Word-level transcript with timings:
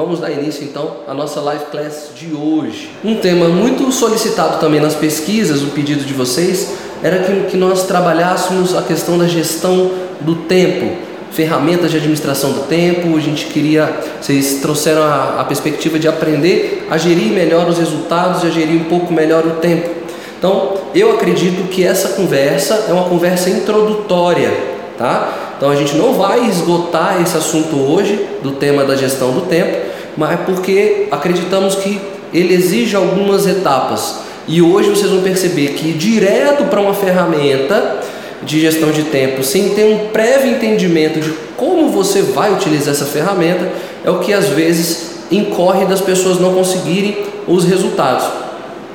vamos 0.00 0.18
dar 0.18 0.30
início 0.30 0.64
então 0.64 0.96
à 1.06 1.12
nossa 1.12 1.40
live 1.40 1.66
class 1.66 2.10
de 2.16 2.34
hoje. 2.34 2.90
Um 3.04 3.16
tema 3.16 3.48
muito 3.48 3.92
solicitado 3.92 4.58
também 4.58 4.80
nas 4.80 4.94
pesquisas, 4.94 5.62
o 5.62 5.68
pedido 5.68 6.04
de 6.04 6.14
vocês, 6.14 6.72
era 7.02 7.18
que, 7.18 7.50
que 7.50 7.56
nós 7.56 7.84
trabalhássemos 7.84 8.74
a 8.74 8.82
questão 8.82 9.18
da 9.18 9.26
gestão 9.26 9.90
do 10.22 10.36
tempo, 10.36 10.96
ferramentas 11.32 11.90
de 11.90 11.98
administração 11.98 12.52
do 12.52 12.62
tempo. 12.62 13.14
A 13.14 13.20
gente 13.20 13.46
queria, 13.46 13.94
vocês 14.20 14.60
trouxeram 14.62 15.02
a, 15.02 15.40
a 15.40 15.44
perspectiva 15.44 15.98
de 15.98 16.08
aprender 16.08 16.86
a 16.90 16.96
gerir 16.96 17.32
melhor 17.32 17.68
os 17.68 17.78
resultados 17.78 18.42
e 18.42 18.46
a 18.46 18.50
gerir 18.50 18.80
um 18.80 18.84
pouco 18.84 19.12
melhor 19.12 19.44
o 19.44 19.50
tempo. 19.60 19.90
Então, 20.38 20.78
eu 20.94 21.12
acredito 21.12 21.68
que 21.68 21.84
essa 21.84 22.10
conversa 22.10 22.86
é 22.88 22.92
uma 22.92 23.04
conversa 23.04 23.50
introdutória, 23.50 24.50
tá? 24.96 25.50
Então 25.60 25.68
a 25.68 25.76
gente 25.76 25.94
não 25.94 26.14
vai 26.14 26.48
esgotar 26.48 27.20
esse 27.20 27.36
assunto 27.36 27.76
hoje 27.76 28.18
do 28.42 28.52
tema 28.52 28.82
da 28.82 28.96
gestão 28.96 29.30
do 29.30 29.42
tempo, 29.42 29.89
mas 30.16 30.32
é 30.32 30.36
porque 30.36 31.06
acreditamos 31.10 31.74
que 31.76 32.00
ele 32.32 32.54
exige 32.54 32.96
algumas 32.96 33.46
etapas. 33.46 34.20
E 34.46 34.62
hoje 34.62 34.90
vocês 34.90 35.10
vão 35.10 35.22
perceber 35.22 35.68
que 35.68 35.88
ir 35.88 35.94
direto 35.94 36.64
para 36.64 36.80
uma 36.80 36.94
ferramenta 36.94 38.00
de 38.42 38.60
gestão 38.60 38.90
de 38.90 39.04
tempo, 39.04 39.42
sem 39.42 39.70
ter 39.70 39.84
um 39.84 40.08
prévio 40.08 40.52
entendimento 40.52 41.20
de 41.20 41.30
como 41.56 41.88
você 41.90 42.22
vai 42.22 42.52
utilizar 42.52 42.94
essa 42.94 43.04
ferramenta, 43.04 43.70
é 44.04 44.10
o 44.10 44.18
que 44.18 44.32
às 44.32 44.48
vezes 44.48 45.10
incorre 45.30 45.84
das 45.84 46.00
pessoas 46.00 46.40
não 46.40 46.54
conseguirem 46.54 47.18
os 47.46 47.64
resultados. 47.64 48.26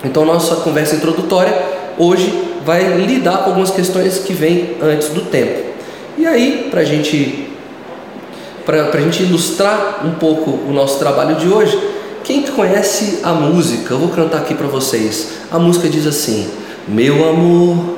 Então 0.03 0.25
nossa 0.25 0.55
conversa 0.57 0.95
introdutória 0.95 1.53
hoje 1.97 2.33
vai 2.65 2.97
lidar 2.97 3.39
com 3.39 3.51
algumas 3.51 3.69
questões 3.69 4.17
que 4.17 4.33
vêm 4.33 4.77
antes 4.81 5.09
do 5.09 5.21
tempo. 5.21 5.75
E 6.17 6.25
aí, 6.25 6.67
para 6.71 6.83
gente, 6.83 7.44
a 8.67 9.01
gente 9.01 9.23
ilustrar 9.23 10.01
um 10.03 10.11
pouco 10.11 10.51
o 10.51 10.73
nosso 10.73 10.97
trabalho 10.97 11.35
de 11.35 11.47
hoje, 11.47 11.79
quem 12.23 12.41
conhece 12.41 13.19
a 13.23 13.33
música, 13.33 13.93
eu 13.93 13.99
vou 13.99 14.09
cantar 14.09 14.39
aqui 14.39 14.55
para 14.55 14.67
vocês. 14.67 15.33
A 15.51 15.59
música 15.59 15.87
diz 15.87 16.07
assim: 16.07 16.49
Meu 16.87 17.29
amor, 17.29 17.97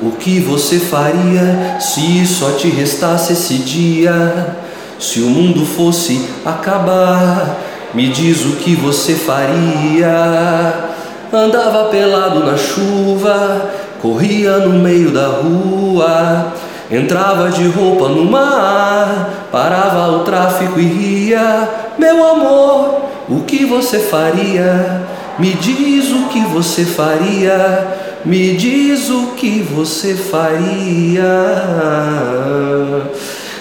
o 0.00 0.12
que 0.12 0.40
você 0.40 0.78
faria 0.78 1.76
se 1.78 2.26
só 2.26 2.52
te 2.52 2.68
restasse 2.68 3.34
esse 3.34 3.58
dia? 3.58 4.56
Se 4.98 5.20
o 5.20 5.28
mundo 5.28 5.66
fosse 5.66 6.26
acabar, 6.44 7.58
me 7.92 8.08
diz 8.08 8.44
o 8.46 8.56
que 8.56 8.74
você 8.74 9.14
faria. 9.14 10.90
Andava 11.32 11.90
pelado 11.90 12.40
na 12.40 12.56
chuva, 12.56 13.70
corria 14.00 14.58
no 14.58 14.78
meio 14.78 15.10
da 15.10 15.26
rua 15.26 16.52
Entrava 16.92 17.48
de 17.48 17.66
roupa 17.68 18.06
no 18.10 18.26
mar, 18.26 19.48
parava 19.50 20.12
o 20.12 20.24
tráfico 20.24 20.78
e 20.78 20.84
ria. 20.84 21.68
Meu 21.96 22.22
amor, 22.22 23.06
o 23.30 23.40
que 23.44 23.64
você 23.64 23.98
faria? 23.98 25.00
Me 25.38 25.54
diz 25.54 26.10
o 26.10 26.28
que 26.28 26.40
você 26.40 26.84
faria. 26.84 27.96
Me 28.26 28.54
diz 28.58 29.08
o 29.08 29.28
que 29.28 29.62
você 29.62 30.14
faria. 30.14 31.24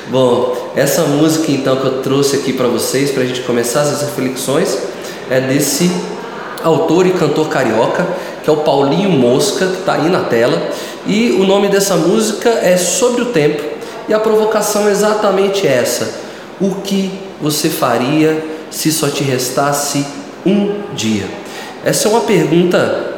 Bom, 0.09 0.73
essa 0.75 1.03
música 1.03 1.53
então 1.53 1.77
que 1.77 1.85
eu 1.85 2.01
trouxe 2.01 2.35
aqui 2.35 2.51
para 2.51 2.67
vocês, 2.67 3.11
para 3.11 3.23
a 3.23 3.25
gente 3.25 3.43
começar 3.43 3.83
essas 3.83 4.01
reflexões, 4.01 4.77
é 5.29 5.39
desse 5.39 5.89
autor 6.61 7.07
e 7.07 7.11
cantor 7.11 7.47
carioca, 7.47 8.05
que 8.43 8.49
é 8.49 8.53
o 8.53 8.57
Paulinho 8.57 9.09
Mosca, 9.09 9.67
que 9.67 9.79
está 9.79 9.93
aí 9.93 10.09
na 10.09 10.25
tela. 10.25 10.61
E 11.07 11.31
o 11.31 11.43
nome 11.45 11.67
dessa 11.67 11.95
música 11.95 12.49
é 12.49 12.77
Sobre 12.77 13.23
o 13.23 13.25
Tempo, 13.25 13.63
e 14.07 14.13
a 14.13 14.19
provocação 14.19 14.87
é 14.87 14.91
exatamente 14.91 15.65
essa: 15.65 16.13
O 16.59 16.75
que 16.81 17.11
você 17.41 17.69
faria 17.69 18.43
se 18.69 18.91
só 18.91 19.09
te 19.09 19.23
restasse 19.23 20.05
um 20.45 20.81
dia? 20.93 21.25
Essa 21.83 22.07
é 22.07 22.11
uma 22.11 22.21
pergunta 22.21 23.13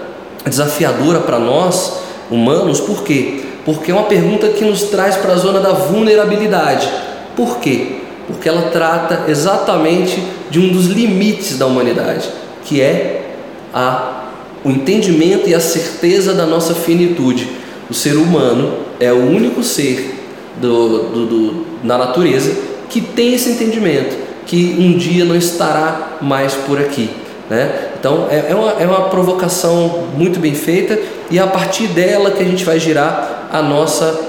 desafiadora 0.46 1.20
para 1.20 1.40
nós 1.40 1.98
humanos, 2.32 2.80
por 2.80 3.04
quê? 3.04 3.42
Porque 3.66 3.92
é 3.92 3.94
uma 3.94 4.06
pergunta 4.06 4.48
que 4.50 4.64
nos 4.64 4.84
traz 4.84 5.18
para 5.18 5.34
a 5.34 5.38
zona 5.38 5.60
da 5.60 5.72
vulnerabilidade. 5.72 6.90
Por 7.36 7.60
quê? 7.60 7.98
Porque 8.28 8.48
ela 8.48 8.70
trata 8.70 9.30
exatamente 9.30 10.24
de 10.50 10.60
um 10.60 10.70
dos 10.70 10.86
limites 10.86 11.58
da 11.58 11.66
humanidade, 11.66 12.30
que 12.64 12.82
é 12.82 13.36
a, 13.74 14.24
o 14.64 14.70
entendimento 14.70 15.50
e 15.50 15.54
a 15.54 15.60
certeza 15.60 16.34
da 16.34 16.46
nossa 16.46 16.74
finitude 16.74 17.63
o 17.94 17.96
ser 17.96 18.16
humano 18.16 18.74
é 19.00 19.14
o 19.14 19.18
único 19.18 19.62
ser 19.62 20.20
do, 20.60 21.10
do, 21.10 21.26
do, 21.28 21.66
na 21.84 21.96
natureza 21.96 22.52
que 22.90 23.00
tem 23.00 23.36
esse 23.36 23.52
entendimento, 23.52 24.18
que 24.48 24.76
um 24.80 24.98
dia 24.98 25.24
não 25.24 25.36
estará 25.36 26.18
mais 26.20 26.56
por 26.56 26.80
aqui. 26.80 27.12
Né? 27.48 27.92
Então 28.00 28.28
é, 28.32 28.48
é, 28.50 28.56
uma, 28.56 28.72
é 28.72 28.88
uma 28.88 29.10
provocação 29.10 30.06
muito 30.18 30.40
bem 30.40 30.56
feita 30.56 31.00
e 31.30 31.38
é 31.38 31.42
a 31.44 31.46
partir 31.46 31.86
dela 31.86 32.32
que 32.32 32.42
a 32.42 32.46
gente 32.46 32.66
vai 32.66 32.80
girar 32.80 33.48
a 33.52 33.62
nossa 33.62 34.20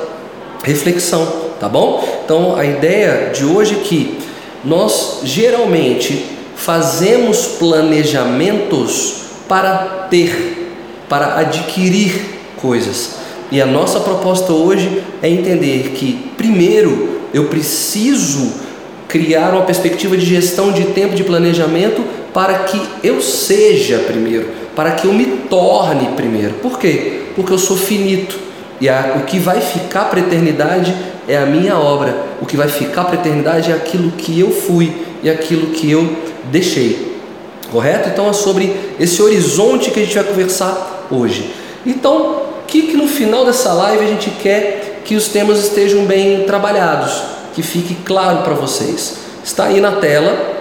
reflexão, 0.62 1.26
tá 1.58 1.66
bom? 1.66 2.06
Então 2.22 2.56
a 2.56 2.66
ideia 2.66 3.31
de 3.32 3.46
hoje 3.46 3.76
é 3.81 3.82
que 3.82 4.19
nós 4.62 5.20
geralmente 5.25 6.26
fazemos 6.54 7.46
planejamentos 7.58 9.22
para 9.48 10.06
ter, 10.10 10.70
para 11.08 11.38
adquirir 11.38 12.41
coisas. 12.60 13.23
E 13.54 13.62
a 13.62 13.66
nossa 13.66 14.00
proposta 14.00 14.53
hoje 14.53 15.00
é 15.22 15.28
entender 15.28 15.92
que, 15.94 16.28
primeiro, 16.37 17.20
eu 17.32 17.44
preciso 17.44 18.53
criar 19.06 19.53
uma 19.53 19.62
perspectiva 19.62 20.16
de 20.16 20.26
gestão 20.26 20.72
de 20.72 20.87
tempo 20.87 21.15
de 21.15 21.22
planejamento 21.22 22.03
para 22.32 22.64
que 22.64 22.82
eu 23.04 23.22
seja 23.22 23.98
primeiro, 23.98 24.48
para 24.75 24.91
que 24.91 25.06
eu 25.06 25.12
me 25.12 25.25
torne 25.48 26.16
primeiro. 26.16 26.54
Por 26.54 26.81
quê? 26.81 27.26
Porque 27.37 27.53
eu 27.53 27.59
sou 27.59 27.76
finito 27.76 28.37
e 28.81 28.88
a, 28.88 29.19
o 29.20 29.25
que 29.25 29.38
vai 29.38 29.60
ficar 29.60 30.06
para 30.06 30.19
a 30.19 30.25
eternidade 30.25 30.93
é 31.28 31.38
a 31.38 31.47
minha 31.47 31.78
obra, 31.78 32.26
o 32.43 32.47
que 32.47 32.56
vai 32.56 32.66
ficar 32.66 33.04
para 33.04 33.19
a 33.19 33.20
eternidade 33.20 33.70
é 33.70 33.75
aquilo 33.76 34.10
que 34.10 34.41
eu 34.41 34.50
fui 34.50 34.93
e 35.22 35.31
aquilo 35.31 35.69
que 35.69 35.88
eu 35.88 36.16
deixei. 36.50 37.14
Correto? 37.70 38.09
Então 38.09 38.28
é 38.28 38.32
sobre 38.32 38.75
esse 38.98 39.22
horizonte 39.22 39.93
que 39.93 40.00
a 40.00 40.03
gente 40.03 40.16
vai 40.16 40.25
conversar 40.25 41.06
hoje. 41.09 41.53
Então, 41.87 42.44
que, 42.66 42.82
que 42.82 42.97
no 42.97 43.06
final 43.06 43.44
dessa 43.44 43.72
live 43.72 44.04
a 44.04 44.08
gente 44.08 44.30
quer 44.30 45.02
que 45.04 45.14
os 45.14 45.28
temas 45.28 45.58
estejam 45.58 46.04
bem 46.04 46.44
trabalhados, 46.44 47.22
que 47.54 47.62
fique 47.62 47.94
claro 48.04 48.42
para 48.42 48.54
vocês. 48.54 49.19
Está 49.44 49.64
aí 49.64 49.80
na 49.80 49.92
tela 49.92 50.54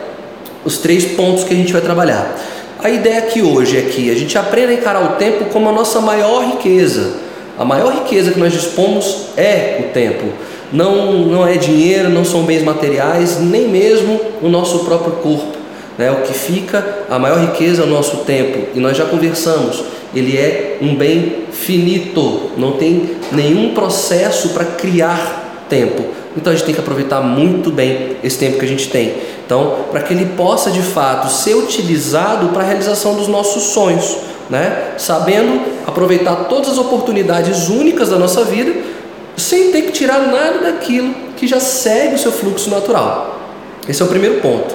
os 0.66 0.78
três 0.78 1.06
pontos 1.06 1.44
que 1.44 1.54
a 1.54 1.58
gente 1.58 1.74
vai 1.74 1.82
trabalhar. 1.82 2.36
A 2.84 2.90
ideia 2.90 3.20
aqui 3.20 3.42
hoje 3.42 3.78
é 3.78 3.82
que 3.82 4.12
a 4.12 4.16
gente 4.16 4.38
aprenda 4.38 4.72
a 4.72 4.76
encarar 4.76 5.04
o 5.04 5.16
tempo 5.16 5.46
como 5.46 5.70
a 5.70 5.72
nossa 5.72 6.02
maior 6.02 6.44
riqueza. 6.44 7.16
A 7.58 7.64
maior 7.64 7.94
riqueza 7.94 8.32
que 8.32 8.40
nós 8.40 8.52
dispomos 8.52 9.28
é 9.38 9.78
o 9.80 9.94
tempo. 9.94 10.26
Não, 10.72 11.14
não 11.14 11.48
é 11.48 11.56
dinheiro, 11.56 12.10
não 12.10 12.26
são 12.26 12.44
bens 12.44 12.64
materiais, 12.64 13.40
nem 13.40 13.70
mesmo 13.70 14.20
o 14.42 14.50
nosso 14.50 14.80
próprio 14.80 15.14
corpo. 15.14 15.58
Né? 15.98 16.12
O 16.12 16.24
que 16.24 16.34
fica, 16.34 17.06
a 17.10 17.20
maior 17.20 17.40
riqueza 17.40 17.84
é 17.84 17.86
o 17.86 17.90
nosso 17.90 18.18
tempo. 18.26 18.68
E 18.74 18.80
nós 18.80 18.98
já 18.98 19.06
conversamos 19.06 19.84
ele 20.16 20.38
é 20.38 20.78
um 20.82 20.96
bem 20.96 21.46
finito, 21.52 22.52
não 22.58 22.74
tem 22.74 23.18
nenhum 23.32 23.74
processo 23.74 24.50
para 24.50 24.66
criar 24.66 25.66
tempo. 25.70 26.04
Então 26.36 26.52
a 26.52 26.56
gente 26.56 26.66
tem 26.66 26.74
que 26.74 26.82
aproveitar 26.82 27.22
muito 27.22 27.72
bem 27.72 28.18
esse 28.24 28.38
tempo 28.38 28.58
que 28.58 28.66
a 28.66 28.68
gente 28.68 28.90
tem. 28.90 29.16
Então, 29.46 29.86
para 29.92 30.02
que 30.02 30.14
ele 30.14 30.26
possa 30.38 30.72
de 30.72 30.82
fato 30.82 31.32
ser 31.32 31.56
utilizado 31.56 32.50
para 32.50 32.64
a 32.64 32.66
realização 32.66 33.16
dos 33.16 33.28
nossos 33.28 33.64
sonhos, 33.64 34.18
né? 34.50 34.94
Sabendo 34.98 35.62
aproveitar 35.86 36.46
todas 36.46 36.72
as 36.72 36.78
oportunidades 36.78 37.70
únicas 37.70 38.10
da 38.10 38.18
nossa 38.18 38.44
vida, 38.44 38.74
sem 39.38 39.72
ter 39.72 39.84
que 39.84 39.92
tirar 39.92 40.20
nada 40.20 40.60
daquilo 40.60 41.14
que 41.36 41.48
já 41.48 41.60
segue 41.60 42.16
o 42.16 42.20
seu 42.20 42.32
fluxo 42.32 42.70
natural. 42.70 43.40
Esse 43.88 44.02
é 44.02 44.06
o 44.06 44.08
primeiro 44.08 44.40
ponto. 44.42 44.74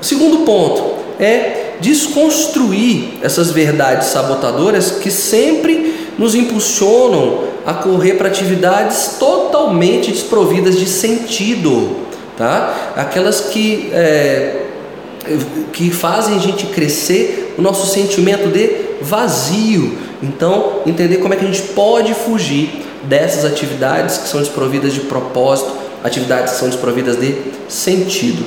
O 0.00 0.04
segundo 0.04 0.38
ponto 0.44 0.94
é 1.20 1.67
desconstruir 1.80 3.18
essas 3.22 3.50
verdades 3.50 4.08
sabotadoras 4.08 4.92
que 4.92 5.10
sempre 5.10 6.08
nos 6.18 6.34
impulsionam 6.34 7.44
a 7.64 7.74
correr 7.74 8.14
para 8.14 8.28
atividades 8.28 9.16
totalmente 9.18 10.10
desprovidas 10.10 10.78
de 10.78 10.86
sentido, 10.86 11.96
tá? 12.36 12.92
Aquelas 12.96 13.40
que 13.40 13.90
é, 13.92 14.64
que 15.72 15.90
fazem 15.90 16.36
a 16.36 16.40
gente 16.40 16.66
crescer 16.66 17.54
o 17.58 17.62
nosso 17.62 17.92
sentimento 17.92 18.48
de 18.48 18.70
vazio. 19.02 19.98
Então, 20.22 20.80
entender 20.86 21.18
como 21.18 21.34
é 21.34 21.36
que 21.36 21.44
a 21.44 21.48
gente 21.48 21.62
pode 21.68 22.14
fugir 22.14 22.86
dessas 23.04 23.44
atividades 23.44 24.18
que 24.18 24.28
são 24.28 24.40
desprovidas 24.40 24.92
de 24.92 25.00
propósito, 25.00 25.70
atividades 26.02 26.54
que 26.54 26.58
são 26.58 26.68
desprovidas 26.68 27.16
de 27.16 27.34
sentido. 27.68 28.44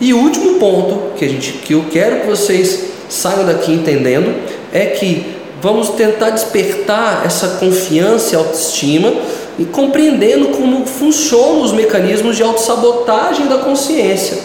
E 0.00 0.14
o 0.14 0.18
último 0.18 0.58
ponto 0.58 1.14
que, 1.16 1.24
a 1.24 1.28
gente, 1.28 1.52
que 1.52 1.74
eu 1.74 1.84
quero 1.90 2.20
que 2.20 2.26
vocês 2.26 2.86
saiam 3.08 3.44
daqui 3.44 3.72
entendendo 3.72 4.34
é 4.72 4.86
que 4.86 5.36
vamos 5.60 5.90
tentar 5.90 6.30
despertar 6.30 7.22
essa 7.26 7.58
confiança 7.58 8.34
e 8.34 8.38
autoestima 8.38 9.12
e 9.58 9.64
compreendendo 9.66 10.48
como 10.48 10.86
funcionam 10.86 11.60
os 11.62 11.72
mecanismos 11.72 12.36
de 12.36 12.42
autossabotagem 12.42 13.46
da 13.46 13.58
consciência. 13.58 14.38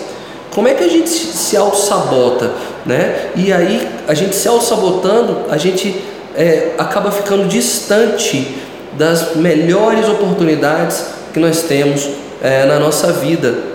Como 0.52 0.68
é 0.68 0.74
que 0.74 0.84
a 0.84 0.90
gente 0.90 1.10
se 1.10 1.56
auto-sabota? 1.56 2.52
Né? 2.86 3.30
E 3.36 3.54
aí, 3.54 3.88
a 4.08 4.14
gente 4.14 4.36
se 4.36 4.48
auto-sabotando, 4.48 5.46
a 5.50 5.58
gente 5.58 5.96
é, 6.36 6.72
acaba 6.78 7.12
ficando 7.12 7.48
distante 7.48 8.56
das 8.94 9.36
melhores 9.36 10.08
oportunidades 10.08 11.06
que 11.34 11.40
nós 11.40 11.64
temos 11.64 12.10
é, 12.42 12.66
na 12.66 12.80
nossa 12.80 13.12
vida, 13.14 13.75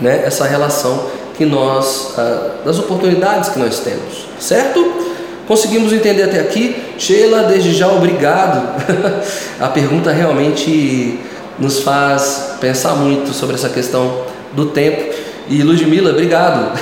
né? 0.00 0.22
essa 0.24 0.44
relação 0.44 1.06
que 1.36 1.44
nós, 1.44 2.14
ah, 2.16 2.50
das 2.64 2.78
oportunidades 2.78 3.50
que 3.50 3.58
nós 3.58 3.80
temos, 3.80 4.26
certo? 4.38 5.06
Conseguimos 5.46 5.92
entender 5.92 6.24
até 6.24 6.40
aqui? 6.40 6.74
Sheila, 6.98 7.44
desde 7.44 7.72
já 7.72 7.88
obrigado. 7.88 8.82
a 9.60 9.68
pergunta 9.68 10.10
realmente 10.10 11.20
nos 11.58 11.80
faz 11.80 12.56
pensar 12.60 12.94
muito 12.96 13.32
sobre 13.32 13.54
essa 13.54 13.68
questão 13.68 14.22
do 14.52 14.66
tempo. 14.66 15.14
E 15.48 15.62
Ludmila, 15.62 16.10
obrigado. 16.10 16.72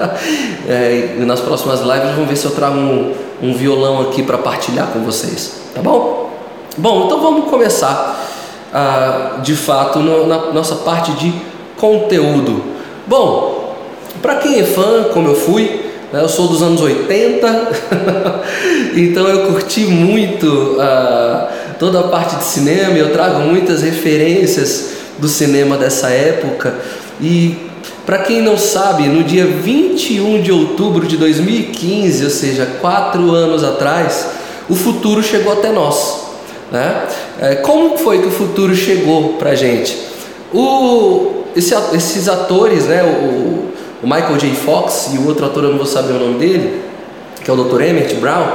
é, 0.66 1.16
nas 1.18 1.40
próximas 1.40 1.80
lives 1.80 2.14
vamos 2.14 2.28
ver 2.28 2.36
se 2.36 2.46
eu 2.46 2.52
trago 2.52 2.78
um, 2.78 3.14
um 3.42 3.54
violão 3.54 4.00
aqui 4.00 4.22
para 4.22 4.38
partilhar 4.38 4.86
com 4.86 5.00
vocês, 5.00 5.56
tá 5.74 5.82
bom? 5.82 6.30
Bom, 6.78 7.06
então 7.06 7.20
vamos 7.20 7.50
começar 7.50 8.18
ah, 8.72 9.40
de 9.42 9.54
fato 9.54 9.98
no, 9.98 10.26
na 10.26 10.52
nossa 10.52 10.76
parte 10.76 11.12
de 11.12 11.34
conteúdo. 11.78 12.62
Bom, 13.06 13.76
para 14.20 14.36
quem 14.36 14.60
é 14.60 14.64
fã, 14.64 15.04
como 15.12 15.28
eu 15.28 15.34
fui, 15.34 15.80
né, 16.12 16.20
eu 16.20 16.28
sou 16.28 16.48
dos 16.48 16.62
anos 16.62 16.80
80, 16.80 17.70
então 18.94 19.26
eu 19.28 19.46
curti 19.46 19.80
muito 19.80 20.76
ah, 20.80 21.48
toda 21.78 22.00
a 22.00 22.02
parte 22.04 22.36
de 22.36 22.44
cinema, 22.44 22.96
eu 22.96 23.12
trago 23.12 23.40
muitas 23.40 23.82
referências 23.82 24.90
do 25.18 25.28
cinema 25.28 25.76
dessa 25.76 26.08
época 26.10 26.74
e 27.20 27.68
para 28.08 28.20
quem 28.20 28.40
não 28.40 28.56
sabe, 28.56 29.02
no 29.02 29.22
dia 29.22 29.44
21 29.44 30.40
de 30.40 30.50
outubro 30.50 31.06
de 31.06 31.18
2015, 31.18 32.24
ou 32.24 32.30
seja, 32.30 32.66
quatro 32.80 33.32
anos 33.32 33.62
atrás, 33.62 34.28
o 34.66 34.74
futuro 34.74 35.22
chegou 35.22 35.52
até 35.52 35.70
nós. 35.70 36.28
Né? 36.72 37.02
É, 37.38 37.54
como 37.56 37.98
foi 37.98 38.22
que 38.22 38.28
o 38.28 38.30
futuro 38.30 38.74
chegou 38.74 39.34
para 39.34 39.54
gente? 39.54 39.94
O, 40.54 41.37
esse, 41.58 41.74
esses 41.94 42.28
atores, 42.28 42.84
né, 42.84 43.02
o, 43.02 44.04
o, 44.04 44.06
Michael 44.06 44.36
J. 44.38 44.54
Fox 44.54 45.10
e 45.14 45.18
o 45.18 45.26
outro 45.26 45.46
ator, 45.46 45.64
eu 45.64 45.70
não 45.70 45.78
vou 45.78 45.86
saber 45.86 46.12
o 46.12 46.18
nome 46.18 46.38
dele, 46.38 46.82
que 47.44 47.50
é 47.50 47.54
o 47.54 47.56
Dr. 47.56 47.82
Emmett 47.82 48.14
Brown, 48.16 48.46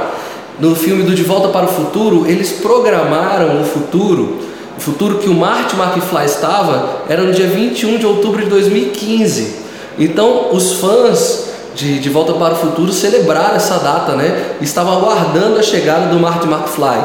no 0.58 0.74
filme 0.74 1.02
do 1.02 1.14
De 1.14 1.22
Volta 1.22 1.48
para 1.48 1.66
o 1.66 1.68
Futuro, 1.68 2.26
eles 2.26 2.52
programaram 2.52 3.60
o 3.60 3.64
futuro 3.64 4.44
o 4.76 4.80
futuro 4.80 5.18
que 5.18 5.28
o 5.28 5.34
Marty 5.34 5.76
McFly 5.76 6.24
estava 6.24 7.02
era 7.08 7.22
no 7.22 7.32
dia 7.32 7.46
21 7.46 7.98
de 7.98 8.06
outubro 8.06 8.42
de 8.42 8.50
2015. 8.50 9.54
Então, 9.98 10.48
os 10.52 10.74
fãs 10.74 11.50
de, 11.74 11.98
de 11.98 12.08
Volta 12.08 12.32
para 12.32 12.54
o 12.54 12.56
Futuro 12.56 12.92
celebraram 12.92 13.54
essa 13.54 13.78
data, 13.78 14.12
né? 14.12 14.56
Estavam 14.60 14.98
aguardando 14.98 15.58
a 15.58 15.62
chegada 15.62 16.06
do 16.06 16.18
Marty 16.18 16.46
McFly. 16.46 17.04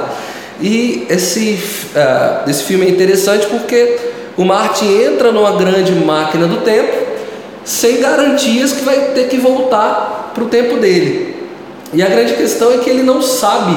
E 0.61 1.05
esse, 1.09 1.59
uh, 1.95 2.49
esse 2.49 2.63
filme 2.63 2.87
é 2.87 2.89
interessante 2.89 3.45
porque 3.47 3.97
o 4.39 4.45
Marty 4.45 4.85
entra 4.85 5.33
numa 5.33 5.57
grande 5.57 5.91
máquina 5.91 6.47
do 6.47 6.61
tempo 6.61 6.95
sem 7.65 7.99
garantias 7.99 8.71
que 8.71 8.85
vai 8.85 9.11
ter 9.13 9.27
que 9.27 9.35
voltar 9.35 10.31
para 10.33 10.41
o 10.41 10.47
tempo 10.47 10.77
dele. 10.77 11.35
E 11.91 12.01
a 12.01 12.07
grande 12.07 12.35
questão 12.35 12.71
é 12.71 12.77
que 12.77 12.89
ele 12.89 13.03
não 13.03 13.21
sabe 13.21 13.75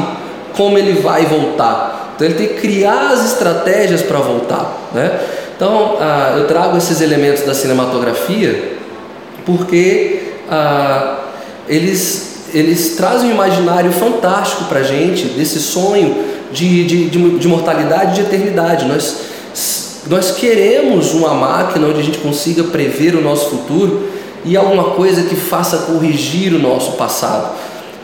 como 0.57 0.79
ele 0.79 1.01
vai 1.01 1.27
voltar. 1.27 2.13
Então 2.15 2.29
ele 2.29 2.37
tem 2.37 2.47
que 2.47 2.61
criar 2.61 3.11
as 3.11 3.33
estratégias 3.33 4.03
para 4.03 4.19
voltar. 4.19 4.73
Né? 4.95 5.19
Então 5.57 5.97
ah, 6.01 6.37
eu 6.39 6.47
trago 6.47 6.79
esses 6.79 7.01
elementos 7.01 7.43
da 7.43 7.55
cinematografia 7.55 8.77
porque 9.45 10.35
ah, 10.49 11.25
eles, 11.69 12.51
eles 12.55 12.95
trazem 12.95 13.31
um 13.31 13.33
imaginário 13.33 13.91
fantástico 13.91 14.67
para 14.67 14.79
a 14.79 14.85
gente 14.85 15.25
desse 15.25 15.59
sonho 15.59 16.25
de, 16.53 16.87
de, 16.87 17.11
de, 17.11 17.39
de 17.41 17.49
mortalidade 17.49 18.13
e 18.13 18.15
de 18.15 18.21
eternidade. 18.29 18.85
Nós, 18.85 19.33
nós 20.07 20.33
queremos 20.33 21.15
uma 21.15 21.33
máquina 21.35 21.87
onde 21.87 22.01
a 22.01 22.03
gente 22.03 22.19
consiga 22.19 22.65
prever 22.65 23.15
o 23.15 23.21
nosso 23.21 23.51
futuro 23.51 24.09
e 24.45 24.57
alguma 24.57 24.91
coisa 24.91 25.23
que 25.23 25.37
faça 25.37 25.79
corrigir 25.79 26.53
o 26.53 26.59
nosso 26.59 26.93
passado. 26.93 27.53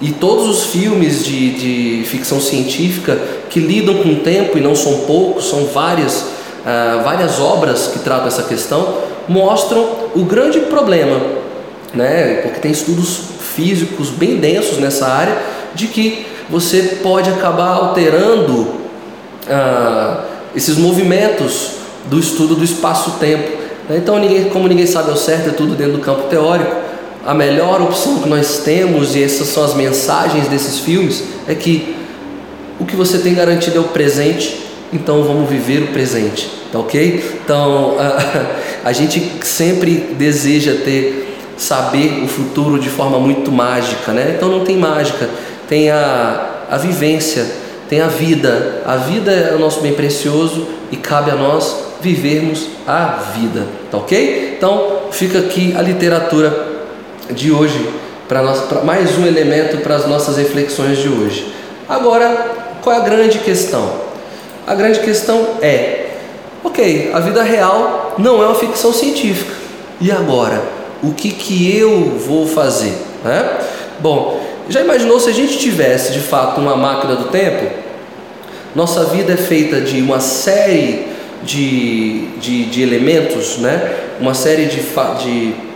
E 0.00 0.12
todos 0.12 0.46
os 0.46 0.66
filmes 0.66 1.24
de, 1.24 1.98
de 2.00 2.04
ficção 2.06 2.40
científica 2.40 3.18
que 3.50 3.58
lidam 3.58 3.96
com 3.96 4.10
o 4.10 4.16
tempo, 4.16 4.56
e 4.56 4.60
não 4.60 4.76
são 4.76 4.98
poucos, 4.98 5.48
são 5.48 5.64
várias, 5.66 6.20
uh, 6.20 7.02
várias 7.02 7.40
obras 7.40 7.88
que 7.88 7.98
tratam 7.98 8.28
essa 8.28 8.44
questão, 8.44 8.98
mostram 9.28 9.84
o 10.14 10.24
grande 10.24 10.60
problema, 10.60 11.20
né? 11.92 12.42
porque 12.42 12.60
tem 12.60 12.70
estudos 12.70 13.18
físicos 13.56 14.10
bem 14.10 14.36
densos 14.36 14.78
nessa 14.78 15.08
área, 15.08 15.36
de 15.74 15.88
que 15.88 16.24
você 16.48 17.00
pode 17.02 17.28
acabar 17.28 17.74
alterando 17.74 18.60
uh, 19.48 20.22
esses 20.54 20.76
movimentos 20.76 21.77
do 22.08 22.18
estudo 22.18 22.54
do 22.54 22.64
espaço-tempo. 22.64 23.50
Né? 23.88 23.98
Então, 23.98 24.18
ninguém, 24.18 24.48
como 24.50 24.66
ninguém 24.68 24.86
sabe 24.86 25.10
ao 25.10 25.16
certo, 25.16 25.50
é 25.50 25.52
tudo 25.52 25.74
dentro 25.74 25.94
do 25.94 26.00
campo 26.00 26.28
teórico 26.28 26.88
a 27.28 27.34
melhor 27.34 27.82
opção 27.82 28.20
que 28.20 28.28
nós 28.28 28.62
temos, 28.64 29.14
e 29.14 29.22
essas 29.22 29.48
são 29.48 29.62
as 29.62 29.74
mensagens 29.74 30.48
desses 30.48 30.78
filmes, 30.78 31.22
é 31.46 31.54
que 31.54 31.94
o 32.80 32.86
que 32.86 32.96
você 32.96 33.18
tem 33.18 33.34
garantido 33.34 33.76
é 33.76 33.80
o 33.80 33.84
presente, 33.84 34.62
então 34.90 35.22
vamos 35.22 35.46
viver 35.46 35.82
o 35.82 35.88
presente, 35.88 36.48
tá 36.72 36.78
ok? 36.78 37.38
Então 37.44 37.96
a, 37.98 38.88
a 38.88 38.92
gente 38.94 39.30
sempre 39.42 40.14
deseja 40.18 40.76
ter, 40.82 41.36
saber 41.58 42.22
o 42.24 42.28
futuro 42.28 42.78
de 42.78 42.88
forma 42.88 43.18
muito 43.18 43.52
mágica, 43.52 44.12
né? 44.12 44.32
Então 44.34 44.48
não 44.48 44.64
tem 44.64 44.78
mágica, 44.78 45.28
tem 45.68 45.90
a, 45.90 46.64
a 46.70 46.78
vivência, 46.78 47.46
tem 47.90 48.00
a 48.00 48.06
vida. 48.06 48.82
A 48.86 48.96
vida 48.96 49.32
é 49.32 49.54
o 49.54 49.58
nosso 49.58 49.80
bem 49.80 49.92
precioso 49.92 50.66
e 50.90 50.96
cabe 50.96 51.30
a 51.30 51.34
nós 51.34 51.87
vivermos 52.00 52.66
a 52.86 53.32
vida, 53.34 53.66
tá 53.90 53.98
ok? 53.98 54.54
Então 54.56 55.02
fica 55.10 55.38
aqui 55.38 55.74
a 55.76 55.82
literatura 55.82 56.66
de 57.30 57.52
hoje, 57.52 57.88
para 58.28 58.42
mais 58.84 59.18
um 59.18 59.26
elemento 59.26 59.78
para 59.78 59.96
as 59.96 60.06
nossas 60.06 60.36
reflexões 60.36 60.98
de 60.98 61.08
hoje. 61.08 61.52
Agora, 61.88 62.56
qual 62.82 62.94
é 62.94 62.98
a 62.98 63.02
grande 63.02 63.38
questão? 63.38 63.90
A 64.66 64.74
grande 64.74 65.00
questão 65.00 65.56
é: 65.62 66.10
ok, 66.62 67.10
a 67.12 67.20
vida 67.20 67.42
real 67.42 68.14
não 68.18 68.42
é 68.42 68.46
uma 68.46 68.54
ficção 68.54 68.92
científica. 68.92 69.52
E 70.00 70.12
agora, 70.12 70.62
o 71.02 71.12
que, 71.12 71.30
que 71.30 71.76
eu 71.76 72.18
vou 72.18 72.46
fazer? 72.46 72.92
Né? 73.24 73.58
Bom, 74.00 74.40
já 74.68 74.80
imaginou 74.82 75.18
se 75.18 75.30
a 75.30 75.32
gente 75.32 75.58
tivesse 75.58 76.12
de 76.12 76.20
fato 76.20 76.60
uma 76.60 76.76
máquina 76.76 77.16
do 77.16 77.24
tempo? 77.24 77.66
Nossa 78.74 79.04
vida 79.06 79.32
é 79.32 79.36
feita 79.36 79.80
de 79.80 80.00
uma 80.00 80.20
série 80.20 81.17
de, 81.48 82.26
de, 82.40 82.64
de 82.66 82.82
elementos, 82.82 83.56
né? 83.56 83.96
uma 84.20 84.34
série 84.34 84.66
de, 84.66 84.80
de 84.80 85.68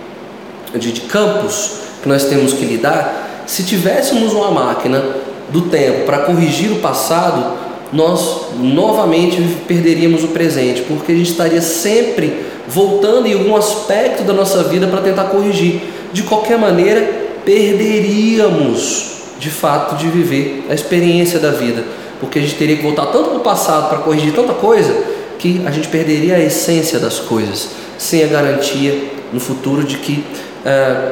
de, 0.78 0.92
de 0.92 1.00
campos 1.02 1.72
que 2.02 2.08
nós 2.08 2.24
temos 2.24 2.52
que 2.52 2.64
lidar, 2.64 3.44
se 3.46 3.64
tivéssemos 3.64 4.32
uma 4.32 4.50
máquina 4.50 5.02
do 5.50 5.62
tempo 5.62 6.04
para 6.06 6.18
corrigir 6.18 6.72
o 6.72 6.76
passado, 6.76 7.58
nós 7.92 8.52
novamente 8.58 9.40
perderíamos 9.66 10.24
o 10.24 10.28
presente, 10.28 10.82
porque 10.82 11.12
a 11.12 11.14
gente 11.14 11.30
estaria 11.30 11.60
sempre 11.60 12.44
voltando 12.66 13.26
em 13.26 13.34
algum 13.34 13.54
aspecto 13.54 14.22
da 14.22 14.32
nossa 14.32 14.62
vida 14.64 14.86
para 14.86 15.02
tentar 15.02 15.24
corrigir. 15.24 15.82
De 16.12 16.22
qualquer 16.22 16.58
maneira, 16.58 17.02
perderíamos 17.44 19.12
de 19.38 19.50
fato 19.50 19.96
de 19.96 20.08
viver 20.08 20.64
a 20.70 20.74
experiência 20.74 21.38
da 21.38 21.50
vida, 21.50 21.84
porque 22.18 22.38
a 22.38 22.42
gente 22.42 22.54
teria 22.54 22.76
que 22.76 22.82
voltar 22.82 23.06
tanto 23.06 23.30
para 23.30 23.38
o 23.38 23.40
passado 23.40 23.90
para 23.90 23.98
corrigir 23.98 24.32
tanta 24.32 24.54
coisa 24.54 25.12
que 25.42 25.61
a 25.66 25.72
gente 25.72 25.88
perderia 25.88 26.37
a 26.37 26.40
essência 26.40 27.00
das 27.00 27.18
coisas, 27.18 27.70
sem 27.99 28.22
a 28.22 28.28
garantia 28.28 28.96
no 29.32 29.40
futuro 29.40 29.82
de 29.82 29.96
que 29.96 30.25
é, 30.64 31.11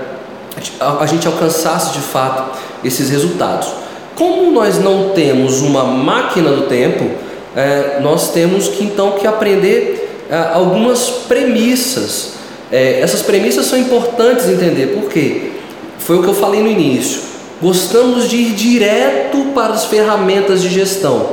a 0.78 1.04
gente 1.04 1.26
alcançasse 1.26 1.94
de 1.94 1.98
fato 1.98 2.56
esses 2.84 3.10
resultados. 3.10 3.66
Como 4.14 4.52
nós 4.52 4.78
não 4.78 5.08
temos 5.08 5.60
uma 5.62 5.82
máquina 5.82 6.52
do 6.52 6.68
tempo, 6.68 7.10
é, 7.56 7.98
nós 8.00 8.30
temos 8.30 8.68
que 8.68 8.84
então 8.84 9.12
que 9.12 9.26
aprender 9.26 10.24
é, 10.30 10.36
algumas 10.54 11.08
premissas. 11.26 12.34
Essas 12.70 13.22
premissas 13.22 13.66
são 13.66 13.76
importantes 13.76 14.48
entender, 14.48 14.94
porque 14.94 15.50
foi 15.98 16.18
o 16.18 16.22
que 16.22 16.28
eu 16.28 16.34
falei 16.34 16.62
no 16.62 16.68
início. 16.68 17.20
Gostamos 17.60 18.28
de 18.28 18.36
ir 18.36 18.52
direto 18.52 19.46
para 19.52 19.72
as 19.72 19.86
ferramentas 19.86 20.62
de 20.62 20.68
gestão, 20.68 21.30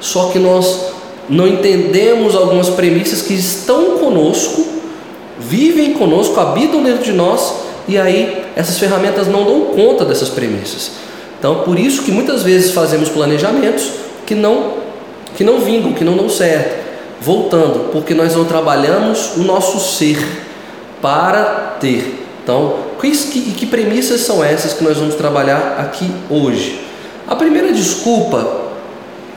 só 0.00 0.30
que 0.30 0.40
nós 0.40 0.90
não 1.28 1.46
entendemos 1.46 2.34
algumas 2.34 2.68
premissas 2.68 3.22
que 3.22 3.34
estão 3.34 3.98
conosco 3.98 4.80
vivem 5.40 5.94
conosco, 5.94 6.38
habitam 6.38 6.82
dentro 6.82 7.02
de 7.02 7.12
nós, 7.12 7.54
e 7.88 7.98
aí 7.98 8.44
essas 8.54 8.78
ferramentas 8.78 9.26
não 9.26 9.44
dão 9.44 9.60
conta 9.74 10.04
dessas 10.04 10.28
premissas. 10.28 10.92
Então, 11.38 11.62
por 11.62 11.78
isso 11.78 12.02
que 12.02 12.12
muitas 12.12 12.42
vezes 12.42 12.72
fazemos 12.72 13.08
planejamentos 13.08 13.90
que 14.26 14.34
não 14.34 14.78
que 15.34 15.44
não 15.44 15.60
vingam, 15.60 15.94
que 15.94 16.04
não 16.04 16.16
dão 16.16 16.28
certo. 16.28 16.90
Voltando, 17.20 17.90
porque 17.92 18.14
nós 18.14 18.34
não 18.34 18.44
trabalhamos 18.44 19.36
o 19.36 19.40
nosso 19.40 19.78
ser 19.78 20.18
para 21.00 21.76
ter, 21.80 22.26
Então, 22.42 22.76
que, 23.00 23.10
que, 23.10 23.40
que 23.52 23.66
premissas 23.66 24.20
são 24.20 24.44
essas 24.44 24.74
que 24.74 24.84
nós 24.84 24.98
vamos 24.98 25.14
trabalhar 25.14 25.76
aqui 25.78 26.10
hoje? 26.28 26.80
A 27.26 27.36
primeira 27.36 27.72
desculpa 27.72 28.64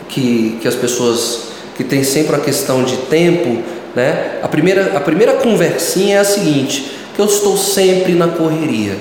que, 0.10 0.58
que 0.62 0.68
as 0.68 0.76
pessoas 0.76 1.53
que 1.76 1.84
têm 1.84 2.04
sempre 2.04 2.36
a 2.36 2.40
questão 2.40 2.84
de 2.84 2.98
tempo, 2.98 3.62
né? 3.96 4.40
A 4.42 4.48
primeira, 4.48 4.98
a 4.98 5.00
primeira 5.00 5.34
conversinha 5.34 6.18
é 6.18 6.20
a 6.20 6.26
seguinte: 6.26 6.92
que 7.16 7.22
eu 7.22 7.26
estou 7.26 7.58
sempre 7.58 8.14
na 8.14 8.28
correria, 8.28 8.98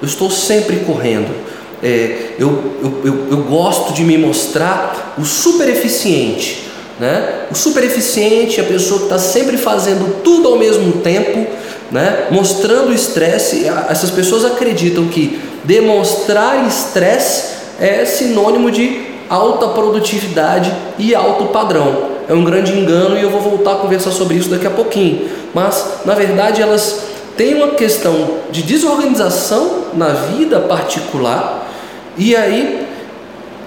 eu 0.00 0.06
estou 0.06 0.30
sempre 0.30 0.76
correndo. 0.78 1.46
É, 1.82 2.32
eu, 2.38 2.48
eu, 2.82 3.00
eu, 3.04 3.26
eu 3.32 3.36
gosto 3.44 3.92
de 3.92 4.02
me 4.02 4.16
mostrar 4.16 5.14
o 5.18 5.24
super 5.24 5.68
eficiente, 5.68 6.64
né? 6.98 7.46
O 7.50 7.54
super 7.54 7.84
eficiente, 7.84 8.60
a 8.60 8.64
pessoa 8.64 9.00
que 9.00 9.04
está 9.06 9.18
sempre 9.18 9.58
fazendo 9.58 10.22
tudo 10.22 10.48
ao 10.48 10.58
mesmo 10.58 10.92
tempo, 11.02 11.46
né? 11.90 12.28
mostrando 12.30 12.92
estresse. 12.92 13.66
Essas 13.88 14.10
pessoas 14.10 14.44
acreditam 14.44 15.06
que 15.06 15.40
demonstrar 15.64 16.66
estresse 16.66 17.56
é 17.78 18.04
sinônimo 18.04 18.70
de 18.70 19.06
alta 19.28 19.68
produtividade 19.68 20.72
e 20.98 21.14
alto 21.14 21.46
padrão. 21.46 22.15
É 22.28 22.34
um 22.34 22.44
grande 22.44 22.72
engano 22.72 23.16
e 23.16 23.22
eu 23.22 23.30
vou 23.30 23.40
voltar 23.40 23.72
a 23.72 23.76
conversar 23.76 24.10
sobre 24.10 24.36
isso 24.36 24.50
daqui 24.50 24.66
a 24.66 24.70
pouquinho. 24.70 25.28
Mas, 25.54 26.00
na 26.04 26.14
verdade, 26.14 26.60
elas 26.60 27.06
têm 27.36 27.54
uma 27.54 27.68
questão 27.68 28.38
de 28.50 28.62
desorganização 28.62 29.84
na 29.94 30.08
vida 30.08 30.60
particular 30.60 31.68
e 32.16 32.34
aí 32.34 32.86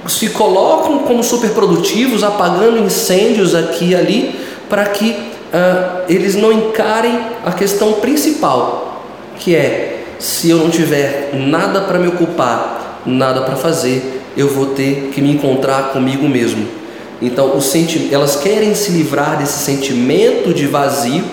se 0.07 0.29
colocam 0.29 0.99
como 0.99 1.23
superprodutivos, 1.23 2.23
apagando 2.23 2.79
incêndios 2.79 3.53
aqui 3.53 3.89
e 3.89 3.95
ali, 3.95 4.39
para 4.69 4.85
que 4.85 5.11
uh, 5.11 6.03
eles 6.07 6.35
não 6.35 6.51
encarem 6.51 7.19
a 7.45 7.51
questão 7.51 7.93
principal, 7.93 9.03
que 9.37 9.55
é 9.55 10.03
se 10.17 10.49
eu 10.49 10.57
não 10.57 10.69
tiver 10.69 11.31
nada 11.33 11.81
para 11.81 11.99
me 11.99 12.07
ocupar, 12.07 13.01
nada 13.05 13.41
para 13.41 13.55
fazer, 13.55 14.21
eu 14.35 14.49
vou 14.49 14.67
ter 14.67 15.11
que 15.13 15.21
me 15.21 15.31
encontrar 15.31 15.89
comigo 15.91 16.27
mesmo. 16.27 16.67
Então, 17.21 17.57
elas 18.11 18.35
querem 18.37 18.73
se 18.73 18.91
livrar 18.91 19.37
desse 19.37 19.59
sentimento 19.59 20.53
de 20.53 20.65
vazio 20.65 21.23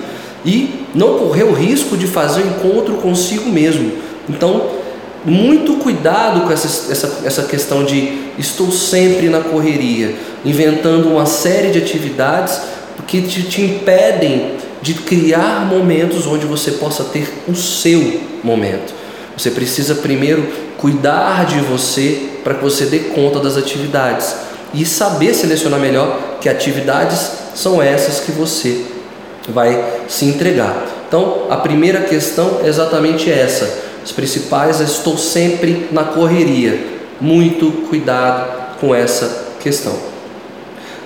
e 0.45 0.87
não 0.95 1.19
correr 1.19 1.45
o 1.45 1.53
risco 1.53 1.97
de 1.97 2.07
fazer 2.07 2.43
o 2.43 2.47
encontro 2.47 2.97
consigo 2.97 3.49
mesmo. 3.51 3.93
Então, 4.29 4.71
muito 5.25 5.75
cuidado 5.75 6.43
com 6.43 6.53
essa, 6.53 6.93
essa, 6.93 7.21
essa 7.25 7.43
questão 7.45 7.85
de 7.85 8.27
estou 8.39 8.71
sempre 8.71 9.29
na 9.29 9.41
correria, 9.41 10.15
inventando 10.45 11.09
uma 11.09 11.27
série 11.27 11.71
de 11.71 11.79
atividades 11.79 12.61
que 13.07 13.23
te, 13.23 13.43
te 13.43 13.63
impedem 13.63 14.53
de 14.83 14.95
criar 14.95 15.67
momentos 15.67 16.27
onde 16.27 16.47
você 16.47 16.73
possa 16.73 17.05
ter 17.05 17.33
o 17.49 17.55
seu 17.55 18.21
momento. 18.43 18.95
Você 19.37 19.51
precisa 19.51 19.97
primeiro 19.97 20.47
cuidar 20.79 21.45
de 21.47 21.61
você 21.61 22.31
para 22.45 22.55
que 22.55 22.63
você 22.63 22.87
dê 22.87 23.01
conta 23.01 23.41
das 23.41 23.57
atividades 23.57 24.35
e 24.77 24.85
saber 24.87 25.35
selecionar 25.35 25.81
melhor 25.81 26.39
que 26.41 26.49
atividades 26.49 27.31
são 27.55 27.83
essas 27.83 28.21
que 28.21 28.31
você 28.31 28.85
vai 29.49 30.03
se 30.07 30.27
entregar. 30.27 30.85
Então, 31.09 31.47
a 31.51 31.57
primeira 31.57 32.01
questão 32.01 32.61
é 32.63 32.69
exatamente 32.69 33.31
essa 33.31 33.87
as 34.07 34.13
principais, 34.13 34.79
estou 34.79 35.19
sempre 35.19 35.89
na 35.91 36.05
correria. 36.05 36.79
Muito 37.21 37.89
cuidado 37.89 38.79
com 38.79 38.95
essa 38.95 39.47
questão. 39.61 39.97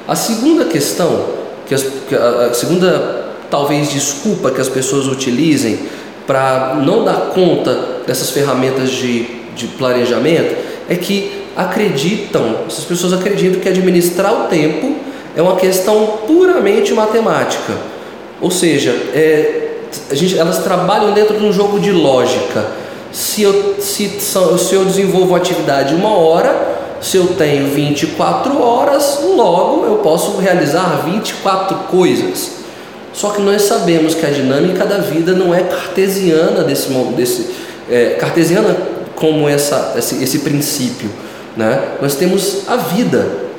A 0.06 0.14
segunda 0.14 0.66
questão, 0.66 1.24
que, 1.66 1.74
as, 1.74 1.86
a 2.50 2.52
segunda 2.52 3.30
talvez 3.50 3.90
desculpa 3.90 4.50
que 4.50 4.60
as 4.60 4.68
pessoas 4.68 5.06
utilizem 5.06 5.78
para 6.26 6.78
não 6.84 7.04
dar 7.04 7.30
conta 7.32 8.02
dessas 8.06 8.30
ferramentas 8.30 8.90
de, 8.90 9.24
de 9.56 9.66
planejamento 9.66 10.56
é 10.88 10.94
que 10.94 11.39
acreditam, 11.56 12.58
essas 12.66 12.84
pessoas 12.84 13.12
acreditam 13.12 13.60
que 13.60 13.68
administrar 13.68 14.44
o 14.44 14.48
tempo 14.48 14.96
é 15.36 15.42
uma 15.42 15.56
questão 15.56 16.18
puramente 16.26 16.92
matemática. 16.92 17.74
Ou 18.40 18.50
seja, 18.50 18.90
é, 19.14 19.70
gente, 20.12 20.38
elas 20.38 20.58
trabalham 20.58 21.12
dentro 21.12 21.38
de 21.38 21.44
um 21.44 21.52
jogo 21.52 21.78
de 21.78 21.92
lógica 21.92 22.80
se 23.12 23.42
eu, 23.42 23.76
se, 23.80 24.08
se 24.20 24.74
eu 24.74 24.84
desenvolvo 24.84 25.34
atividade 25.34 25.94
uma 25.94 26.16
hora, 26.16 26.78
se 27.00 27.16
eu 27.16 27.28
tenho 27.28 27.68
24 27.68 28.60
horas, 28.60 29.20
logo 29.34 29.84
eu 29.84 29.96
posso 29.96 30.38
realizar 30.38 31.02
24 31.04 31.76
coisas. 31.90 32.60
Só 33.12 33.30
que 33.30 33.42
nós 33.42 33.62
sabemos 33.62 34.14
que 34.14 34.24
a 34.24 34.30
dinâmica 34.30 34.86
da 34.86 34.98
vida 34.98 35.32
não 35.32 35.54
é 35.54 35.62
cartesiana 35.62 36.62
desse, 36.62 36.88
desse 37.16 37.50
é, 37.90 38.10
cartesiana 38.10 38.76
como 39.16 39.48
essa, 39.48 39.94
esse, 39.96 40.22
esse 40.22 40.38
princípio. 40.40 41.10
Né? 41.60 41.96
Nós 42.00 42.14
temos 42.14 42.62
a 42.66 42.76
vida. 42.76 43.50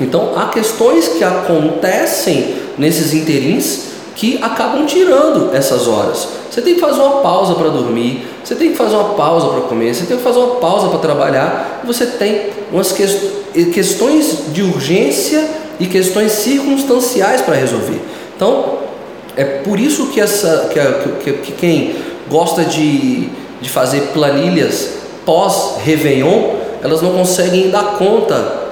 Então 0.00 0.34
há 0.36 0.46
questões 0.46 1.08
que 1.08 1.24
acontecem 1.24 2.54
nesses 2.78 3.12
interins 3.12 3.88
que 4.14 4.38
acabam 4.40 4.86
tirando 4.86 5.52
essas 5.52 5.88
horas. 5.88 6.28
Você 6.48 6.62
tem 6.62 6.74
que 6.74 6.80
fazer 6.80 7.00
uma 7.00 7.20
pausa 7.20 7.56
para 7.56 7.68
dormir, 7.68 8.28
você 8.44 8.54
tem 8.54 8.70
que 8.70 8.76
fazer 8.76 8.94
uma 8.94 9.14
pausa 9.14 9.48
para 9.48 9.62
comer, 9.62 9.92
você 9.92 10.06
tem 10.06 10.16
que 10.16 10.22
fazer 10.22 10.38
uma 10.38 10.54
pausa 10.56 10.88
para 10.88 11.00
trabalhar, 11.00 11.82
você 11.84 12.06
tem 12.06 12.50
umas 12.72 12.92
questões 12.92 14.52
de 14.52 14.62
urgência 14.62 15.44
e 15.80 15.86
questões 15.86 16.30
circunstanciais 16.30 17.40
para 17.42 17.56
resolver. 17.56 18.00
Então, 18.36 18.78
é 19.36 19.44
por 19.44 19.80
isso 19.80 20.06
que, 20.06 20.20
essa, 20.20 20.70
que, 20.72 21.24
que, 21.24 21.38
que 21.38 21.52
quem 21.52 21.96
gosta 22.30 22.64
de, 22.64 23.28
de 23.60 23.68
fazer 23.68 24.12
planilhas 24.12 24.90
pós-Réveillon, 25.24 26.67
elas 26.82 27.02
não 27.02 27.12
conseguem 27.12 27.70
dar 27.70 27.96
conta 27.98 28.68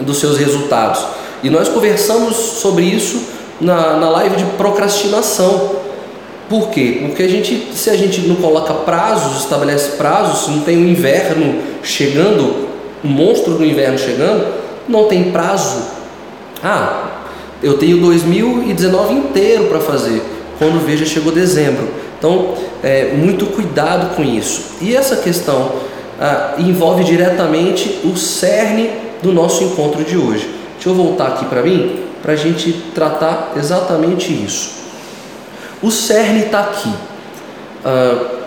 dos 0.00 0.18
seus 0.18 0.38
resultados. 0.38 1.04
E 1.42 1.50
nós 1.50 1.68
conversamos 1.68 2.36
sobre 2.36 2.84
isso 2.84 3.20
na, 3.60 3.96
na 3.96 4.10
live 4.10 4.36
de 4.36 4.44
procrastinação. 4.56 5.76
Por 6.48 6.68
quê? 6.70 7.02
Porque 7.06 7.22
a 7.22 7.28
gente, 7.28 7.68
se 7.74 7.90
a 7.90 7.96
gente 7.96 8.22
não 8.22 8.36
coloca 8.36 8.74
prazos, 8.74 9.40
estabelece 9.40 9.96
prazos, 9.96 10.44
se 10.44 10.50
não 10.50 10.60
tem 10.60 10.76
o 10.76 10.88
inverno 10.88 11.60
chegando, 11.82 12.68
o 13.02 13.08
monstro 13.08 13.54
do 13.54 13.64
inverno 13.64 13.98
chegando, 13.98 14.46
não 14.88 15.04
tem 15.04 15.30
prazo. 15.30 15.82
Ah, 16.62 17.20
eu 17.62 17.78
tenho 17.78 17.98
2019 18.00 19.14
inteiro 19.14 19.64
para 19.66 19.80
fazer. 19.80 20.22
Quando 20.58 20.84
veja, 20.84 21.06
chegou 21.06 21.32
dezembro. 21.32 21.88
Então, 22.18 22.54
é, 22.82 23.12
muito 23.16 23.46
cuidado 23.46 24.14
com 24.14 24.22
isso. 24.22 24.62
E 24.80 24.94
essa 24.94 25.16
questão 25.16 25.72
ah, 26.20 26.54
envolve 26.58 27.02
diretamente 27.02 28.00
o 28.04 28.16
cerne 28.16 28.90
do 29.22 29.32
nosso 29.32 29.64
encontro 29.64 30.04
de 30.04 30.16
hoje. 30.16 30.48
Deixa 30.74 30.90
eu 30.90 30.94
voltar 30.94 31.28
aqui 31.28 31.46
para 31.46 31.62
mim 31.62 32.04
para 32.22 32.34
a 32.34 32.36
gente 32.36 32.72
tratar 32.94 33.54
exatamente 33.56 34.30
isso. 34.30 34.72
O 35.82 35.90
cerne 35.90 36.44
está 36.44 36.60
aqui. 36.60 36.92
Ah, 37.84 38.40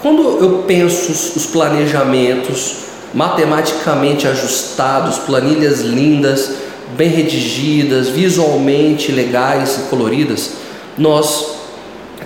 quando 0.00 0.38
eu 0.40 0.64
penso 0.66 1.12
os 1.12 1.46
planejamentos 1.46 2.84
matematicamente 3.14 4.26
ajustados, 4.26 5.18
planilhas 5.18 5.80
lindas, 5.80 6.50
bem 6.96 7.08
redigidas, 7.08 8.08
visualmente 8.08 9.12
legais 9.12 9.78
e 9.78 9.88
coloridas, 9.88 10.50
nós 10.98 11.54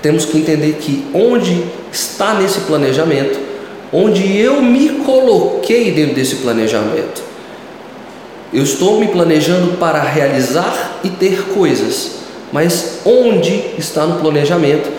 temos 0.02 0.24
que 0.24 0.38
entender 0.38 0.78
que 0.80 1.06
onde 1.12 1.64
está 1.92 2.34
nesse 2.34 2.60
planejamento, 2.60 3.38
onde 3.92 4.36
eu 4.36 4.60
me 4.62 4.90
coloquei 5.04 5.92
dentro 5.92 6.14
desse 6.14 6.36
planejamento. 6.36 7.22
Eu 8.52 8.62
estou 8.62 8.98
me 8.98 9.08
planejando 9.08 9.76
para 9.76 10.02
realizar 10.02 11.00
e 11.04 11.10
ter 11.10 11.48
coisas, 11.54 12.12
mas 12.52 13.00
onde 13.04 13.62
está 13.78 14.06
no 14.06 14.20
planejamento 14.20 14.90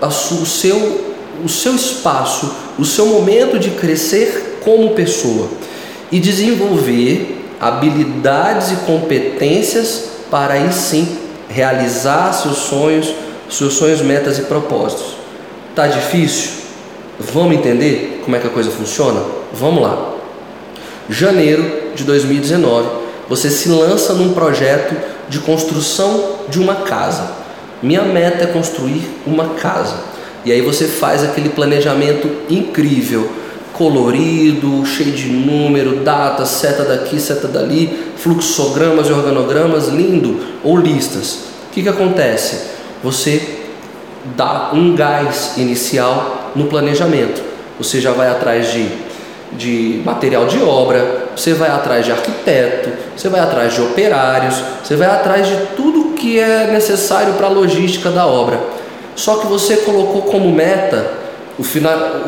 o 0.00 0.46
seu, 0.46 1.14
o 1.44 1.48
seu 1.48 1.74
espaço, 1.74 2.52
o 2.78 2.84
seu 2.84 3.06
momento 3.06 3.58
de 3.58 3.70
crescer 3.70 4.60
como 4.64 4.90
pessoa 4.90 5.48
e 6.10 6.20
desenvolver 6.20 7.44
habilidades 7.60 8.72
e 8.72 8.76
competências 8.86 10.04
para 10.30 10.54
aí 10.54 10.72
sim 10.72 11.18
realizar 11.48 12.32
seus 12.32 12.58
sonhos, 12.58 13.14
seus 13.48 13.74
sonhos, 13.74 14.00
metas 14.00 14.38
e 14.38 14.42
propósitos. 14.42 15.16
Tá 15.74 15.86
difícil? 15.86 16.50
Vamos 17.18 17.56
entender 17.56 18.17
como 18.28 18.36
é 18.36 18.40
que 18.40 18.46
a 18.46 18.50
coisa 18.50 18.70
funciona? 18.70 19.22
Vamos 19.54 19.82
lá. 19.82 20.12
Janeiro 21.08 21.94
de 21.94 22.04
2019, 22.04 22.86
você 23.26 23.48
se 23.48 23.70
lança 23.70 24.12
num 24.12 24.34
projeto 24.34 24.94
de 25.30 25.38
construção 25.38 26.40
de 26.46 26.60
uma 26.60 26.74
casa. 26.74 27.26
Minha 27.82 28.02
meta 28.02 28.44
é 28.44 28.48
construir 28.48 29.08
uma 29.26 29.54
casa. 29.54 29.94
E 30.44 30.52
aí 30.52 30.60
você 30.60 30.84
faz 30.84 31.24
aquele 31.24 31.48
planejamento 31.48 32.30
incrível, 32.50 33.32
colorido, 33.72 34.84
cheio 34.84 35.12
de 35.12 35.30
número, 35.30 36.00
data, 36.00 36.44
seta 36.44 36.84
daqui, 36.84 37.18
seta 37.18 37.48
dali, 37.48 38.12
fluxogramas 38.18 39.08
e 39.08 39.12
organogramas, 39.12 39.88
lindo, 39.88 40.38
ou 40.62 40.76
listas. 40.76 41.38
O 41.70 41.72
que, 41.72 41.82
que 41.82 41.88
acontece? 41.88 42.72
Você 43.02 43.40
dá 44.36 44.72
um 44.74 44.94
gás 44.94 45.54
inicial 45.56 46.52
no 46.54 46.66
planejamento. 46.66 47.47
Você 47.78 48.00
já 48.00 48.12
vai 48.12 48.28
atrás 48.28 48.72
de, 48.72 48.88
de 49.52 50.02
material 50.04 50.46
de 50.46 50.60
obra, 50.62 51.28
você 51.36 51.54
vai 51.54 51.70
atrás 51.70 52.04
de 52.04 52.12
arquiteto, 52.12 52.90
você 53.16 53.28
vai 53.28 53.40
atrás 53.40 53.74
de 53.74 53.80
operários, 53.80 54.56
você 54.82 54.96
vai 54.96 55.08
atrás 55.08 55.46
de 55.46 55.56
tudo 55.76 56.14
que 56.14 56.38
é 56.38 56.68
necessário 56.72 57.34
para 57.34 57.46
a 57.46 57.50
logística 57.50 58.10
da 58.10 58.26
obra. 58.26 58.58
Só 59.14 59.36
que 59.36 59.46
você 59.46 59.78
colocou 59.78 60.22
como 60.22 60.50
meta 60.50 61.10
o, 61.58 61.62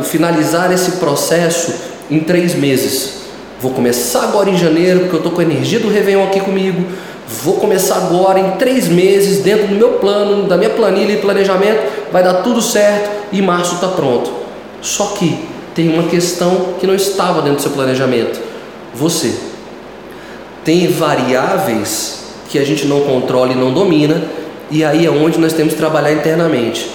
o 0.00 0.02
finalizar 0.02 0.72
esse 0.72 0.92
processo 0.92 1.74
em 2.10 2.20
três 2.20 2.54
meses. 2.54 3.20
Vou 3.60 3.72
começar 3.72 4.22
agora 4.22 4.48
em 4.48 4.56
janeiro, 4.56 5.00
porque 5.00 5.16
eu 5.16 5.18
estou 5.18 5.32
com 5.32 5.40
a 5.40 5.44
energia 5.44 5.78
do 5.78 5.88
Réveillon 5.88 6.24
aqui 6.24 6.40
comigo. 6.40 6.84
Vou 7.42 7.54
começar 7.54 7.96
agora 7.96 8.40
em 8.40 8.52
três 8.52 8.88
meses, 8.88 9.42
dentro 9.42 9.68
do 9.68 9.74
meu 9.74 9.92
plano, 9.98 10.48
da 10.48 10.56
minha 10.56 10.70
planilha 10.70 11.12
e 11.12 11.18
planejamento, 11.18 12.10
vai 12.10 12.24
dar 12.24 12.42
tudo 12.42 12.60
certo 12.60 13.08
e 13.30 13.40
março 13.40 13.76
está 13.76 13.88
pronto. 13.88 14.39
Só 14.80 15.06
que 15.18 15.38
tem 15.74 15.88
uma 15.88 16.04
questão 16.04 16.74
que 16.78 16.86
não 16.86 16.94
estava 16.94 17.42
dentro 17.42 17.56
do 17.56 17.62
seu 17.62 17.70
planejamento 17.70 18.50
você. 18.94 19.32
Tem 20.64 20.88
variáveis 20.88 22.24
que 22.48 22.58
a 22.58 22.64
gente 22.64 22.86
não 22.86 23.02
controla 23.02 23.52
e 23.52 23.56
não 23.56 23.72
domina, 23.72 24.22
e 24.70 24.84
aí 24.84 25.06
é 25.06 25.10
onde 25.10 25.38
nós 25.38 25.52
temos 25.52 25.72
que 25.72 25.78
trabalhar 25.78 26.12
internamente. 26.12 26.90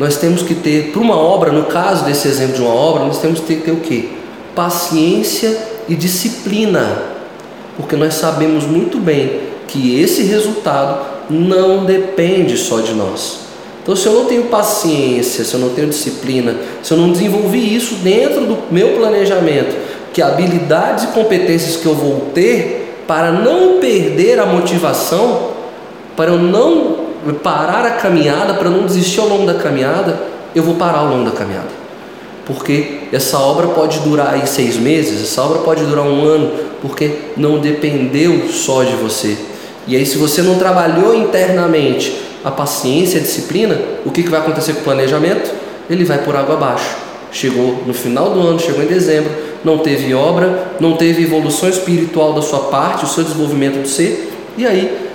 Nós 0.00 0.16
temos 0.16 0.42
que 0.42 0.54
ter, 0.54 0.90
para 0.90 1.00
uma 1.00 1.16
obra, 1.16 1.52
no 1.52 1.64
caso 1.64 2.04
desse 2.04 2.26
exemplo 2.26 2.56
de 2.56 2.62
uma 2.62 2.74
obra, 2.74 3.04
nós 3.04 3.18
temos 3.18 3.40
que 3.40 3.46
ter, 3.46 3.62
ter 3.62 3.70
o 3.70 3.80
quê? 3.80 4.08
Paciência 4.54 5.56
e 5.88 5.94
disciplina, 5.94 7.02
porque 7.76 7.96
nós 7.96 8.14
sabemos 8.14 8.64
muito 8.64 8.98
bem 8.98 9.40
que 9.68 10.00
esse 10.00 10.22
resultado 10.22 11.00
não 11.30 11.84
depende 11.84 12.56
só 12.56 12.80
de 12.80 12.94
nós. 12.94 13.40
Então, 13.82 13.96
se 13.96 14.06
eu 14.06 14.12
não 14.12 14.26
tenho 14.26 14.44
paciência, 14.44 15.44
se 15.44 15.54
eu 15.54 15.60
não 15.60 15.70
tenho 15.70 15.88
disciplina, 15.88 16.54
se 16.82 16.92
eu 16.92 16.98
não 16.98 17.10
desenvolvi 17.10 17.74
isso 17.74 17.96
dentro 17.96 18.42
do 18.42 18.58
meu 18.70 18.90
planejamento, 18.90 19.76
que 20.12 20.22
habilidades 20.22 21.04
e 21.04 21.06
competências 21.08 21.76
que 21.76 21.86
eu 21.86 21.94
vou 21.94 22.28
ter 22.32 23.02
para 23.08 23.32
não 23.32 23.80
perder 23.80 24.38
a 24.38 24.46
motivação, 24.46 25.50
para 26.16 26.30
eu 26.30 26.38
não 26.38 26.96
parar 27.42 27.84
a 27.84 27.90
caminhada, 27.92 28.54
para 28.54 28.70
não 28.70 28.86
desistir 28.86 29.20
ao 29.20 29.28
longo 29.28 29.46
da 29.46 29.54
caminhada, 29.54 30.16
eu 30.54 30.62
vou 30.62 30.74
parar 30.76 30.98
ao 30.98 31.08
longo 31.08 31.28
da 31.28 31.36
caminhada. 31.36 31.82
Porque 32.46 33.00
essa 33.12 33.38
obra 33.38 33.68
pode 33.68 34.00
durar 34.00 34.34
aí 34.34 34.46
seis 34.46 34.76
meses, 34.76 35.22
essa 35.22 35.42
obra 35.42 35.58
pode 35.60 35.84
durar 35.84 36.04
um 36.04 36.24
ano, 36.24 36.52
porque 36.80 37.16
não 37.36 37.58
dependeu 37.58 38.48
só 38.48 38.82
de 38.82 38.94
você. 38.94 39.36
E 39.86 39.96
aí, 39.96 40.06
se 40.06 40.18
você 40.18 40.42
não 40.42 40.56
trabalhou 40.56 41.14
internamente 41.14 42.31
a 42.44 42.50
paciência, 42.50 43.20
a 43.20 43.22
disciplina, 43.22 43.78
o 44.04 44.10
que, 44.10 44.22
que 44.22 44.28
vai 44.28 44.40
acontecer 44.40 44.74
com 44.74 44.80
o 44.80 44.84
planejamento? 44.84 45.50
Ele 45.88 46.04
vai 46.04 46.18
por 46.18 46.34
água 46.36 46.54
abaixo. 46.54 46.96
Chegou 47.30 47.82
no 47.86 47.94
final 47.94 48.30
do 48.30 48.40
ano, 48.40 48.58
chegou 48.58 48.82
em 48.82 48.86
dezembro, 48.86 49.30
não 49.64 49.78
teve 49.78 50.12
obra, 50.12 50.72
não 50.78 50.96
teve 50.96 51.22
evolução 51.22 51.68
espiritual 51.68 52.34
da 52.34 52.42
sua 52.42 52.60
parte, 52.60 53.04
o 53.04 53.08
seu 53.08 53.24
desenvolvimento 53.24 53.80
do 53.80 53.88
ser, 53.88 54.32
e 54.56 54.66
aí, 54.66 55.08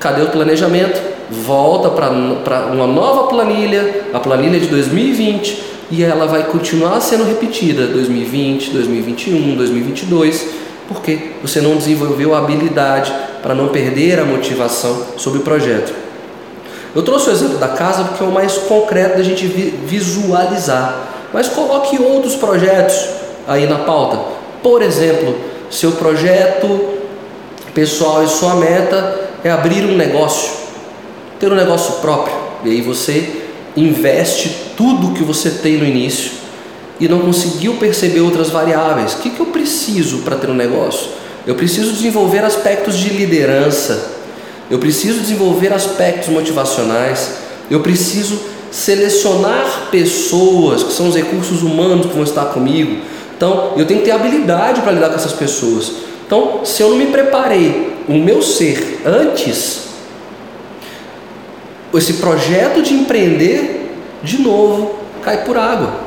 cadê 0.00 0.22
o 0.22 0.28
planejamento? 0.28 0.98
Volta 1.30 1.90
para 1.90 2.10
uma 2.72 2.86
nova 2.86 3.24
planilha, 3.24 4.06
a 4.14 4.18
planilha 4.18 4.58
de 4.58 4.66
2020, 4.66 5.62
e 5.90 6.02
ela 6.02 6.26
vai 6.26 6.44
continuar 6.44 7.00
sendo 7.00 7.24
repetida 7.24 7.86
2020, 7.86 8.70
2021, 8.70 9.56
2022, 9.56 10.46
porque 10.88 11.32
você 11.42 11.60
não 11.60 11.76
desenvolveu 11.76 12.34
a 12.34 12.38
habilidade 12.38 13.12
para 13.42 13.54
não 13.54 13.68
perder 13.68 14.18
a 14.18 14.24
motivação 14.24 15.04
sobre 15.18 15.40
o 15.40 15.42
projeto. 15.42 16.07
Eu 16.94 17.02
trouxe 17.02 17.28
o 17.28 17.32
exemplo 17.32 17.58
da 17.58 17.68
casa 17.68 18.04
porque 18.04 18.22
é 18.22 18.26
o 18.26 18.32
mais 18.32 18.56
concreto 18.58 19.18
da 19.18 19.22
gente 19.22 19.46
visualizar, 19.46 21.08
mas 21.32 21.48
coloque 21.48 22.00
outros 22.00 22.34
projetos 22.34 22.96
aí 23.46 23.66
na 23.66 23.78
pauta. 23.80 24.18
Por 24.62 24.82
exemplo, 24.82 25.34
seu 25.70 25.92
projeto 25.92 26.98
pessoal 27.74 28.24
e 28.24 28.28
sua 28.28 28.54
meta 28.56 29.28
é 29.44 29.50
abrir 29.50 29.84
um 29.84 29.96
negócio, 29.96 30.50
ter 31.38 31.52
um 31.52 31.56
negócio 31.56 31.94
próprio. 32.00 32.34
E 32.64 32.70
aí 32.70 32.80
você 32.80 33.42
investe 33.76 34.72
tudo 34.76 35.14
que 35.14 35.22
você 35.22 35.50
tem 35.50 35.76
no 35.76 35.84
início 35.84 36.32
e 36.98 37.08
não 37.08 37.20
conseguiu 37.20 37.74
perceber 37.74 38.20
outras 38.20 38.50
variáveis. 38.50 39.14
O 39.14 39.18
que, 39.18 39.30
que 39.30 39.40
eu 39.40 39.46
preciso 39.46 40.18
para 40.18 40.36
ter 40.36 40.50
um 40.50 40.54
negócio? 40.54 41.08
Eu 41.46 41.54
preciso 41.54 41.92
desenvolver 41.92 42.44
aspectos 42.44 42.96
de 42.98 43.10
liderança, 43.10 44.17
eu 44.70 44.78
preciso 44.78 45.20
desenvolver 45.20 45.72
aspectos 45.72 46.28
motivacionais, 46.28 47.38
eu 47.70 47.80
preciso 47.80 48.38
selecionar 48.70 49.88
pessoas 49.90 50.82
que 50.82 50.92
são 50.92 51.08
os 51.08 51.16
recursos 51.16 51.62
humanos 51.62 52.06
que 52.06 52.12
vão 52.12 52.24
estar 52.24 52.46
comigo, 52.46 52.98
então, 53.38 53.74
eu 53.76 53.86
tenho 53.86 54.00
que 54.00 54.06
ter 54.06 54.10
habilidade 54.10 54.80
para 54.80 54.90
lidar 54.90 55.10
com 55.10 55.14
essas 55.14 55.32
pessoas. 55.32 55.92
Então, 56.26 56.64
se 56.64 56.82
eu 56.82 56.90
não 56.90 56.96
me 56.96 57.06
preparei 57.06 57.94
o 58.08 58.14
meu 58.14 58.42
ser 58.42 59.00
antes, 59.06 59.84
esse 61.94 62.14
projeto 62.14 62.82
de 62.82 62.94
empreender, 62.94 63.92
de 64.24 64.42
novo, 64.42 64.96
cai 65.22 65.44
por 65.44 65.56
água. 65.56 66.00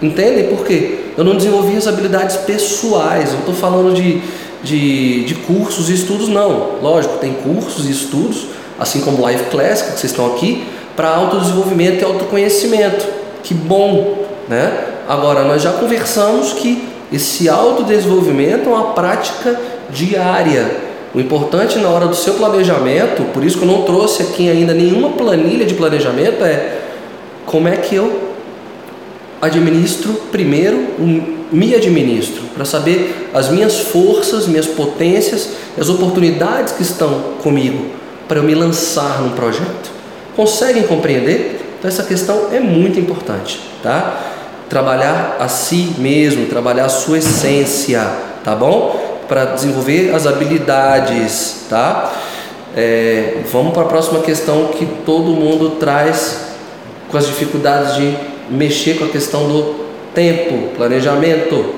Entendem 0.00 0.46
por 0.46 0.64
quê? 0.64 1.00
Eu 1.18 1.22
não 1.22 1.36
desenvolvi 1.36 1.76
as 1.76 1.86
habilidades 1.86 2.36
pessoais. 2.38 3.30
Eu 3.34 3.40
estou 3.40 3.54
falando 3.54 3.94
de, 3.94 4.22
de, 4.62 5.24
de 5.24 5.34
cursos 5.34 5.88
e 5.88 5.94
estudos, 5.94 6.28
não. 6.28 6.78
Lógico, 6.82 7.18
tem 7.18 7.32
cursos 7.34 7.86
e 7.86 7.90
estudos, 7.90 8.46
assim 8.78 9.00
como 9.00 9.22
Live 9.22 9.44
Classic, 9.44 9.92
que 9.92 9.98
vocês 9.98 10.12
estão 10.12 10.26
aqui, 10.26 10.64
para 10.96 11.08
autodesenvolvimento 11.08 12.02
e 12.02 12.04
autoconhecimento. 12.04 13.06
Que 13.42 13.54
bom, 13.54 14.26
né? 14.48 14.86
Agora, 15.08 15.42
nós 15.44 15.62
já 15.62 15.72
conversamos 15.72 16.52
que 16.52 16.88
esse 17.12 17.48
autodesenvolvimento 17.48 18.68
é 18.68 18.72
uma 18.72 18.92
prática 18.92 19.58
diária. 19.90 20.90
O 21.12 21.18
importante 21.18 21.78
na 21.78 21.88
hora 21.88 22.06
do 22.06 22.14
seu 22.14 22.34
planejamento, 22.34 23.24
por 23.32 23.44
isso 23.44 23.58
que 23.58 23.64
eu 23.64 23.68
não 23.68 23.82
trouxe 23.82 24.22
aqui 24.22 24.48
ainda 24.48 24.72
nenhuma 24.72 25.10
planilha 25.10 25.66
de 25.66 25.74
planejamento, 25.74 26.44
é 26.44 26.78
como 27.44 27.66
é 27.66 27.76
que 27.76 27.96
eu 27.96 28.29
administro 29.40 30.12
primeiro, 30.30 30.76
me 31.50 31.74
administro, 31.74 32.42
para 32.54 32.64
saber 32.64 33.30
as 33.32 33.48
minhas 33.48 33.80
forças, 33.80 34.46
minhas 34.46 34.66
potências, 34.66 35.50
as 35.78 35.88
oportunidades 35.88 36.74
que 36.74 36.82
estão 36.82 37.34
comigo 37.42 37.86
para 38.28 38.38
eu 38.38 38.44
me 38.44 38.54
lançar 38.54 39.22
num 39.22 39.30
projeto. 39.30 39.90
Conseguem 40.36 40.84
compreender? 40.84 41.60
Então 41.78 41.88
essa 41.88 42.04
questão 42.04 42.48
é 42.52 42.60
muito 42.60 43.00
importante, 43.00 43.60
tá? 43.82 44.30
trabalhar 44.70 45.36
a 45.40 45.48
si 45.48 45.94
mesmo, 45.98 46.46
trabalhar 46.46 46.84
a 46.84 46.88
sua 46.88 47.18
essência, 47.18 48.08
tá 48.44 48.54
bom? 48.54 49.18
Para 49.28 49.46
desenvolver 49.46 50.14
as 50.14 50.28
habilidades, 50.28 51.66
tá? 51.68 52.12
É, 52.76 53.38
vamos 53.50 53.72
para 53.72 53.82
a 53.82 53.86
próxima 53.86 54.20
questão 54.20 54.68
que 54.68 54.86
todo 55.04 55.32
mundo 55.32 55.70
traz 55.80 56.52
com 57.10 57.18
as 57.18 57.26
dificuldades 57.26 57.96
de 57.96 58.16
mexer 58.50 58.98
com 58.98 59.04
a 59.04 59.08
questão 59.08 59.48
do 59.48 59.74
tempo, 60.14 60.74
planejamento. 60.76 61.74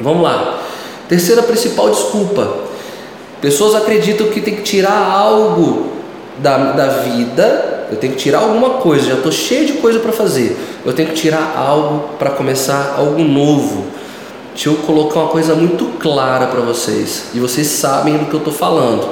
Vamos 0.00 0.22
lá. 0.22 0.62
Terceira 1.08 1.42
principal 1.42 1.90
desculpa. 1.90 2.64
Pessoas 3.40 3.74
acreditam 3.74 4.28
que 4.28 4.40
tem 4.40 4.56
que 4.56 4.62
tirar 4.62 5.10
algo 5.10 5.92
da, 6.38 6.72
da 6.72 6.86
vida, 6.88 7.86
eu 7.90 7.96
tenho 7.96 8.14
que 8.14 8.18
tirar 8.18 8.38
alguma 8.38 8.70
coisa, 8.70 9.06
já 9.06 9.14
estou 9.14 9.30
cheio 9.30 9.66
de 9.66 9.74
coisa 9.74 9.98
para 10.00 10.12
fazer 10.12 10.56
eu 10.84 10.92
tenho 10.92 11.08
que 11.08 11.14
tirar 11.14 11.54
algo 11.56 12.10
para 12.18 12.30
começar 12.30 12.96
algo 12.98 13.22
novo. 13.22 13.86
Deixa 14.54 14.68
eu 14.68 14.76
colocar 14.76 15.20
uma 15.20 15.28
coisa 15.28 15.54
muito 15.54 15.86
clara 15.98 16.46
para 16.46 16.60
vocês, 16.60 17.24
e 17.34 17.40
vocês 17.40 17.66
sabem 17.66 18.18
do 18.18 18.26
que 18.26 18.34
eu 18.34 18.38
estou 18.38 18.52
falando. 18.52 19.08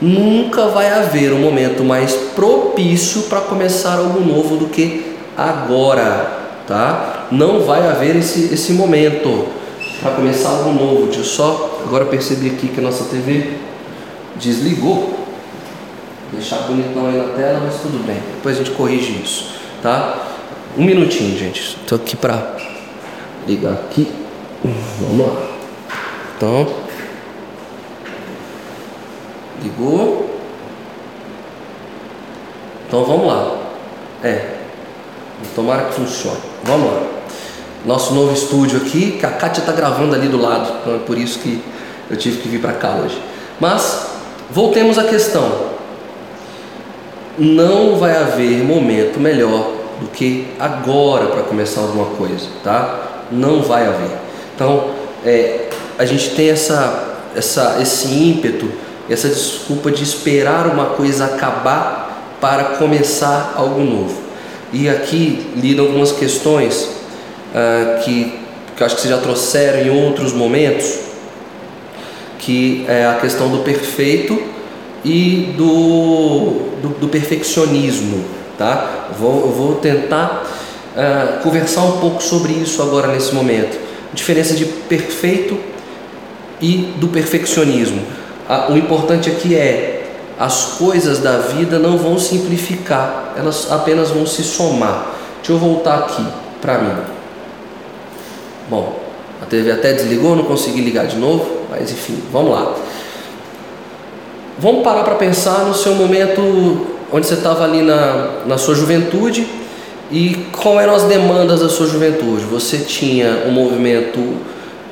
Nunca 0.00 0.66
vai 0.66 0.90
haver 0.90 1.32
um 1.32 1.38
momento 1.38 1.84
mais 1.84 2.14
propício 2.34 3.22
para 3.22 3.40
começar 3.42 3.98
algo 3.98 4.20
novo 4.20 4.56
do 4.56 4.66
que 4.66 5.11
agora, 5.36 6.40
tá? 6.66 7.26
Não 7.30 7.60
vai 7.60 7.86
haver 7.88 8.16
esse, 8.16 8.52
esse 8.52 8.72
momento 8.72 9.48
para 10.00 10.12
começar 10.12 10.50
algo 10.50 10.72
novo. 10.72 11.06
Deixa 11.06 11.20
eu 11.20 11.24
só 11.24 11.80
agora 11.84 12.04
percebi 12.06 12.50
aqui 12.50 12.68
que 12.68 12.80
a 12.80 12.82
nossa 12.82 13.04
TV 13.04 13.56
desligou. 14.36 15.22
Vou 16.30 16.40
deixar 16.40 16.58
bonitão 16.62 17.06
aí 17.06 17.16
na 17.16 17.34
tela, 17.34 17.60
mas 17.64 17.80
tudo 17.80 18.04
bem. 18.06 18.20
Depois 18.36 18.56
a 18.56 18.58
gente 18.58 18.70
corrige 18.72 19.20
isso, 19.22 19.54
tá? 19.82 20.32
Um 20.76 20.84
minutinho, 20.84 21.36
gente. 21.38 21.76
Estou 21.80 21.96
aqui 21.96 22.16
para 22.16 22.56
ligar 23.46 23.74
aqui. 23.74 24.10
Vamos 25.00 25.26
lá. 25.26 25.42
Então, 26.36 26.66
ligou. 29.62 30.30
Então 32.88 33.04
vamos 33.04 33.26
lá. 33.26 33.58
É. 34.22 34.51
Tomara 35.54 35.84
que 35.84 35.94
funcione. 35.94 36.38
Vamos 36.64 36.92
lá. 36.92 37.02
Nosso 37.84 38.14
novo 38.14 38.32
estúdio 38.32 38.78
aqui, 38.78 39.12
que 39.18 39.26
a 39.26 39.30
Kátia 39.30 39.60
está 39.60 39.72
gravando 39.72 40.14
ali 40.14 40.28
do 40.28 40.40
lado. 40.40 40.72
Então 40.80 40.94
é 40.94 40.98
por 40.98 41.18
isso 41.18 41.38
que 41.38 41.62
eu 42.10 42.16
tive 42.16 42.38
que 42.38 42.48
vir 42.48 42.60
para 42.60 42.74
cá 42.74 42.96
hoje. 43.02 43.20
Mas 43.58 44.06
voltemos 44.50 44.98
à 44.98 45.04
questão. 45.04 45.72
Não 47.38 47.96
vai 47.96 48.16
haver 48.16 48.62
momento 48.62 49.18
melhor 49.18 49.72
do 50.00 50.08
que 50.08 50.46
agora 50.58 51.26
para 51.26 51.42
começar 51.42 51.80
alguma 51.80 52.06
coisa, 52.16 52.48
tá? 52.62 53.24
Não 53.30 53.62
vai 53.62 53.86
haver. 53.86 54.18
Então, 54.54 54.90
é, 55.24 55.68
a 55.98 56.04
gente 56.04 56.30
tem 56.30 56.50
essa, 56.50 57.18
essa, 57.34 57.78
esse 57.80 58.08
ímpeto, 58.08 58.70
essa 59.08 59.28
desculpa 59.28 59.90
de 59.90 60.02
esperar 60.02 60.66
uma 60.66 60.86
coisa 60.86 61.24
acabar 61.24 62.36
para 62.40 62.64
começar 62.76 63.54
algo 63.56 63.80
novo. 63.80 64.31
E 64.72 64.88
aqui 64.88 65.52
lidam 65.54 65.84
algumas 65.84 66.12
questões 66.12 66.88
uh, 67.54 68.02
que, 68.02 68.32
que 68.74 68.82
acho 68.82 68.94
que 68.94 69.02
vocês 69.02 69.14
já 69.14 69.20
trouxeram 69.20 69.80
em 69.80 69.90
outros 69.90 70.32
momentos, 70.32 70.98
que 72.38 72.84
é 72.88 73.04
a 73.04 73.14
questão 73.14 73.50
do 73.50 73.58
perfeito 73.58 74.42
e 75.04 75.54
do, 75.58 76.70
do, 76.80 76.88
do 77.00 77.08
perfeccionismo. 77.08 78.24
Tá? 78.56 79.08
Vou, 79.18 79.50
vou 79.50 79.74
tentar 79.74 80.46
uh, 80.96 81.42
conversar 81.42 81.82
um 81.82 81.98
pouco 81.98 82.22
sobre 82.22 82.54
isso 82.54 82.80
agora 82.80 83.08
nesse 83.08 83.34
momento. 83.34 83.78
A 84.10 84.14
diferença 84.14 84.54
de 84.54 84.64
perfeito 84.64 85.58
e 86.62 86.94
do 86.96 87.08
perfeccionismo. 87.08 88.00
Uh, 88.48 88.72
o 88.72 88.78
importante 88.78 89.28
aqui 89.28 89.54
é 89.54 89.91
as 90.38 90.76
coisas 90.78 91.18
da 91.18 91.38
vida 91.38 91.78
não 91.78 91.96
vão 91.96 92.18
simplificar, 92.18 93.34
elas 93.36 93.70
apenas 93.70 94.10
vão 94.10 94.26
se 94.26 94.42
somar. 94.42 95.12
Deixa 95.36 95.52
eu 95.52 95.58
voltar 95.58 95.98
aqui 95.98 96.26
para 96.60 96.78
mim. 96.78 96.96
Bom, 98.68 99.00
a 99.40 99.46
TV 99.46 99.70
até 99.72 99.92
desligou, 99.92 100.36
não 100.36 100.44
consegui 100.44 100.80
ligar 100.80 101.06
de 101.06 101.16
novo, 101.16 101.62
mas 101.70 101.90
enfim, 101.90 102.18
vamos 102.32 102.52
lá. 102.52 102.74
Vamos 104.58 104.84
parar 104.84 105.02
para 105.02 105.16
pensar 105.16 105.64
no 105.64 105.74
seu 105.74 105.94
momento 105.94 106.86
onde 107.12 107.26
você 107.26 107.34
estava 107.34 107.64
ali 107.64 107.82
na, 107.82 108.44
na 108.46 108.56
sua 108.56 108.74
juventude 108.74 109.46
e 110.10 110.46
qual 110.52 110.80
eram 110.80 110.94
as 110.94 111.04
demandas 111.04 111.60
da 111.60 111.68
sua 111.68 111.86
juventude. 111.86 112.44
Você 112.44 112.78
tinha 112.78 113.44
um 113.46 113.50
movimento 113.50 114.36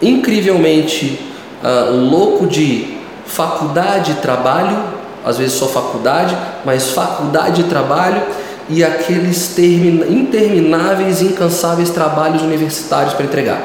incrivelmente 0.02 1.20
uh, 1.62 1.94
louco 1.94 2.46
de 2.46 2.98
faculdade 3.26 4.12
e 4.12 4.14
trabalho, 4.16 4.78
às 5.24 5.38
vezes 5.38 5.54
só 5.54 5.66
faculdade, 5.66 6.36
mas 6.64 6.90
faculdade 6.90 7.62
e 7.62 7.64
trabalho 7.64 8.22
e 8.68 8.84
aqueles 8.84 9.58
intermináveis, 9.58 11.20
incansáveis 11.20 11.90
trabalhos 11.90 12.42
universitários 12.42 13.14
para 13.14 13.24
entregar. 13.24 13.60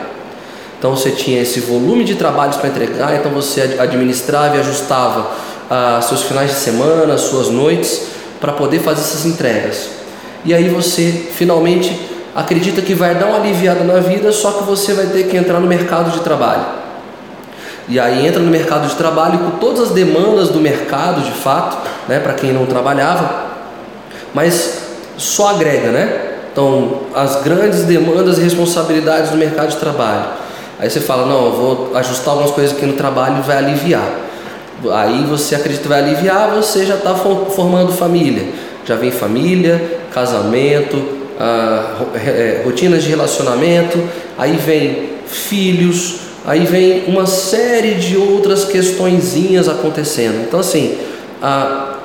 Então 0.78 0.96
você 0.96 1.12
tinha 1.12 1.42
esse 1.42 1.60
volume 1.60 2.04
de 2.04 2.16
trabalhos 2.16 2.58
para 2.58 2.70
entregar, 2.70 3.16
então 3.16 3.32
você 3.32 3.78
administrava 3.80 4.58
e 4.58 4.60
ajustava 4.60 5.32
ah, 5.70 6.00
seus 6.02 6.24
finais 6.24 6.52
de 6.52 6.58
semana, 6.58 7.18
suas 7.18 7.50
noites, 7.50 8.08
para 8.42 8.52
poder 8.52 8.80
fazer 8.80 9.02
essas 9.02 9.26
entregas. 9.26 9.90
E 10.44 10.54
aí 10.54 10.70
você 10.70 11.30
finalmente 11.34 12.00
acredita 12.36 12.82
que 12.82 12.94
vai 12.94 13.16
dar 13.16 13.28
uma 13.28 13.38
aliviada 13.38 13.84
na 13.84 14.00
vida, 14.00 14.32
só 14.32 14.52
que 14.52 14.64
você 14.64 14.94
vai 14.94 15.08
ter 15.08 15.28
que 15.28 15.38
entrar 15.38 15.60
no 15.60 15.68
mercado 15.68 16.12
de 16.12 16.20
trabalho. 16.20 16.85
E 17.88 18.00
aí 18.00 18.26
entra 18.26 18.42
no 18.42 18.50
mercado 18.50 18.88
de 18.88 18.96
trabalho 18.96 19.38
com 19.40 19.52
todas 19.52 19.84
as 19.84 19.92
demandas 19.92 20.50
do 20.50 20.60
mercado, 20.60 21.22
de 21.22 21.32
fato, 21.32 21.88
né, 22.08 22.20
para 22.20 22.34
quem 22.34 22.52
não 22.52 22.66
trabalhava, 22.66 23.46
mas 24.34 24.82
só 25.18 25.50
agrega, 25.50 25.90
né? 25.92 26.22
Então, 26.52 27.02
as 27.14 27.44
grandes 27.44 27.84
demandas 27.84 28.38
e 28.38 28.42
responsabilidades 28.42 29.30
do 29.30 29.38
mercado 29.38 29.70
de 29.70 29.78
trabalho. 29.78 30.26
Aí 30.80 30.90
você 30.90 31.00
fala, 31.00 31.26
não, 31.26 31.46
eu 31.46 31.52
vou 31.52 31.92
ajustar 31.96 32.34
algumas 32.34 32.52
coisas 32.52 32.76
aqui 32.76 32.86
no 32.86 32.94
trabalho 32.94 33.38
e 33.40 33.42
vai 33.42 33.58
aliviar. 33.58 34.08
Aí 34.94 35.26
você 35.26 35.56
acredita 35.56 35.84
que 35.84 35.90
vai 35.90 36.00
aliviar, 36.00 36.50
você 36.52 36.86
já 36.86 36.96
está 36.96 37.14
formando 37.16 37.92
família. 37.92 38.46
Já 38.86 38.96
vem 38.96 39.12
família, 39.12 40.00
casamento, 40.14 41.02
ah, 41.40 42.02
é, 42.16 42.62
rotinas 42.64 43.04
de 43.04 43.10
relacionamento, 43.10 44.02
aí 44.38 44.56
vem 44.58 45.10
filhos, 45.28 46.20
aí 46.46 46.66
vem 46.66 47.06
uma 47.08 47.26
série 47.26 47.96
de 47.96 48.18
outras 48.18 48.66
questõezinhas 48.66 49.68
acontecendo. 49.68 50.46
Então 50.48 50.60
assim, 50.60 50.98
ah, 51.42 51.96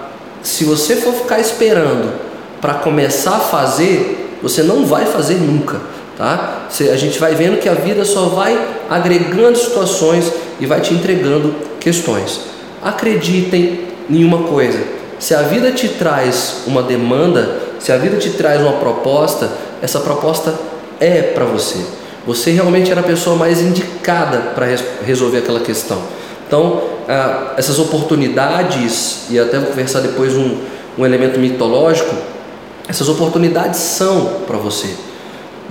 se 0.42 0.64
você 0.64 0.96
for 0.96 1.14
ficar 1.14 1.38
esperando 1.40 2.12
para 2.60 2.74
começar 2.74 3.36
a 3.36 3.40
fazer, 3.40 4.38
você 4.42 4.62
não 4.62 4.86
vai 4.86 5.06
fazer 5.06 5.34
nunca. 5.34 5.80
Tá? 6.16 6.66
A 6.92 6.96
gente 6.96 7.18
vai 7.18 7.34
vendo 7.34 7.58
que 7.58 7.68
a 7.68 7.72
vida 7.74 8.04
só 8.04 8.26
vai 8.26 8.58
agregando 8.90 9.56
situações 9.56 10.30
e 10.60 10.66
vai 10.66 10.80
te 10.80 10.92
entregando 10.92 11.54
questões. 11.80 12.40
Acreditem 12.82 13.80
em 14.08 14.24
uma 14.24 14.42
coisa: 14.42 14.78
se 15.18 15.34
a 15.34 15.42
vida 15.42 15.72
te 15.72 15.88
traz 15.88 16.62
uma 16.66 16.82
demanda, 16.82 17.58
se 17.78 17.90
a 17.90 17.96
vida 17.96 18.18
te 18.18 18.30
traz 18.30 18.60
uma 18.60 18.74
proposta, 18.74 19.50
essa 19.80 20.00
proposta 20.00 20.54
é 20.98 21.22
para 21.22 21.46
você. 21.46 21.78
Você 22.30 22.52
realmente 22.52 22.92
era 22.92 23.00
a 23.00 23.02
pessoa 23.02 23.34
mais 23.34 23.60
indicada 23.60 24.52
para 24.54 24.64
resolver 25.04 25.38
aquela 25.38 25.58
questão. 25.58 26.00
Então, 26.46 26.80
ah, 27.08 27.54
essas 27.56 27.80
oportunidades, 27.80 29.22
e 29.28 29.36
até 29.36 29.58
vou 29.58 29.70
conversar 29.70 29.98
depois 29.98 30.36
um, 30.36 30.58
um 30.96 31.04
elemento 31.04 31.40
mitológico, 31.40 32.14
essas 32.88 33.08
oportunidades 33.08 33.80
são 33.80 34.42
para 34.46 34.56
você. 34.58 34.94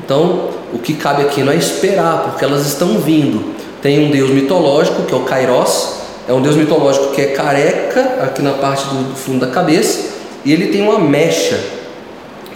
Então, 0.04 0.50
o 0.74 0.80
que 0.80 0.96
cabe 0.96 1.22
aqui 1.22 1.44
não 1.44 1.54
é 1.54 1.56
esperar, 1.56 2.24
porque 2.24 2.44
elas 2.44 2.68
estão 2.68 3.00
vindo. 3.00 3.54
Tem 3.82 4.06
um 4.06 4.12
deus 4.12 4.30
mitológico, 4.30 5.04
que 5.04 5.14
é 5.14 5.18
o 5.18 5.22
Kairos, 5.22 5.94
é 6.28 6.34
um 6.34 6.42
deus 6.42 6.58
mitológico 6.58 7.14
que 7.14 7.22
é 7.22 7.28
careca 7.28 8.02
aqui 8.22 8.42
na 8.42 8.52
parte 8.52 8.84
do 8.84 9.16
fundo 9.16 9.46
da 9.46 9.48
cabeça 9.48 10.10
e 10.44 10.52
ele 10.52 10.68
tem 10.68 10.82
uma 10.82 11.00
mecha, 11.00 11.58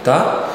tá? 0.04 0.50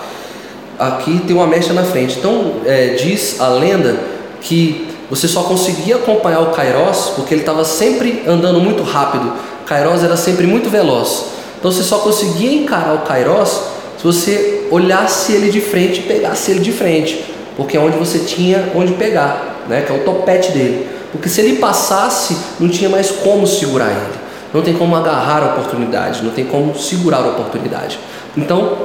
Aqui 0.79 1.21
tem 1.27 1.35
uma 1.35 1.45
mecha 1.45 1.73
na 1.73 1.83
frente. 1.83 2.17
Então 2.17 2.53
é, 2.65 2.95
diz 2.95 3.39
a 3.41 3.49
lenda 3.49 3.97
que 4.41 4.87
você 5.09 5.27
só 5.27 5.43
conseguia 5.43 5.97
acompanhar 5.97 6.39
o 6.39 6.51
Kairos 6.51 7.11
porque 7.15 7.33
ele 7.33 7.41
estava 7.41 7.65
sempre 7.65 8.23
andando 8.25 8.59
muito 8.61 8.81
rápido. 8.83 9.33
Kairos 9.65 10.03
era 10.03 10.15
sempre 10.15 10.47
muito 10.47 10.69
veloz. 10.69 11.25
Então 11.59 11.71
você 11.71 11.83
só 11.83 11.99
conseguia 11.99 12.53
encarar 12.53 12.95
o 12.95 12.99
Kairos 12.99 13.59
se 13.97 14.03
você 14.05 14.67
olhasse 14.71 15.33
ele 15.33 15.51
de 15.51 15.59
frente 15.59 15.99
e 15.99 16.03
pegasse 16.03 16.51
ele 16.51 16.61
de 16.61 16.71
frente, 16.71 17.25
porque 17.57 17.75
é 17.75 17.79
onde 17.79 17.97
você 17.97 18.19
tinha 18.19 18.71
onde 18.73 18.93
pegar, 18.93 19.65
né? 19.67 19.81
Que 19.81 19.91
é 19.91 19.95
o 19.95 20.05
topete 20.05 20.53
dele. 20.53 20.87
Porque 21.11 21.27
se 21.27 21.41
ele 21.41 21.57
passasse, 21.57 22.37
não 22.59 22.69
tinha 22.69 22.89
mais 22.89 23.11
como 23.11 23.45
segurar 23.45 23.89
ele. 23.89 24.19
Não 24.53 24.61
tem 24.61 24.73
como 24.73 24.95
agarrar 24.95 25.43
a 25.43 25.45
oportunidade, 25.47 26.23
não 26.23 26.31
tem 26.31 26.45
como 26.45 26.73
segurar 26.77 27.17
a 27.17 27.27
oportunidade. 27.27 27.99
Então, 28.37 28.77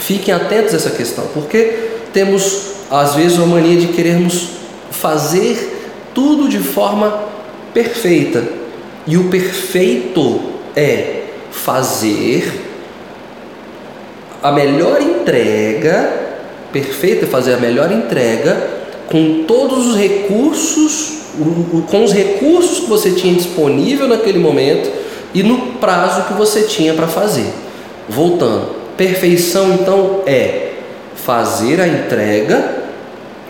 fiquem 0.00 0.34
atentos 0.34 0.74
a 0.74 0.76
essa 0.76 0.90
questão, 0.90 1.26
porque 1.32 1.90
temos 2.12 2.72
às 2.90 3.14
vezes 3.14 3.38
a 3.38 3.46
mania 3.46 3.76
de 3.76 3.88
querermos 3.88 4.48
fazer 4.90 5.90
tudo 6.14 6.48
de 6.48 6.58
forma 6.58 7.24
perfeita. 7.72 8.42
E 9.06 9.16
o 9.16 9.24
perfeito 9.24 10.40
é 10.76 11.24
fazer 11.50 12.52
a 14.42 14.50
melhor 14.50 15.00
entrega, 15.00 16.12
perfeito 16.72 17.24
é 17.24 17.28
fazer 17.28 17.54
a 17.54 17.58
melhor 17.58 17.92
entrega 17.92 18.80
com 19.08 19.44
todos 19.44 19.86
os 19.88 19.96
recursos 19.96 21.20
com 21.90 22.04
os 22.04 22.12
recursos 22.12 22.80
que 22.80 22.86
você 22.86 23.12
tinha 23.12 23.34
disponível 23.34 24.08
naquele 24.08 24.38
momento 24.38 24.90
e 25.32 25.42
no 25.42 25.74
prazo 25.74 26.24
que 26.24 26.34
você 26.34 26.62
tinha 26.62 26.92
para 26.92 27.06
fazer. 27.06 27.46
Voltando, 28.08 28.79
perfeição 29.00 29.72
então 29.72 30.20
é 30.26 30.72
fazer 31.14 31.80
a 31.80 31.88
entrega 31.88 32.82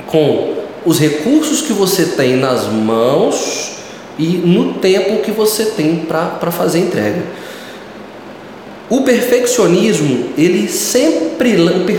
com 0.07 0.55
os 0.87 0.97
recursos 1.01 1.61
que 1.63 1.73
você 1.73 2.05
tem 2.05 2.37
nas 2.37 2.69
mãos 2.69 3.79
e 4.17 4.29
no 4.29 4.75
tempo 4.75 5.21
que 5.25 5.33
você 5.33 5.65
tem 5.65 6.07
para 6.07 6.53
fazer 6.53 6.79
a 6.79 6.83
entrega. 6.83 7.23
O 8.89 9.01
perfeccionismo, 9.01 10.27
ele 10.39 10.69
sempre, 10.69 11.57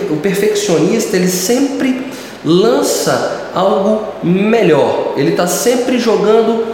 o 0.09 0.15
perfeccionista, 0.15 1.17
ele 1.17 1.27
sempre 1.27 2.05
lança 2.45 3.49
algo 3.53 4.13
melhor. 4.23 5.15
Ele 5.17 5.31
está 5.31 5.45
sempre 5.45 5.99
jogando 5.99 6.73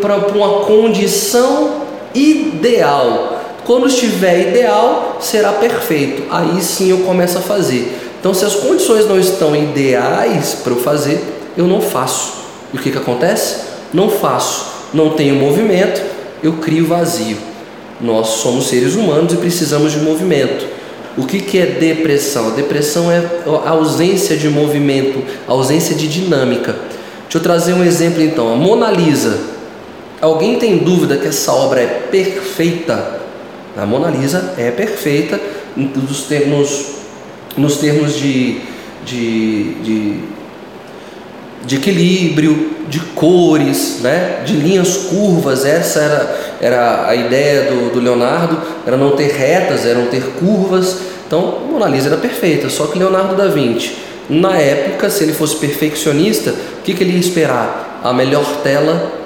para 0.00 0.18
uma 0.18 0.60
condição 0.66 1.82
ideal. 2.14 3.35
Quando 3.66 3.88
estiver 3.88 4.50
ideal, 4.50 5.18
será 5.20 5.52
perfeito. 5.52 6.22
Aí 6.30 6.62
sim 6.62 6.88
eu 6.88 6.98
começo 6.98 7.36
a 7.36 7.40
fazer. 7.40 7.98
Então, 8.20 8.32
se 8.32 8.44
as 8.44 8.54
condições 8.54 9.06
não 9.06 9.18
estão 9.18 9.56
ideais 9.56 10.58
para 10.62 10.72
eu 10.72 10.78
fazer, 10.78 11.20
eu 11.56 11.66
não 11.66 11.80
faço. 11.80 12.32
E 12.72 12.76
o 12.76 12.80
que, 12.80 12.92
que 12.92 12.98
acontece? 12.98 13.56
Não 13.92 14.08
faço, 14.08 14.66
não 14.94 15.10
tenho 15.10 15.34
movimento, 15.34 16.00
eu 16.44 16.54
crio 16.54 16.86
vazio. 16.86 17.36
Nós 18.00 18.28
somos 18.28 18.68
seres 18.68 18.94
humanos 18.94 19.32
e 19.32 19.36
precisamos 19.36 19.92
de 19.92 19.98
movimento. 19.98 20.64
O 21.16 21.24
que, 21.24 21.40
que 21.40 21.58
é 21.58 21.66
depressão? 21.66 22.50
Depressão 22.50 23.10
é 23.10 23.24
a 23.64 23.70
ausência 23.70 24.36
de 24.36 24.48
movimento, 24.48 25.22
a 25.48 25.52
ausência 25.52 25.96
de 25.96 26.06
dinâmica. 26.06 26.76
Deixa 27.22 27.38
eu 27.38 27.42
trazer 27.42 27.72
um 27.72 27.82
exemplo 27.82 28.22
então. 28.22 28.52
A 28.52 28.54
Mona 28.54 28.92
Lisa. 28.92 29.38
Alguém 30.20 30.58
tem 30.58 30.78
dúvida 30.78 31.16
que 31.16 31.26
essa 31.26 31.52
obra 31.52 31.80
é 31.80 31.86
perfeita? 31.86 33.15
A 33.76 33.84
Mona 33.84 34.08
Lisa 34.08 34.54
é 34.56 34.70
perfeita 34.70 35.38
nos, 35.76 36.28
nos, 36.46 36.86
nos 37.56 37.76
termos 37.76 38.16
de, 38.16 38.60
de, 39.04 39.74
de, 39.74 40.20
de 41.66 41.76
equilíbrio, 41.76 42.76
de 42.88 43.00
cores, 43.00 43.98
né? 44.00 44.42
de 44.46 44.54
linhas 44.54 44.96
curvas. 44.96 45.64
Essa 45.64 46.00
era, 46.00 46.36
era 46.60 47.08
a 47.08 47.14
ideia 47.14 47.70
do, 47.70 47.92
do 47.92 48.00
Leonardo, 48.00 48.58
era 48.86 48.96
não 48.96 49.12
ter 49.12 49.32
retas, 49.32 49.84
eram 49.84 50.06
ter 50.06 50.22
curvas. 50.38 50.98
Então, 51.26 51.60
Mona 51.70 51.86
Lisa 51.86 52.08
era 52.08 52.16
perfeita, 52.16 52.70
só 52.70 52.86
que 52.86 52.98
Leonardo 52.98 53.34
da 53.34 53.48
Vinci, 53.48 53.94
na 54.30 54.56
época, 54.56 55.10
se 55.10 55.24
ele 55.24 55.32
fosse 55.32 55.56
perfeccionista, 55.56 56.50
o 56.50 56.82
que, 56.82 56.94
que 56.94 57.02
ele 57.04 57.12
ia 57.12 57.20
esperar? 57.20 58.00
A 58.02 58.12
melhor 58.12 58.44
tela, 58.62 59.25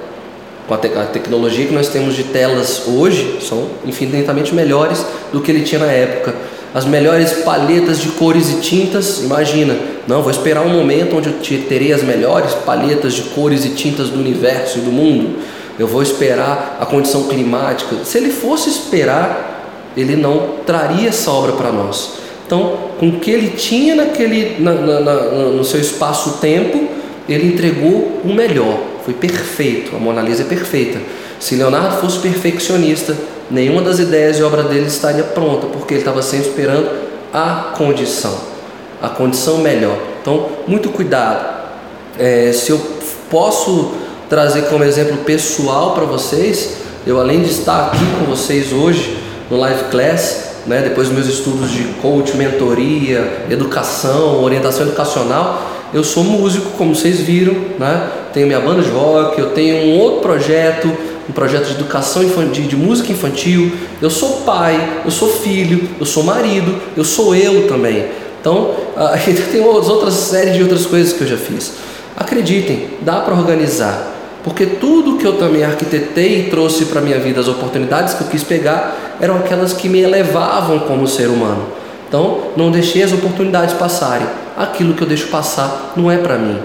com 0.67 0.73
a, 0.73 0.77
te 0.77 0.87
a 0.87 1.05
tecnologia 1.05 1.65
que 1.65 1.73
nós 1.73 1.89
temos 1.89 2.15
de 2.15 2.25
telas 2.25 2.83
hoje, 2.87 3.39
são 3.41 3.67
infinitamente 3.85 4.53
melhores 4.53 5.05
do 5.31 5.41
que 5.41 5.51
ele 5.51 5.63
tinha 5.63 5.79
na 5.79 5.91
época 5.91 6.33
as 6.73 6.85
melhores 6.85 7.33
palhetas 7.43 7.99
de 7.99 8.09
cores 8.09 8.49
e 8.49 8.61
tintas. 8.61 9.21
Imagina, 9.23 9.75
não, 10.07 10.21
vou 10.21 10.31
esperar 10.31 10.65
um 10.65 10.69
momento 10.69 11.17
onde 11.17 11.29
eu 11.29 11.63
terei 11.67 11.91
as 11.91 12.03
melhores 12.03 12.53
palhetas 12.53 13.13
de 13.13 13.23
cores 13.23 13.65
e 13.65 13.69
tintas 13.69 14.09
do 14.09 14.19
universo 14.19 14.79
e 14.79 14.81
do 14.81 14.91
mundo. 14.91 15.39
Eu 15.77 15.87
vou 15.87 16.01
esperar 16.01 16.77
a 16.79 16.85
condição 16.85 17.23
climática. 17.23 17.97
Se 18.03 18.17
ele 18.17 18.29
fosse 18.29 18.69
esperar, 18.69 19.91
ele 19.97 20.15
não 20.15 20.57
traria 20.65 21.09
essa 21.09 21.31
obra 21.31 21.53
para 21.53 21.71
nós. 21.71 22.13
Então, 22.45 22.77
com 22.99 23.09
o 23.09 23.19
que 23.19 23.31
ele 23.31 23.49
tinha 23.51 23.95
naquele, 23.95 24.57
na, 24.59 24.73
na, 24.73 24.99
na, 24.99 25.15
no 25.49 25.63
seu 25.63 25.79
espaço-tempo, 25.79 26.87
ele 27.27 27.47
entregou 27.47 28.21
o 28.23 28.33
melhor. 28.33 28.77
Foi 29.03 29.13
perfeito. 29.13 29.95
A 29.95 29.99
Mona 29.99 30.21
Lisa 30.21 30.43
é 30.43 30.45
perfeita. 30.45 30.99
Se 31.39 31.55
Leonardo 31.55 31.97
fosse 31.97 32.19
perfeccionista, 32.19 33.15
nenhuma 33.49 33.81
das 33.81 33.99
ideias 33.99 34.37
e 34.37 34.43
obra 34.43 34.63
dele 34.63 34.85
estaria 34.87 35.23
pronta, 35.23 35.67
porque 35.67 35.95
ele 35.95 36.01
estava 36.01 36.21
sempre 36.21 36.49
esperando 36.49 36.89
a 37.33 37.73
condição, 37.77 38.35
a 39.01 39.09
condição 39.09 39.57
melhor. 39.57 39.97
Então, 40.21 40.49
muito 40.67 40.89
cuidado. 40.89 41.61
É, 42.19 42.51
se 42.53 42.71
eu 42.71 42.79
posso 43.29 43.93
trazer 44.29 44.63
como 44.63 44.83
exemplo 44.83 45.17
pessoal 45.17 45.93
para 45.93 46.05
vocês, 46.05 46.75
eu 47.05 47.19
além 47.19 47.41
de 47.41 47.49
estar 47.49 47.87
aqui 47.87 48.05
com 48.19 48.25
vocês 48.25 48.71
hoje 48.71 49.17
no 49.49 49.57
live 49.57 49.85
class, 49.89 50.51
né, 50.67 50.81
depois 50.81 51.07
dos 51.07 51.17
meus 51.17 51.27
estudos 51.27 51.71
de 51.71 51.83
coach, 52.01 52.37
mentoria, 52.37 53.45
educação, 53.49 54.43
orientação 54.43 54.85
educacional, 54.85 55.69
eu 55.93 56.03
sou 56.03 56.23
músico, 56.23 56.71
como 56.77 56.95
vocês 56.95 57.19
viram, 57.19 57.55
né? 57.77 58.09
Tenho 58.33 58.47
minha 58.47 58.59
banda 58.59 58.81
de 58.81 58.89
rock, 58.89 59.39
eu 59.39 59.49
tenho 59.51 59.87
um 59.87 59.99
outro 59.99 60.21
projeto 60.21 60.89
um 61.29 61.33
projeto 61.33 61.67
de 61.67 61.73
educação 61.75 62.23
infantil, 62.23 62.65
de 62.65 62.75
música 62.75 63.11
infantil. 63.11 63.71
Eu 64.01 64.09
sou 64.09 64.41
pai, 64.41 65.01
eu 65.05 65.11
sou 65.11 65.29
filho, 65.29 65.89
eu 65.99 66.05
sou 66.05 66.23
marido, 66.23 66.75
eu 66.95 67.03
sou 67.03 67.33
eu 67.35 67.67
também. 67.67 68.05
Então, 68.39 68.75
ainda 68.97 69.41
tem 69.51 69.61
outras 69.61 70.13
séries 70.13 70.55
de 70.55 70.61
outras 70.61 70.85
coisas 70.85 71.13
que 71.13 71.21
eu 71.21 71.27
já 71.27 71.37
fiz. 71.37 71.73
Acreditem, 72.17 72.89
dá 73.01 73.21
para 73.21 73.33
organizar. 73.33 74.09
Porque 74.43 74.65
tudo 74.65 75.17
que 75.17 75.25
eu 75.25 75.37
também 75.37 75.63
arquitetei 75.63 76.39
e 76.39 76.49
trouxe 76.49 76.85
para 76.85 76.99
minha 76.99 77.19
vida, 77.19 77.39
as 77.39 77.47
oportunidades 77.47 78.15
que 78.15 78.23
eu 78.23 78.27
quis 78.27 78.43
pegar, 78.43 79.17
eram 79.21 79.37
aquelas 79.37 79.71
que 79.71 79.87
me 79.87 79.99
elevavam 79.99 80.79
como 80.79 81.07
ser 81.07 81.27
humano. 81.27 81.63
Então, 82.07 82.47
não 82.57 82.71
deixei 82.71 83.03
as 83.03 83.13
oportunidades 83.13 83.75
passarem. 83.75 84.27
Aquilo 84.57 84.95
que 84.95 85.03
eu 85.03 85.07
deixo 85.07 85.27
passar 85.27 85.93
não 85.95 86.09
é 86.09 86.17
para 86.17 86.37
mim. 86.37 86.57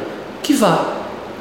Que 0.43 0.55
vá, 0.55 0.96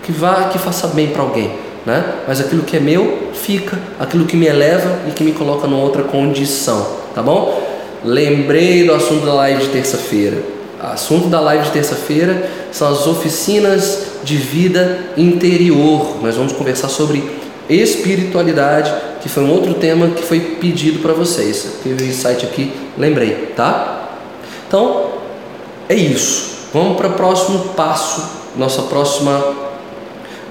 que 0.06 0.12
vá, 0.12 0.50
que 0.50 0.60
faça 0.60 0.88
bem 0.88 1.08
para 1.08 1.24
alguém 1.24 1.65
né? 1.86 2.04
Mas 2.28 2.39
aquilo 2.39 2.63
que 2.63 2.76
é 2.76 2.80
meu 2.80 3.30
fica, 3.34 3.80
aquilo 4.00 4.26
que 4.26 4.36
me 4.36 4.48
eleva 4.48 5.00
e 5.08 5.12
que 5.12 5.24
me 5.24 5.32
coloca 5.32 5.68
numa 5.68 5.84
outra 5.84 6.04
condição, 6.04 6.86
tá 7.13 7.22
bom? 7.22 7.62
Lembrei 8.04 8.86
do 8.86 8.94
assunto 8.94 9.26
da 9.26 9.34
live 9.34 9.63
de 9.63 9.70
terça-feira. 9.70 10.38
Assunto 10.82 11.28
da 11.28 11.39
live 11.39 11.63
de 11.63 11.72
terça-feira 11.72 12.50
são 12.72 12.91
as 12.91 13.08
oficinas 13.08 14.08
de 14.24 14.36
vida 14.36 15.00
interior. 15.18 16.18
Nós 16.22 16.36
vamos 16.36 16.54
conversar 16.54 16.89
sobre 16.89 17.24
espiritualidade, 17.68 18.94
que 19.22 19.30
foi 19.30 19.44
um 19.44 19.52
outro 19.52 19.74
tema 19.76 20.10
que 20.10 20.22
foi 20.22 20.39
pedido 20.39 21.00
para 21.00 21.13
vocês. 21.13 21.80
Teve 21.84 22.04
um 22.04 22.08
insight 22.08 22.46
aqui, 22.46 22.72
lembrei, 22.98 23.54
tá? 23.56 24.10
Então, 24.68 25.12
é 25.89 25.96
isso. 25.96 26.56
Vamos 26.74 26.98
para 26.98 27.08
o 27.08 27.13
próximo 27.13 27.60
passo, 27.76 28.24
nossa 28.56 28.84
próxima 28.84 29.64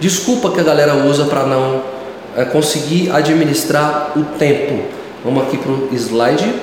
Desculpa 0.01 0.51
que 0.51 0.61
a 0.61 0.63
galera 0.63 0.95
usa 0.95 1.25
para 1.25 1.45
não 1.45 1.83
é, 2.37 2.45
conseguir 2.45 3.11
administrar 3.11 4.13
o 4.17 4.25
tempo. 4.39 4.85
Vamos 5.25 5.45
aqui 5.45 5.57
para 5.57 5.73
o 5.73 5.89
slide. 5.93 6.55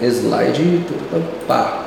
Slide. 0.00 0.86
Pá. 1.46 1.86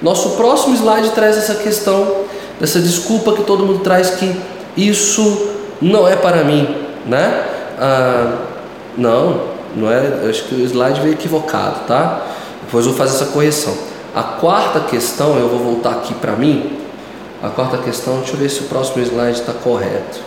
Nosso 0.00 0.30
próximo 0.30 0.74
slide 0.76 1.10
traz 1.10 1.38
essa 1.38 1.54
questão, 1.54 2.24
dessa 2.58 2.80
desculpa 2.80 3.32
que 3.34 3.44
todo 3.44 3.64
mundo 3.64 3.80
traz 3.84 4.10
que 4.10 4.34
isso 4.76 5.50
não 5.80 6.08
é 6.08 6.16
para 6.16 6.42
mim, 6.42 6.86
né? 7.06 7.44
Ah, 7.78 8.38
não, 8.96 9.42
não 9.76 9.90
é. 9.90 10.28
Acho 10.28 10.44
que 10.44 10.56
o 10.56 10.64
slide 10.64 11.00
veio 11.00 11.14
equivocado, 11.14 11.86
tá? 11.86 12.22
Depois 12.64 12.84
eu 12.84 12.92
vou 12.92 12.98
fazer 12.98 13.16
essa 13.16 13.32
correção. 13.32 13.74
A 14.14 14.22
quarta 14.22 14.80
questão, 14.80 15.38
eu 15.38 15.48
vou 15.48 15.58
voltar 15.58 15.90
aqui 15.90 16.14
para 16.14 16.32
mim, 16.32 16.78
a 17.42 17.48
quarta 17.48 17.78
questão, 17.78 18.18
deixa 18.18 18.34
eu 18.34 18.38
ver 18.38 18.48
se 18.48 18.60
o 18.60 18.64
próximo 18.64 19.02
slide 19.02 19.40
está 19.40 19.52
correto. 19.52 20.20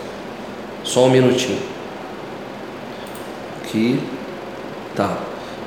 Só 0.84 1.06
um 1.06 1.10
minutinho. 1.10 1.58
Aqui. 3.62 3.98
Tá. 4.94 5.16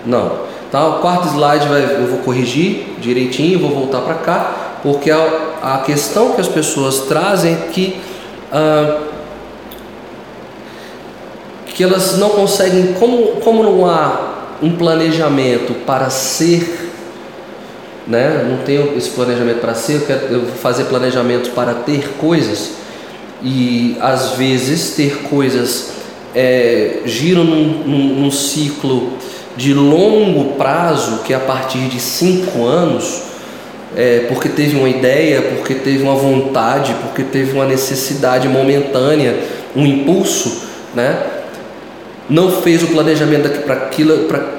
Não. 0.06 0.48
Tá, 0.72 0.88
o 0.88 1.00
quarto 1.00 1.28
slide 1.30 1.68
vai, 1.68 1.84
eu 1.84 2.08
vou 2.08 2.20
corrigir 2.20 2.96
direitinho, 3.00 3.60
vou 3.60 3.72
voltar 3.72 4.02
para 4.02 4.14
cá, 4.16 4.54
porque 4.84 5.10
a, 5.10 5.28
a, 5.64 5.78
questão 5.80 6.34
que 6.34 6.42
as 6.42 6.48
pessoas 6.48 7.00
trazem 7.08 7.54
é 7.54 7.56
que, 7.72 8.00
ah, 8.52 9.02
que 11.66 11.84
elas 11.84 12.18
não 12.20 12.30
conseguem, 12.30 12.94
como, 12.94 13.42
como 13.42 13.64
não 13.64 13.86
há 13.88 14.30
um 14.62 14.76
planejamento 14.76 15.74
para 15.86 16.12
ser 16.12 16.89
né? 18.10 18.44
não 18.50 18.58
tenho 18.66 18.98
esse 18.98 19.12
planejamento 19.12 19.60
para 19.60 19.76
ser, 19.76 19.94
eu, 19.94 20.02
quero, 20.02 20.26
eu 20.34 20.42
vou 20.42 20.56
fazer 20.56 20.86
planejamento 20.86 21.52
para 21.52 21.76
ter 21.76 22.10
coisas 22.18 22.72
e 23.44 23.96
às 24.02 24.32
vezes 24.32 24.96
ter 24.96 25.20
coisas 25.30 25.92
é, 26.36 27.02
giram 27.06 27.44
num, 27.44 27.84
num, 27.86 28.16
num, 28.22 28.32
ciclo 28.32 29.14
de 29.56 29.74
longo 29.74 30.56
prazo, 30.56 31.20
que 31.20 31.34
é 31.34 31.36
a 31.36 31.40
partir 31.40 31.88
de 31.88 32.00
cinco 32.00 32.66
anos, 32.66 33.22
é, 33.96 34.26
porque 34.28 34.50
teve 34.50 34.76
uma 34.76 34.90
ideia, 34.90 35.42
porque 35.42 35.76
teve 35.76 36.04
uma 36.04 36.16
vontade, 36.16 36.96
porque 37.04 37.24
teve 37.24 37.54
uma 37.54 37.66
necessidade 37.66 38.48
momentânea, 38.48 39.38
um 39.76 39.86
impulso, 39.86 40.64
né? 40.96 41.24
não 42.30 42.52
fez 42.62 42.84
o 42.84 42.88
planejamento 42.88 43.50
para 43.64 43.74
aquilo, 43.76 44.26
para 44.26 44.59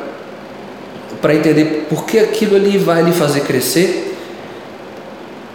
para 1.21 1.35
entender 1.35 1.87
por 1.89 2.05
que 2.05 2.19
aquilo 2.19 2.57
ali 2.57 2.79
vai 2.79 3.03
lhe 3.03 3.13
fazer 3.13 3.41
crescer, 3.41 4.17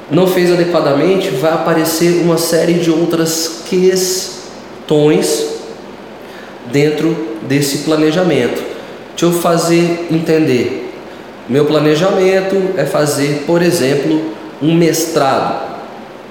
não 0.10 0.28
fez 0.28 0.52
adequadamente, 0.52 1.30
vai 1.30 1.54
aparecer 1.54 2.22
uma 2.22 2.38
série 2.38 2.76
de 2.76 2.92
outras 2.92 3.64
questões 3.68 5.56
dentro 6.72 7.16
desse 7.44 7.80
planejamento. 7.80 8.62
Deixa 9.12 9.26
eu 9.26 9.42
fazer 9.42 10.08
entender. 10.12 10.94
Meu 11.48 11.66
planejamento 11.66 12.56
é 12.78 12.86
fazer, 12.86 13.44
por 13.48 13.62
exemplo, 13.62 14.22
um 14.62 14.74
mestrado. 14.76 15.76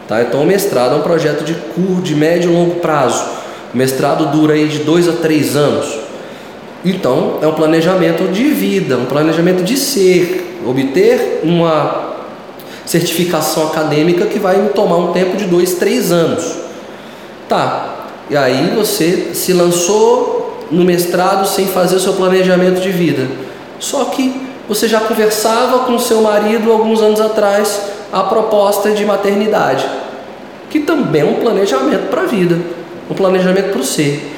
Tá? 0.06 0.22
Então, 0.22 0.42
o 0.42 0.46
mestrado 0.46 0.94
é 0.94 0.98
um 0.98 1.02
projeto 1.02 1.44
de 1.44 1.54
curto, 1.54 2.02
de 2.02 2.14
médio 2.14 2.50
e 2.50 2.54
longo 2.54 2.76
prazo. 2.76 3.24
O 3.72 3.76
mestrado 3.76 4.30
dura 4.30 4.54
aí 4.54 4.68
de 4.68 4.80
dois 4.80 5.08
a 5.08 5.12
três 5.12 5.56
anos. 5.56 6.03
Então, 6.84 7.38
é 7.40 7.46
um 7.46 7.54
planejamento 7.54 8.30
de 8.30 8.44
vida, 8.44 8.98
um 8.98 9.06
planejamento 9.06 9.62
de 9.62 9.76
ser, 9.76 10.60
obter 10.66 11.40
uma 11.42 12.14
certificação 12.84 13.68
acadêmica 13.68 14.26
que 14.26 14.38
vai 14.38 14.68
tomar 14.74 14.96
um 14.98 15.12
tempo 15.12 15.36
de 15.36 15.46
dois, 15.46 15.74
três 15.74 16.12
anos. 16.12 16.56
Tá, 17.48 18.08
e 18.28 18.36
aí 18.36 18.72
você 18.74 19.30
se 19.34 19.52
lançou 19.52 20.66
no 20.70 20.84
mestrado 20.84 21.46
sem 21.46 21.66
fazer 21.66 21.96
o 21.96 22.00
seu 22.00 22.14
planejamento 22.14 22.80
de 22.80 22.90
vida. 22.90 23.28
Só 23.78 24.04
que 24.06 24.42
você 24.68 24.88
já 24.88 25.00
conversava 25.00 25.80
com 25.80 25.98
seu 25.98 26.22
marido 26.22 26.72
alguns 26.72 27.00
anos 27.00 27.20
atrás 27.20 27.82
a 28.12 28.22
proposta 28.22 28.90
de 28.92 29.04
maternidade, 29.04 29.86
que 30.70 30.80
também 30.80 31.22
é 31.22 31.24
um 31.24 31.34
planejamento 31.34 32.08
para 32.08 32.22
a 32.22 32.26
vida, 32.26 32.58
um 33.10 33.14
planejamento 33.14 33.70
para 33.72 33.80
o 33.80 33.84
ser. 33.84 34.32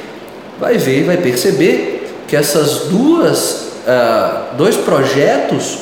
Vai 0.58 0.78
ver, 0.78 1.04
vai 1.04 1.16
perceber 1.16 1.95
que 2.26 2.36
essas 2.36 2.86
duas 2.88 3.66
uh, 3.86 4.56
dois 4.56 4.76
projetos, 4.76 5.78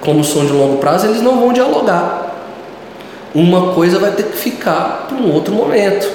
como 0.00 0.24
são 0.24 0.44
de 0.44 0.52
longo 0.52 0.78
prazo, 0.78 1.06
eles 1.06 1.22
não 1.22 1.38
vão 1.38 1.52
dialogar. 1.52 2.26
Uma 3.34 3.72
coisa 3.72 3.98
vai 3.98 4.10
ter 4.10 4.24
que 4.24 4.36
ficar 4.36 5.06
para 5.08 5.16
um 5.16 5.32
outro 5.32 5.54
momento. 5.54 6.08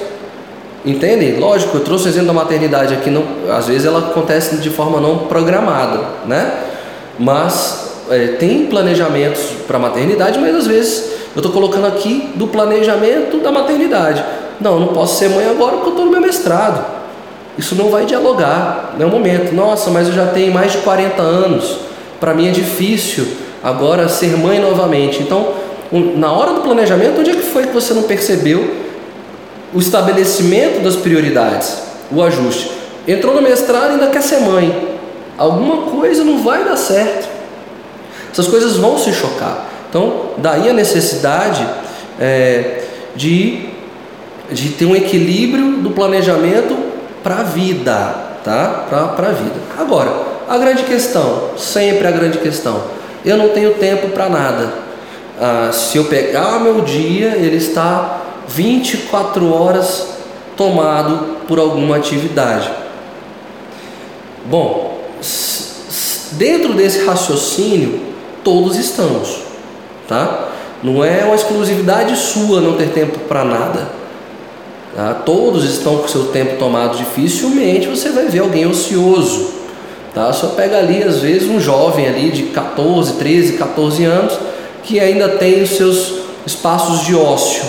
Entendem? 0.84 1.38
Lógico, 1.38 1.78
eu 1.78 1.80
trouxe 1.84 2.06
o 2.06 2.08
exemplo 2.08 2.26
da 2.26 2.32
maternidade 2.34 2.92
aqui, 2.92 3.08
não, 3.08 3.24
às 3.50 3.66
vezes 3.66 3.86
ela 3.86 4.00
acontece 4.00 4.56
de 4.56 4.68
forma 4.68 5.00
não 5.00 5.18
programada, 5.20 6.00
né? 6.26 6.52
Mas 7.18 8.02
é, 8.10 8.26
tem 8.38 8.66
planejamentos 8.66 9.40
para 9.66 9.78
maternidade, 9.78 10.38
mas 10.38 10.54
às 10.54 10.66
vezes 10.66 11.12
eu 11.34 11.40
estou 11.40 11.52
colocando 11.52 11.86
aqui 11.86 12.32
do 12.34 12.48
planejamento 12.48 13.38
da 13.38 13.50
maternidade. 13.50 14.22
Não, 14.60 14.78
não 14.78 14.88
posso 14.88 15.18
ser 15.18 15.30
mãe 15.30 15.48
agora 15.48 15.76
porque 15.76 15.88
eu 15.88 15.92
estou 15.92 16.04
no 16.04 16.10
meu 16.10 16.20
mestrado. 16.20 16.84
Isso 17.56 17.74
não 17.74 17.88
vai 17.88 18.04
dialogar, 18.04 18.94
não 18.98 19.06
é 19.06 19.08
o 19.08 19.12
momento. 19.12 19.54
Nossa, 19.54 19.90
mas 19.90 20.08
eu 20.08 20.12
já 20.12 20.26
tenho 20.26 20.52
mais 20.52 20.72
de 20.72 20.78
40 20.78 21.22
anos. 21.22 21.78
Para 22.18 22.34
mim 22.34 22.48
é 22.48 22.50
difícil 22.50 23.26
agora 23.62 24.08
ser 24.08 24.36
mãe 24.36 24.58
novamente. 24.60 25.22
Então, 25.22 25.54
na 26.16 26.32
hora 26.32 26.54
do 26.54 26.60
planejamento, 26.62 27.20
onde 27.20 27.30
é 27.30 27.34
que 27.34 27.42
foi 27.42 27.66
que 27.66 27.72
você 27.72 27.94
não 27.94 28.02
percebeu 28.02 28.74
o 29.72 29.78
estabelecimento 29.78 30.82
das 30.82 30.96
prioridades, 30.96 31.78
o 32.10 32.22
ajuste? 32.22 32.70
Entrou 33.06 33.34
no 33.34 33.42
mestrado 33.42 33.90
e 33.90 33.92
ainda 33.92 34.08
quer 34.08 34.22
ser 34.22 34.40
mãe. 34.40 34.94
Alguma 35.38 35.90
coisa 35.90 36.24
não 36.24 36.42
vai 36.42 36.64
dar 36.64 36.76
certo. 36.76 37.28
Essas 38.32 38.48
coisas 38.48 38.76
vão 38.76 38.98
se 38.98 39.12
chocar. 39.12 39.68
Então, 39.88 40.30
daí 40.38 40.68
a 40.68 40.72
necessidade 40.72 41.64
é, 42.20 42.82
de, 43.14 43.68
de 44.50 44.70
ter 44.70 44.86
um 44.86 44.96
equilíbrio 44.96 45.76
do 45.76 45.90
planejamento 45.90 46.76
para 47.24 47.38
a 47.38 47.42
vida, 47.42 48.14
tá? 48.44 48.84
Para 49.16 49.28
a 49.28 49.32
vida. 49.32 49.56
Agora, 49.78 50.12
a 50.46 50.58
grande 50.58 50.82
questão, 50.82 51.56
sempre 51.56 52.06
a 52.06 52.10
grande 52.10 52.38
questão, 52.38 52.82
eu 53.24 53.38
não 53.38 53.48
tenho 53.48 53.74
tempo 53.74 54.08
para 54.10 54.28
nada. 54.28 54.72
Ah, 55.40 55.70
se 55.72 55.96
eu 55.96 56.04
pegar 56.04 56.60
meu 56.60 56.82
dia, 56.82 57.34
ele 57.36 57.56
está 57.56 58.20
24 58.46 59.52
horas 59.52 60.08
tomado 60.54 61.38
por 61.48 61.58
alguma 61.58 61.96
atividade. 61.96 62.70
Bom, 64.44 65.00
dentro 66.32 66.74
desse 66.74 67.06
raciocínio, 67.06 68.00
todos 68.44 68.76
estamos, 68.76 69.38
tá? 70.06 70.48
Não 70.82 71.02
é 71.02 71.24
uma 71.24 71.34
exclusividade 71.34 72.14
sua 72.14 72.60
não 72.60 72.74
ter 72.74 72.90
tempo 72.90 73.20
para 73.20 73.42
nada. 73.42 74.03
Tá? 74.94 75.14
Todos 75.26 75.64
estão 75.64 75.98
com 75.98 76.08
seu 76.08 76.26
tempo 76.26 76.56
tomado. 76.56 76.96
Dificilmente 76.96 77.88
você 77.88 78.10
vai 78.10 78.26
ver 78.26 78.40
alguém 78.40 78.66
ocioso. 78.66 79.50
Tá? 80.14 80.32
Só 80.32 80.48
pega 80.48 80.78
ali, 80.78 81.02
às 81.02 81.20
vezes, 81.20 81.48
um 81.48 81.60
jovem 81.60 82.06
ali 82.06 82.30
de 82.30 82.44
14, 82.44 83.14
13, 83.14 83.54
14 83.54 84.04
anos 84.04 84.38
que 84.84 85.00
ainda 85.00 85.30
tem 85.30 85.62
os 85.62 85.70
seus 85.70 86.14
espaços 86.46 87.04
de 87.06 87.14
ócio. 87.14 87.64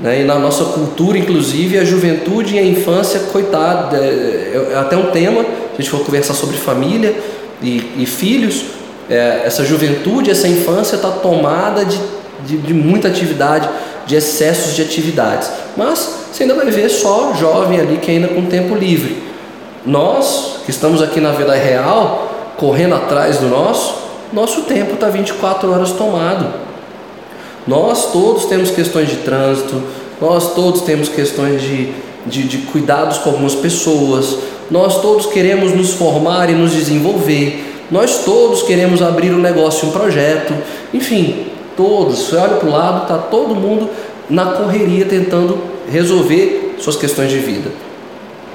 Né? 0.00 0.22
E 0.22 0.24
na 0.24 0.38
nossa 0.38 0.64
cultura, 0.64 1.18
inclusive, 1.18 1.78
a 1.78 1.84
juventude 1.84 2.56
e 2.56 2.58
a 2.58 2.64
infância, 2.64 3.20
coitada, 3.32 3.96
é, 3.96 4.70
é 4.72 4.78
até 4.78 4.96
um 4.96 5.10
tema, 5.10 5.42
se 5.42 5.48
a 5.78 5.82
gente 5.82 5.90
for 5.90 6.00
conversar 6.00 6.34
sobre 6.34 6.56
família 6.56 7.14
e, 7.62 7.92
e 7.98 8.06
filhos, 8.06 8.64
é, 9.10 9.42
essa 9.44 9.64
juventude, 9.64 10.30
essa 10.30 10.48
infância 10.48 10.96
está 10.96 11.10
tomada 11.10 11.84
de, 11.84 11.98
de, 12.46 12.56
de 12.56 12.74
muita 12.74 13.08
atividade, 13.08 13.68
de 14.06 14.16
excessos 14.16 14.74
de 14.74 14.82
atividades. 14.82 15.50
Mas 15.76 16.26
você 16.32 16.44
ainda 16.44 16.54
vai 16.54 16.70
ver 16.70 16.88
só 16.88 17.34
jovem 17.34 17.80
ali 17.80 17.98
que 17.98 18.10
ainda 18.10 18.28
com 18.28 18.46
tempo 18.46 18.74
livre. 18.74 19.22
Nós, 19.84 20.60
que 20.64 20.70
estamos 20.70 21.00
aqui 21.02 21.20
na 21.20 21.32
vida 21.32 21.54
real, 21.54 22.54
correndo 22.56 22.94
atrás 22.94 23.38
do 23.38 23.46
nosso, 23.48 23.94
nosso 24.32 24.62
tempo 24.62 24.94
está 24.94 25.08
24 25.08 25.72
horas 25.72 25.92
tomado. 25.92 26.52
Nós 27.66 28.12
todos 28.12 28.46
temos 28.46 28.70
questões 28.70 29.08
de 29.08 29.16
trânsito, 29.16 29.82
nós 30.20 30.54
todos 30.54 30.82
temos 30.82 31.08
questões 31.08 31.62
de, 31.62 31.92
de, 32.26 32.42
de 32.44 32.58
cuidados 32.58 33.18
com 33.18 33.30
algumas 33.30 33.54
pessoas, 33.54 34.38
nós 34.70 35.00
todos 35.00 35.26
queremos 35.26 35.72
nos 35.72 35.92
formar 35.92 36.50
e 36.50 36.54
nos 36.54 36.72
desenvolver, 36.72 37.86
nós 37.90 38.24
todos 38.24 38.62
queremos 38.62 39.00
abrir 39.00 39.32
um 39.32 39.38
negócio, 39.38 39.88
um 39.88 39.92
projeto, 39.92 40.52
enfim, 40.92 41.46
todos. 41.78 42.18
Você 42.18 42.36
olha 42.36 42.56
para 42.56 42.68
o 42.68 42.72
lado, 42.72 43.02
está 43.02 43.16
todo 43.16 43.54
mundo 43.54 43.88
na 44.28 44.46
correria 44.46 45.06
tentando 45.06 45.56
resolver 45.88 46.74
suas 46.80 46.96
questões 46.96 47.30
de 47.30 47.38
vida. 47.38 47.70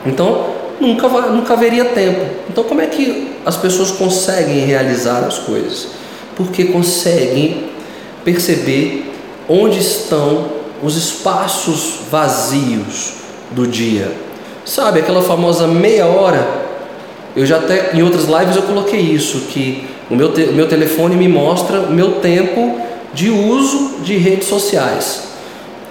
Então, 0.06 0.48
nunca, 0.80 1.08
nunca 1.08 1.54
haveria 1.54 1.86
tempo. 1.86 2.26
Então, 2.50 2.66
como 2.66 2.82
é 2.82 2.88
que 2.88 3.32
as 3.46 3.56
pessoas 3.56 3.90
conseguem 3.92 4.60
realizar 4.66 5.24
as 5.24 5.40
coisas? 5.40 5.88
Porque 6.36 6.66
conseguem 6.66 7.70
perceber 8.26 9.12
onde 9.48 9.80
estão 9.80 10.46
os 10.84 10.98
espaços 10.98 12.02
vazios 12.12 13.14
do 13.52 13.66
dia. 13.66 14.12
Sabe, 14.66 15.00
aquela 15.00 15.22
famosa 15.22 15.68
meia 15.68 16.06
hora. 16.06 16.64
Eu 17.36 17.46
já 17.46 17.58
até 17.58 17.96
em 17.96 18.04
outras 18.04 18.26
lives 18.26 18.56
eu 18.56 18.64
coloquei 18.64 19.00
isso, 19.00 19.42
que 19.50 19.88
o 20.10 20.16
meu, 20.16 20.32
te, 20.32 20.44
o 20.44 20.54
meu 20.54 20.68
telefone 20.68 21.16
me 21.16 21.28
mostra 21.28 21.80
o 21.80 21.92
meu 21.92 22.14
tempo 22.14 22.80
de 23.14 23.30
uso 23.30 24.02
de 24.04 24.18
redes 24.18 24.48
sociais. 24.48 25.24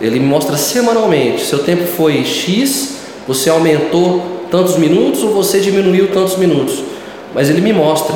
Ele 0.00 0.18
me 0.18 0.26
mostra 0.26 0.56
semanalmente, 0.56 1.44
seu 1.44 1.60
tempo 1.60 1.84
foi 1.84 2.24
X, 2.24 2.96
você 3.26 3.48
aumentou 3.48 4.22
tantos 4.50 4.76
minutos 4.76 5.22
ou 5.22 5.30
você 5.30 5.60
diminuiu 5.60 6.08
tantos 6.08 6.36
minutos. 6.36 6.82
Mas 7.34 7.48
ele 7.48 7.60
me 7.60 7.72
mostra 7.72 8.14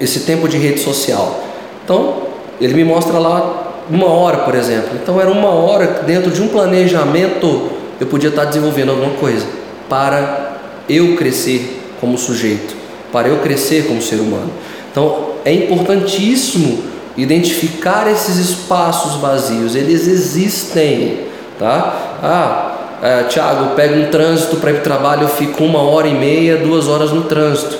esse 0.00 0.20
tempo 0.20 0.48
de 0.48 0.58
rede 0.58 0.80
social. 0.80 1.42
Então, 1.84 2.22
ele 2.60 2.74
me 2.74 2.84
mostra 2.84 3.18
lá 3.18 3.72
uma 3.90 4.06
hora, 4.06 4.38
por 4.38 4.54
exemplo. 4.54 4.90
Então, 5.02 5.20
era 5.20 5.30
uma 5.30 5.48
hora 5.48 6.02
dentro 6.06 6.30
de 6.30 6.42
um 6.42 6.48
planejamento 6.48 7.70
eu 8.02 8.06
podia 8.08 8.30
estar 8.30 8.46
desenvolvendo 8.46 8.90
alguma 8.90 9.12
coisa 9.12 9.46
para 9.88 10.56
eu 10.88 11.14
crescer 11.16 11.80
como 12.00 12.18
sujeito, 12.18 12.74
para 13.12 13.28
eu 13.28 13.38
crescer 13.38 13.86
como 13.86 14.02
ser 14.02 14.16
humano. 14.16 14.50
Então, 14.90 15.34
é 15.44 15.52
importantíssimo 15.52 16.82
identificar 17.16 18.10
esses 18.10 18.36
espaços 18.36 19.16
vazios, 19.20 19.74
eles 19.74 20.06
existem, 20.06 21.26
tá? 21.58 22.18
Ah, 22.22 22.72
é, 23.02 23.24
Tiago, 23.24 23.74
pego 23.74 23.96
um 23.96 24.10
trânsito 24.10 24.56
para 24.56 24.70
ir 24.70 24.74
para 24.74 24.80
o 24.80 24.84
trabalho, 24.84 25.22
eu 25.22 25.28
fico 25.28 25.64
uma 25.64 25.80
hora 25.82 26.06
e 26.06 26.14
meia, 26.14 26.56
duas 26.56 26.88
horas 26.88 27.10
no 27.10 27.22
trânsito. 27.22 27.76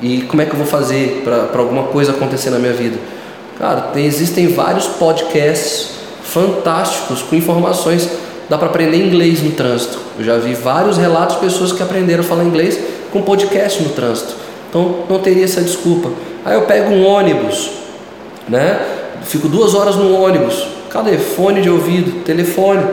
E 0.00 0.22
como 0.22 0.40
é 0.40 0.46
que 0.46 0.52
eu 0.52 0.56
vou 0.56 0.66
fazer 0.66 1.22
para 1.24 1.60
alguma 1.60 1.84
coisa 1.84 2.12
acontecer 2.12 2.50
na 2.50 2.58
minha 2.58 2.72
vida? 2.72 2.96
Cara, 3.58 3.80
tem, 3.92 4.06
existem 4.06 4.48
vários 4.48 4.86
podcasts 4.86 5.90
fantásticos 6.22 7.22
com 7.22 7.36
informações. 7.36 8.08
Dá 8.48 8.56
para 8.56 8.68
aprender 8.68 8.96
inglês 8.96 9.42
no 9.42 9.50
trânsito. 9.50 9.98
Eu 10.18 10.24
já 10.24 10.36
vi 10.38 10.54
vários 10.54 10.96
relatos 10.96 11.36
de 11.36 11.42
pessoas 11.42 11.72
que 11.72 11.82
aprenderam 11.82 12.22
a 12.22 12.26
falar 12.26 12.44
inglês 12.44 12.78
com 13.12 13.22
podcast 13.22 13.82
no 13.82 13.90
trânsito. 13.90 14.34
Então 14.68 15.04
não 15.08 15.18
teria 15.18 15.44
essa 15.44 15.60
desculpa. 15.60 16.10
Aí 16.44 16.54
eu 16.54 16.62
pego 16.62 16.94
um 16.94 17.04
ônibus, 17.04 17.70
né? 18.50 18.80
Fico 19.22 19.48
duas 19.48 19.74
horas 19.74 19.96
no 19.96 20.12
ônibus, 20.20 20.66
cadê 20.90 21.16
fone 21.16 21.62
de 21.62 21.70
ouvido, 21.70 22.24
telefone, 22.24 22.84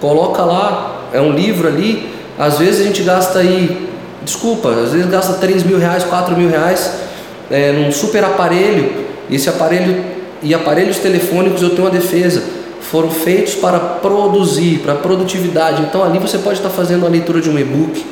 coloca 0.00 0.42
lá, 0.42 1.04
é 1.12 1.20
um 1.20 1.32
livro 1.32 1.68
ali. 1.68 2.12
Às 2.38 2.58
vezes 2.58 2.80
a 2.80 2.84
gente 2.84 3.02
gasta 3.02 3.38
aí, 3.38 3.88
desculpa, 4.22 4.70
às 4.70 4.92
vezes 4.92 5.06
gasta 5.06 5.34
3 5.34 5.62
mil 5.62 5.78
reais, 5.78 6.04
4 6.04 6.36
mil 6.36 6.50
reais 6.50 6.94
é, 7.50 7.72
num 7.72 7.92
super 7.92 8.24
aparelho. 8.24 9.06
Esse 9.30 9.48
aparelho 9.48 10.04
e 10.42 10.54
aparelhos 10.54 10.98
telefônicos 10.98 11.62
eu 11.62 11.70
tenho 11.70 11.82
uma 11.82 11.90
defesa, 11.90 12.42
foram 12.80 13.10
feitos 13.10 13.54
para 13.54 13.78
produzir, 13.78 14.80
para 14.80 14.94
produtividade. 14.94 15.82
Então 15.82 16.02
ali 16.02 16.18
você 16.18 16.38
pode 16.38 16.56
estar 16.56 16.70
fazendo 16.70 17.06
a 17.06 17.08
leitura 17.08 17.40
de 17.40 17.50
um 17.50 17.58
e-book, 17.58 18.04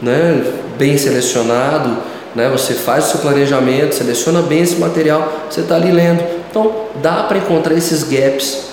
né, 0.00 0.44
bem 0.78 0.96
selecionado 0.96 1.98
né? 2.34 2.48
Você 2.50 2.74
faz 2.74 3.06
o 3.06 3.10
seu 3.10 3.20
planejamento, 3.20 3.94
seleciona 3.94 4.42
bem 4.42 4.60
esse 4.60 4.76
material, 4.76 5.46
você 5.48 5.60
está 5.60 5.76
ali 5.76 5.90
lendo. 5.90 6.22
Então 6.50 6.72
dá 7.02 7.24
para 7.24 7.38
encontrar 7.38 7.74
esses 7.74 8.02
gaps, 8.02 8.70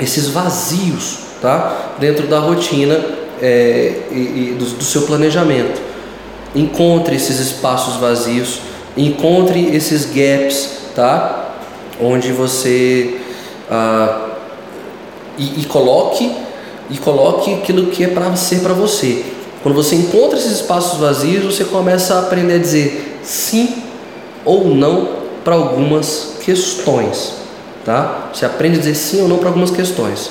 esses 0.00 0.28
vazios, 0.28 1.18
tá? 1.40 1.94
Dentro 1.98 2.26
da 2.26 2.38
rotina 2.38 2.98
é, 3.40 4.02
e, 4.10 4.14
e 4.14 4.56
do, 4.58 4.64
do, 4.64 4.84
seu 4.84 5.02
planejamento. 5.02 5.80
Encontre 6.54 7.16
esses 7.16 7.38
espaços 7.38 7.96
vazios, 7.96 8.60
encontre 8.96 9.74
esses 9.74 10.06
gaps, 10.06 10.70
tá? 10.94 11.54
Onde 12.00 12.32
você 12.32 13.20
ah, 13.70 14.30
e, 15.38 15.60
e 15.60 15.64
coloque 15.66 16.30
e 16.88 16.96
coloque 16.98 17.52
aquilo 17.52 17.86
que 17.86 18.04
é 18.04 18.08
para 18.08 18.34
ser 18.36 18.60
para 18.60 18.72
você. 18.72 19.24
Quando 19.66 19.82
você 19.82 19.96
encontra 19.96 20.38
esses 20.38 20.52
espaços 20.52 21.00
vazios, 21.00 21.44
você 21.44 21.64
começa 21.64 22.14
a 22.14 22.18
aprender 22.20 22.54
a 22.54 22.58
dizer 22.58 23.18
sim 23.24 23.82
ou 24.44 24.64
não 24.68 25.08
para 25.44 25.56
algumas 25.56 26.34
questões, 26.40 27.32
tá? 27.84 28.28
Você 28.32 28.46
aprende 28.46 28.76
a 28.76 28.78
dizer 28.78 28.94
sim 28.94 29.22
ou 29.22 29.28
não 29.28 29.38
para 29.38 29.48
algumas 29.48 29.72
questões. 29.72 30.30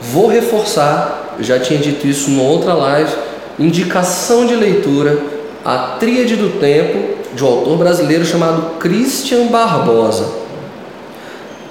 Vou 0.00 0.28
reforçar, 0.28 1.36
já 1.40 1.60
tinha 1.60 1.78
dito 1.78 2.06
isso 2.06 2.30
numa 2.30 2.44
outra 2.44 2.72
live, 2.72 3.12
indicação 3.58 4.46
de 4.46 4.56
leitura, 4.56 5.18
A 5.62 5.98
Tríade 6.00 6.34
do 6.34 6.58
Tempo, 6.58 7.18
de 7.34 7.44
um 7.44 7.48
autor 7.48 7.76
brasileiro 7.76 8.24
chamado 8.24 8.78
Christian 8.78 9.48
Barbosa. 9.48 10.26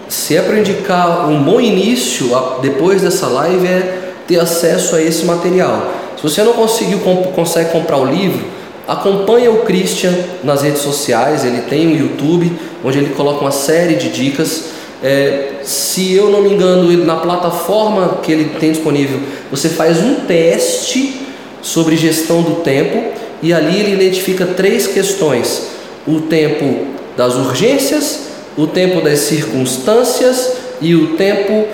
Se 0.07 0.38
é 0.38 0.43
para 0.43 0.59
indicar 0.59 1.28
um 1.28 1.41
bom 1.41 1.59
início 1.59 2.30
depois 2.62 3.01
dessa 3.01 3.26
live 3.26 3.66
é 3.66 4.14
ter 4.28 4.39
acesso 4.39 4.95
a 4.95 5.01
esse 5.01 5.26
material. 5.26 6.01
Se 6.22 6.30
você 6.30 6.43
não 6.43 6.53
conseguiu, 6.53 6.99
consegue 7.34 7.72
comprar 7.72 7.97
o 7.97 8.05
livro, 8.05 8.45
Acompanha 8.88 9.51
o 9.51 9.59
Christian 9.59 10.13
nas 10.43 10.63
redes 10.63 10.82
sociais, 10.82 11.45
ele 11.45 11.61
tem 11.61 11.88
o 11.88 11.97
YouTube, 11.97 12.51
onde 12.84 12.97
ele 12.97 13.13
coloca 13.13 13.39
uma 13.39 13.51
série 13.51 13.95
de 13.95 14.09
dicas. 14.09 14.65
É, 15.03 15.61
se 15.63 16.13
eu 16.13 16.30
não 16.30 16.41
me 16.41 16.49
engano, 16.49 16.91
na 17.05 17.15
plataforma 17.15 18.19
que 18.22 18.32
ele 18.32 18.59
tem 18.59 18.72
disponível, 18.72 19.19
você 19.49 19.69
faz 19.69 19.99
um 19.99 20.15
teste 20.26 21.22
sobre 21.61 21.95
gestão 21.95 22.41
do 22.41 22.55
tempo 22.63 23.13
e 23.41 23.53
ali 23.53 23.80
ele 23.80 23.93
identifica 23.93 24.45
três 24.45 24.88
questões: 24.88 25.67
o 26.07 26.22
tempo 26.22 26.88
das 27.15 27.36
urgências, 27.36 28.28
o 28.57 28.67
tempo 28.67 28.99
das 28.99 29.19
circunstâncias 29.19 30.53
e 30.82 30.95
o 30.95 31.15
tempo 31.15 31.65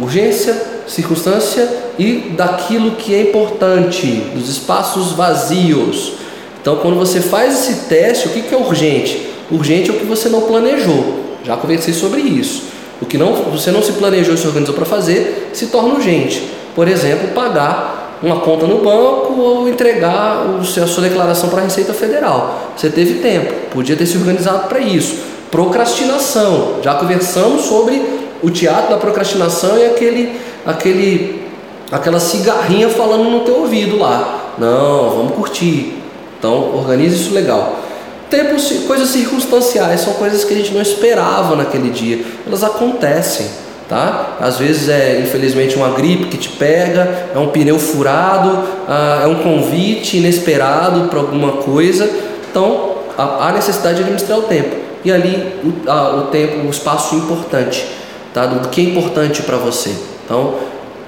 urgência, 0.00 0.56
circunstância 0.88 1.85
e 1.98 2.32
daquilo 2.36 2.92
que 2.92 3.14
é 3.14 3.22
importante, 3.22 4.06
dos 4.34 4.48
espaços 4.48 5.12
vazios. 5.12 6.14
Então, 6.60 6.76
quando 6.76 6.96
você 6.96 7.20
faz 7.20 7.54
esse 7.54 7.86
teste, 7.88 8.28
o 8.28 8.30
que 8.30 8.54
é 8.54 8.58
urgente? 8.58 9.30
Urgente 9.50 9.90
é 9.90 9.92
o 9.92 9.96
que 9.96 10.04
você 10.04 10.28
não 10.28 10.42
planejou. 10.42 11.24
Já 11.44 11.56
conversei 11.56 11.94
sobre 11.94 12.20
isso. 12.20 12.64
O 13.00 13.06
que 13.06 13.16
não, 13.16 13.32
você 13.34 13.70
não 13.70 13.82
se 13.82 13.92
planejou 13.92 14.34
e 14.34 14.38
se 14.38 14.46
organizou 14.46 14.74
para 14.74 14.84
fazer 14.84 15.50
se 15.52 15.66
torna 15.66 15.94
urgente. 15.94 16.42
Por 16.74 16.88
exemplo, 16.88 17.28
pagar 17.28 18.18
uma 18.22 18.40
conta 18.40 18.66
no 18.66 18.78
banco 18.78 19.38
ou 19.38 19.68
entregar 19.68 20.44
a 20.60 20.86
sua 20.86 21.02
declaração 21.02 21.48
para 21.48 21.60
a 21.60 21.64
Receita 21.64 21.92
Federal. 21.92 22.72
Você 22.76 22.88
teve 22.88 23.20
tempo, 23.20 23.52
podia 23.70 23.96
ter 23.96 24.06
se 24.06 24.16
organizado 24.16 24.68
para 24.68 24.80
isso. 24.80 25.16
Procrastinação. 25.50 26.76
Já 26.82 26.94
conversamos 26.94 27.62
sobre 27.62 28.02
o 28.42 28.50
teatro 28.50 28.90
da 28.90 28.96
procrastinação 28.96 29.78
e 29.78 29.86
aquele, 29.86 30.32
aquele, 30.64 31.42
aquela 31.90 32.20
cigarrinha 32.20 32.88
falando 32.88 33.24
no 33.30 33.40
teu 33.40 33.60
ouvido 33.60 33.98
lá. 33.98 34.54
Não, 34.58 35.10
vamos 35.10 35.34
curtir. 35.34 36.02
Então, 36.38 36.76
organize 36.76 37.16
isso 37.16 37.34
legal. 37.34 37.80
Tempos, 38.28 38.70
coisas 38.86 39.08
circunstanciais 39.08 40.00
são 40.00 40.14
coisas 40.14 40.44
que 40.44 40.52
a 40.52 40.56
gente 40.56 40.72
não 40.74 40.82
esperava 40.82 41.54
naquele 41.54 41.90
dia. 41.90 42.24
Elas 42.46 42.64
acontecem, 42.64 43.46
tá? 43.88 44.36
Às 44.40 44.58
vezes 44.58 44.88
é 44.88 45.20
infelizmente 45.20 45.76
uma 45.76 45.90
gripe 45.90 46.26
que 46.26 46.36
te 46.36 46.48
pega, 46.48 47.28
é 47.34 47.38
um 47.38 47.48
pneu 47.48 47.78
furado, 47.78 48.64
ah, 48.88 49.20
é 49.22 49.26
um 49.28 49.36
convite 49.36 50.16
inesperado 50.16 51.08
para 51.08 51.20
alguma 51.20 51.52
coisa. 51.58 52.10
Então 52.50 52.96
há 53.16 53.52
necessidade 53.52 53.96
de 53.96 54.02
administrar 54.02 54.38
o 54.38 54.42
tempo. 54.42 54.74
E 55.04 55.12
ali 55.12 55.60
o, 55.62 56.18
o 56.18 56.22
tempo, 56.22 56.66
o 56.66 56.70
espaço 56.70 57.14
importante, 57.14 57.86
tá? 58.34 58.44
Do 58.46 58.68
que 58.68 58.80
é 58.80 58.84
importante 58.84 59.42
para 59.42 59.56
você. 59.56 59.94
Então, 60.24 60.54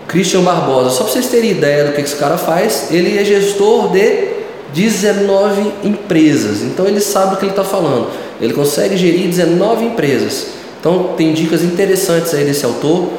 Christian 0.09 0.41
Barbosa, 0.41 0.91
só 0.91 1.05
para 1.05 1.13
vocês 1.13 1.27
terem 1.27 1.51
ideia 1.51 1.85
do 1.85 1.93
que 1.93 2.01
esse 2.01 2.17
cara 2.17 2.39
faz, 2.39 2.89
ele 2.91 3.19
é 3.19 3.25
gestor 3.25 3.93
de 3.93 4.39
19 4.73 5.73
empresas. 5.85 6.63
Então 6.63 6.87
ele 6.87 7.01
sabe 7.01 7.35
o 7.35 7.37
que 7.37 7.45
ele 7.45 7.53
está 7.53 7.65
falando. 7.65 8.09
Ele 8.41 8.55
consegue 8.55 8.97
gerir 8.97 9.29
19 9.29 9.85
empresas. 9.85 10.49
Então 10.81 11.15
tem 11.17 11.33
dicas 11.33 11.63
interessantes 11.63 12.33
aí 12.35 12.45
desse 12.45 12.65
autor. 12.65 13.11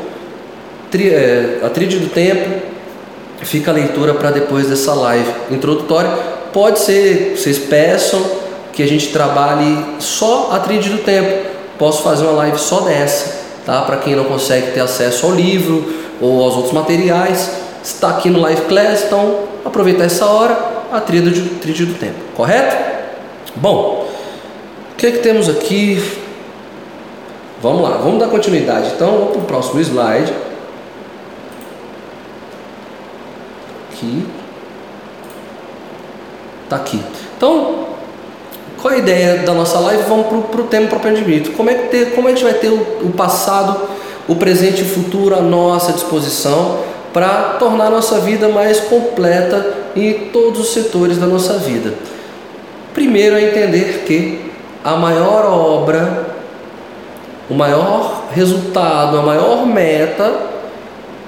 Tri, 0.89 1.09
é, 1.09 1.59
a 1.63 1.69
Tríade 1.69 1.99
do 1.99 2.09
Tempo, 2.09 2.49
fica 3.41 3.69
a 3.69 3.73
leitura 3.73 4.15
para 4.15 4.31
depois 4.31 4.67
dessa 4.67 4.93
live 4.93 5.29
introdutória. 5.51 6.09
Pode 6.51 6.79
ser, 6.79 7.35
vocês 7.37 7.59
peçam 7.59 8.19
que 8.73 8.81
a 8.81 8.87
gente 8.87 9.09
trabalhe 9.09 9.77
só 9.99 10.49
a 10.53 10.59
Tríade 10.59 10.89
do 10.89 10.99
Tempo. 10.99 11.45
Posso 11.77 12.01
fazer 12.01 12.23
uma 12.23 12.33
live 12.33 12.57
só 12.57 12.81
dessa, 12.81 13.38
tá? 13.65 13.81
Para 13.81 13.97
quem 13.97 14.15
não 14.15 14.25
consegue 14.25 14.71
ter 14.71 14.81
acesso 14.81 15.25
ao 15.25 15.33
livro 15.33 15.93
ou 16.21 16.43
aos 16.43 16.55
outros 16.55 16.73
materiais, 16.73 17.51
está 17.83 18.09
aqui 18.09 18.29
no 18.29 18.39
Live 18.41 18.63
Class, 18.63 19.05
então 19.05 19.43
aproveitar 19.65 20.05
essa 20.05 20.25
hora 20.25 20.79
a 20.91 20.99
tríade, 20.99 21.41
tríade 21.61 21.85
do 21.85 21.93
tempo, 21.93 22.17
correto? 22.35 22.75
Bom, 23.55 24.09
o 24.91 24.95
que, 24.95 25.07
é 25.07 25.11
que 25.11 25.19
temos 25.19 25.47
aqui? 25.47 26.01
Vamos 27.61 27.81
lá, 27.81 27.97
vamos 27.97 28.19
dar 28.19 28.27
continuidade. 28.27 28.91
Então, 28.95 29.11
vamos 29.11 29.31
para 29.31 29.41
o 29.41 29.45
próximo 29.45 29.81
slide. 29.81 30.33
Aqui. 33.91 34.25
Tá 36.69 36.75
aqui. 36.77 37.03
Então, 37.35 37.78
ideia 38.99 39.37
da 39.37 39.53
nossa 39.53 39.79
live? 39.79 40.03
Vamos 40.07 40.27
para 40.45 40.61
o 40.61 40.65
tema 40.65 40.87
propriamente 40.87 41.25
dito. 41.25 41.51
Como 41.51 41.69
é 41.69 41.73
que 41.73 41.87
ter, 41.89 42.13
como 42.13 42.27
a 42.27 42.31
gente 42.31 42.43
vai 42.43 42.53
ter 42.53 42.69
o, 42.69 42.79
o 43.03 43.11
passado, 43.15 43.89
o 44.27 44.35
presente 44.35 44.81
e 44.81 44.85
o 44.85 44.89
futuro 44.89 45.35
à 45.35 45.41
nossa 45.41 45.91
disposição 45.91 46.79
para 47.13 47.55
tornar 47.59 47.87
a 47.87 47.89
nossa 47.89 48.19
vida 48.19 48.47
mais 48.49 48.79
completa 48.81 49.75
em 49.95 50.29
todos 50.31 50.59
os 50.59 50.73
setores 50.73 51.17
da 51.17 51.25
nossa 51.25 51.57
vida. 51.57 51.93
Primeiro 52.93 53.35
é 53.35 53.49
entender 53.49 54.03
que 54.05 54.51
a 54.83 54.95
maior 54.95 55.45
obra, 55.45 56.35
o 57.49 57.53
maior 57.53 58.25
resultado, 58.31 59.17
a 59.17 59.21
maior 59.21 59.65
meta, 59.65 60.31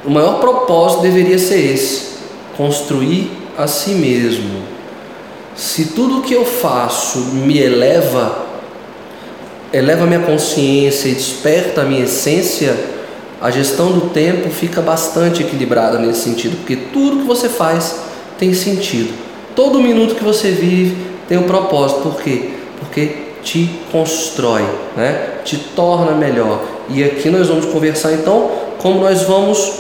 o 0.05 0.09
maior 0.09 0.39
propósito 0.39 1.01
deveria 1.01 1.39
ser 1.39 1.74
esse: 1.74 2.17
construir 2.55 3.32
a 3.57 3.67
si 3.67 3.91
mesmo. 3.91 4.61
Se 5.55 5.85
tudo 5.85 6.21
que 6.21 6.33
eu 6.33 6.45
faço 6.45 7.19
me 7.19 7.57
eleva, 7.57 8.45
eleva 9.71 10.05
minha 10.05 10.21
consciência 10.21 11.09
e 11.09 11.13
desperta 11.13 11.81
a 11.81 11.83
minha 11.83 12.03
essência, 12.03 12.75
a 13.41 13.49
gestão 13.49 13.91
do 13.91 14.09
tempo 14.09 14.49
fica 14.49 14.81
bastante 14.81 15.41
equilibrada 15.41 15.97
nesse 15.97 16.21
sentido, 16.21 16.57
porque 16.57 16.75
tudo 16.75 17.21
que 17.21 17.27
você 17.27 17.49
faz 17.49 18.01
tem 18.37 18.53
sentido. 18.53 19.13
Todo 19.55 19.81
minuto 19.81 20.15
que 20.15 20.23
você 20.23 20.51
vive 20.51 20.95
tem 21.27 21.37
um 21.37 21.43
propósito. 21.43 22.01
Por 22.01 22.21
quê? 22.21 22.51
Porque 22.79 23.31
te 23.43 23.79
constrói, 23.91 24.63
né? 24.95 25.39
te 25.43 25.57
torna 25.57 26.11
melhor. 26.11 26.63
E 26.89 27.03
aqui 27.03 27.29
nós 27.29 27.47
vamos 27.47 27.65
conversar 27.65 28.13
então 28.13 28.51
como 28.77 28.99
nós 28.99 29.23
vamos 29.23 29.73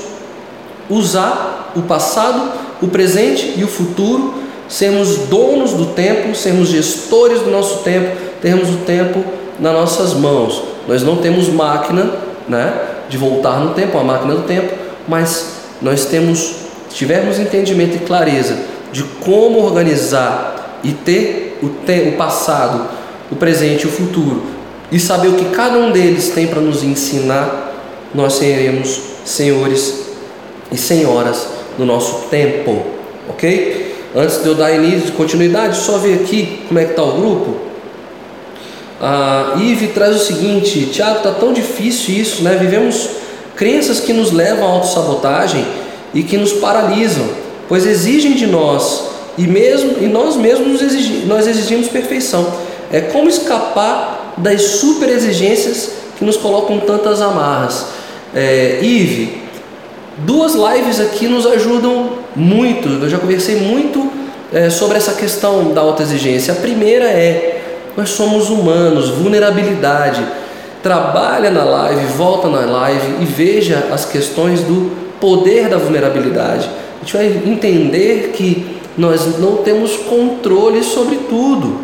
usar 0.89 1.71
o 1.75 1.81
passado, 1.83 2.51
o 2.81 2.87
presente 2.87 3.53
e 3.57 3.63
o 3.63 3.67
futuro, 3.67 4.33
sermos 4.71 5.17
donos 5.27 5.73
do 5.73 5.87
tempo, 5.87 6.33
sermos 6.33 6.69
gestores 6.69 7.41
do 7.41 7.51
nosso 7.51 7.79
tempo, 7.79 8.15
termos 8.41 8.69
o 8.69 8.77
tempo 8.77 9.21
nas 9.59 9.73
nossas 9.73 10.13
mãos. 10.13 10.63
Nós 10.87 11.03
não 11.03 11.17
temos 11.17 11.49
máquina 11.49 12.09
né, 12.47 12.73
de 13.09 13.17
voltar 13.17 13.59
no 13.59 13.73
tempo, 13.73 13.97
a 13.97 14.03
máquina 14.03 14.33
do 14.33 14.43
tempo, 14.43 14.73
mas 15.09 15.55
nós 15.81 16.05
temos 16.05 16.55
tivermos 16.89 17.37
entendimento 17.37 17.97
e 17.97 17.99
clareza 17.99 18.57
de 18.93 19.03
como 19.03 19.59
organizar 19.59 20.79
e 20.83 20.93
ter 20.93 21.59
o, 21.61 21.67
te 21.67 22.07
o 22.07 22.13
passado, 22.13 22.87
o 23.29 23.35
presente 23.35 23.83
e 23.83 23.87
o 23.87 23.91
futuro, 23.91 24.41
e 24.89 24.99
saber 24.99 25.27
o 25.27 25.33
que 25.33 25.45
cada 25.45 25.77
um 25.77 25.91
deles 25.91 26.29
tem 26.29 26.47
para 26.47 26.61
nos 26.61 26.81
ensinar, 26.81 27.73
nós 28.13 28.33
seremos 28.33 29.01
senhores 29.25 30.05
e 30.71 30.77
senhoras 30.77 31.47
no 31.77 31.85
nosso 31.85 32.27
tempo, 32.29 32.85
ok? 33.29 33.80
Antes 34.15 34.43
de 34.43 34.47
eu 34.47 34.55
dar 34.55 34.71
início, 34.71 35.13
continuidade, 35.13 35.77
só 35.77 35.97
ver 35.97 36.15
aqui 36.15 36.63
como 36.67 36.79
é 36.79 36.83
que 36.83 36.91
está 36.91 37.03
o 37.03 37.13
grupo. 37.13 37.55
A 38.99 39.55
Ive 39.57 39.87
traz 39.87 40.15
o 40.15 40.25
seguinte: 40.25 40.87
Tiago, 40.87 41.17
está 41.17 41.31
tão 41.31 41.53
difícil 41.53 42.15
isso, 42.15 42.43
né? 42.43 42.57
Vivemos 42.59 43.09
crenças 43.55 43.99
que 43.99 44.11
nos 44.11 44.31
levam 44.31 44.67
à 44.67 44.71
autossabotagem 44.73 45.65
e 46.13 46.23
que 46.23 46.37
nos 46.37 46.51
paralisam, 46.53 47.25
pois 47.69 47.85
exigem 47.85 48.33
de 48.33 48.47
nós 48.47 49.03
e 49.37 49.47
mesmo 49.47 49.95
e 50.01 50.07
nós 50.07 50.35
mesmos 50.35 50.81
exigimos, 50.81 51.27
nós 51.27 51.47
exigimos 51.47 51.87
perfeição. 51.87 52.45
É 52.91 52.99
como 52.99 53.29
escapar 53.29 54.33
das 54.37 54.61
super 54.61 55.09
exigências 55.09 55.91
que 56.17 56.25
nos 56.25 56.35
colocam 56.37 56.79
tantas 56.81 57.21
amarras. 57.21 57.85
É, 58.35 58.79
Ive, 58.81 59.41
duas 60.19 60.53
lives 60.53 60.99
aqui 60.99 61.27
nos 61.27 61.45
ajudam 61.45 62.20
muito. 62.35 62.87
Eu 62.87 63.09
já 63.09 63.17
conversei 63.17 63.55
muito 63.57 64.11
é, 64.51 64.69
sobre 64.69 64.97
essa 64.97 65.13
questão 65.13 65.73
da 65.73 65.81
autoexigência. 65.81 66.53
A 66.53 66.57
primeira 66.57 67.05
é 67.05 67.61
nós 67.95 68.09
somos 68.09 68.49
humanos, 68.49 69.09
vulnerabilidade. 69.09 70.25
Trabalha 70.81 71.51
na 71.51 71.63
live, 71.63 72.05
volta 72.13 72.47
na 72.47 72.61
live 72.61 73.21
e 73.21 73.25
veja 73.25 73.89
as 73.91 74.05
questões 74.05 74.61
do 74.61 74.91
poder 75.19 75.69
da 75.69 75.77
vulnerabilidade. 75.77 76.69
A 76.97 77.03
gente 77.03 77.15
vai 77.15 77.25
entender 77.45 78.31
que 78.33 78.79
nós 78.97 79.37
não 79.39 79.57
temos 79.57 79.95
controle 79.95 80.83
sobre 80.83 81.17
tudo. 81.29 81.79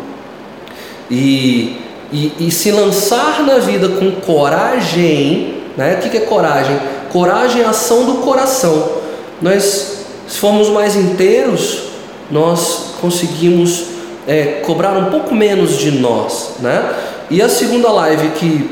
E, 1.10 1.76
e, 2.12 2.32
e 2.38 2.50
se 2.50 2.70
lançar 2.70 3.44
na 3.44 3.58
vida 3.58 3.88
com 3.88 4.10
coragem, 4.12 5.54
né? 5.76 5.94
o 5.94 6.08
que, 6.08 6.16
é 6.16 6.20
coragem? 6.20 6.76
Coragem 7.10 7.62
é 7.62 7.64
ação 7.64 8.04
do 8.04 8.14
coração. 8.16 8.98
Nós, 9.40 9.97
se 10.28 10.38
formos 10.38 10.68
mais 10.68 10.94
inteiros, 10.94 11.88
nós 12.30 12.94
conseguimos 13.00 13.86
é, 14.26 14.60
cobrar 14.64 14.96
um 14.96 15.06
pouco 15.06 15.34
menos 15.34 15.76
de 15.78 15.90
nós. 15.90 16.56
Né? 16.60 16.94
E 17.30 17.42
a 17.42 17.48
segunda 17.48 17.90
live 17.90 18.28
que, 18.30 18.70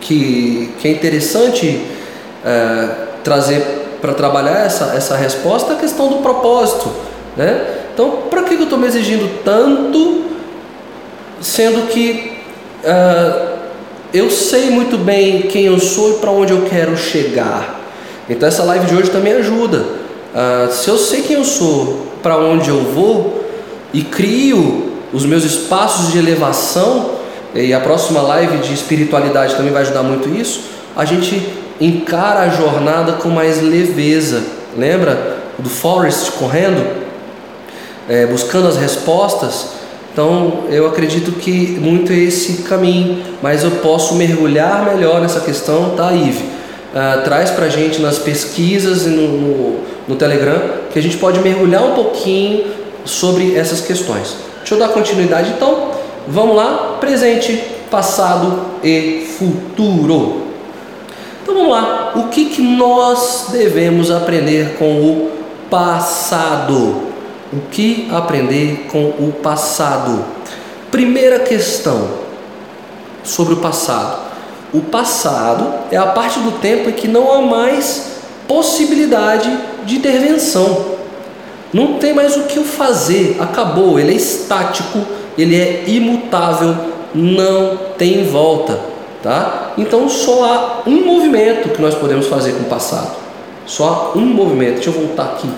que, 0.00 0.72
que 0.80 0.88
é 0.88 0.90
interessante. 0.90 1.80
É, 2.44 3.12
trazer 3.22 3.98
para 4.00 4.12
trabalhar 4.12 4.66
essa, 4.66 4.94
essa 4.96 5.16
resposta 5.16 5.74
a 5.74 5.76
questão 5.76 6.08
do 6.08 6.16
propósito. 6.16 6.90
Né? 7.36 7.66
Então, 7.94 8.24
para 8.28 8.42
que 8.42 8.54
eu 8.54 8.64
estou 8.64 8.78
me 8.78 8.86
exigindo 8.86 9.42
tanto, 9.44 10.24
sendo 11.40 11.88
que 11.88 12.32
uh, 12.84 13.58
eu 14.12 14.30
sei 14.30 14.70
muito 14.70 14.98
bem 14.98 15.42
quem 15.42 15.66
eu 15.66 15.78
sou 15.78 16.10
e 16.10 16.14
para 16.14 16.30
onde 16.30 16.52
eu 16.52 16.62
quero 16.62 16.96
chegar? 16.96 17.80
Então, 18.28 18.48
essa 18.48 18.64
live 18.64 18.86
de 18.86 18.94
hoje 18.94 19.10
também 19.10 19.34
ajuda. 19.34 20.01
Uh, 20.34 20.72
se 20.72 20.88
eu 20.88 20.96
sei 20.96 21.22
quem 21.22 21.36
eu 21.36 21.44
sou, 21.44 22.06
para 22.22 22.38
onde 22.38 22.70
eu 22.70 22.80
vou 22.80 23.44
e 23.92 24.02
crio 24.02 24.92
os 25.12 25.26
meus 25.26 25.44
espaços 25.44 26.10
de 26.10 26.18
elevação, 26.18 27.10
e 27.54 27.74
a 27.74 27.80
próxima 27.80 28.22
live 28.22 28.58
de 28.58 28.72
espiritualidade 28.72 29.54
também 29.54 29.72
vai 29.72 29.82
ajudar 29.82 30.02
muito 30.02 30.28
isso, 30.28 30.62
a 30.96 31.04
gente 31.04 31.46
encara 31.78 32.40
a 32.40 32.48
jornada 32.48 33.12
com 33.14 33.28
mais 33.28 33.60
leveza. 33.60 34.42
Lembra 34.76 35.38
do 35.58 35.68
Forrest 35.68 36.30
correndo, 36.32 36.82
é, 38.08 38.24
buscando 38.26 38.68
as 38.68 38.76
respostas? 38.76 39.82
Então 40.12 40.64
eu 40.70 40.86
acredito 40.86 41.32
que 41.32 41.78
muito 41.78 42.12
é 42.12 42.16
esse 42.16 42.62
caminho, 42.62 43.22
mas 43.42 43.64
eu 43.64 43.70
posso 43.70 44.14
mergulhar 44.14 44.84
melhor 44.94 45.20
nessa 45.20 45.40
questão, 45.40 45.90
tá, 45.90 46.12
Ive? 46.12 46.44
Uh, 46.92 47.24
traz 47.24 47.50
para 47.50 47.68
gente 47.68 48.02
nas 48.02 48.18
pesquisas 48.18 49.06
e 49.06 49.08
no, 49.08 49.28
no, 49.28 49.80
no 50.08 50.16
Telegram 50.16 50.60
que 50.92 50.98
a 50.98 51.02
gente 51.02 51.16
pode 51.16 51.40
mergulhar 51.40 51.82
um 51.82 51.94
pouquinho 51.94 52.66
sobre 53.04 53.56
essas 53.56 53.80
questões. 53.80 54.36
Deixa 54.58 54.74
eu 54.74 54.78
dar 54.78 54.88
continuidade 54.88 55.52
então. 55.56 55.90
Vamos 56.28 56.54
lá, 56.54 56.98
presente, 57.00 57.56
passado 57.90 58.66
e 58.84 59.26
futuro. 59.38 60.42
Então 61.42 61.54
vamos 61.54 61.72
lá, 61.72 62.12
o 62.14 62.28
que, 62.28 62.46
que 62.46 62.62
nós 62.62 63.48
devemos 63.50 64.10
aprender 64.10 64.76
com 64.78 65.00
o 65.00 65.32
passado? 65.68 67.02
O 67.52 67.60
que 67.70 68.08
aprender 68.12 68.86
com 68.90 69.04
o 69.08 69.32
passado? 69.42 70.24
Primeira 70.90 71.40
questão 71.40 72.08
sobre 73.24 73.54
o 73.54 73.56
passado. 73.56 74.31
O 74.72 74.80
passado 74.80 75.66
é 75.90 75.96
a 75.96 76.06
parte 76.06 76.38
do 76.40 76.52
tempo 76.52 76.88
em 76.88 76.92
que 76.92 77.06
não 77.06 77.30
há 77.32 77.42
mais 77.42 78.12
possibilidade 78.48 79.50
de 79.84 79.96
intervenção. 79.96 80.92
Não 81.72 81.94
tem 81.94 82.12
mais 82.12 82.36
o 82.36 82.42
que 82.42 82.60
fazer, 82.60 83.36
acabou, 83.40 83.98
ele 83.98 84.12
é 84.12 84.16
estático, 84.16 84.98
ele 85.36 85.56
é 85.56 85.84
imutável, 85.86 86.74
não 87.14 87.78
tem 87.96 88.24
volta, 88.24 88.78
tá? 89.22 89.72
Então 89.78 90.08
só 90.08 90.44
há 90.44 90.88
um 90.88 91.04
movimento 91.04 91.70
que 91.70 91.80
nós 91.80 91.94
podemos 91.94 92.26
fazer 92.26 92.52
com 92.52 92.60
o 92.60 92.68
passado. 92.68 93.22
Só 93.66 94.12
há 94.14 94.18
um 94.18 94.24
movimento. 94.24 94.74
Deixa 94.74 94.90
eu 94.90 94.94
voltar 94.94 95.24
aqui. 95.24 95.48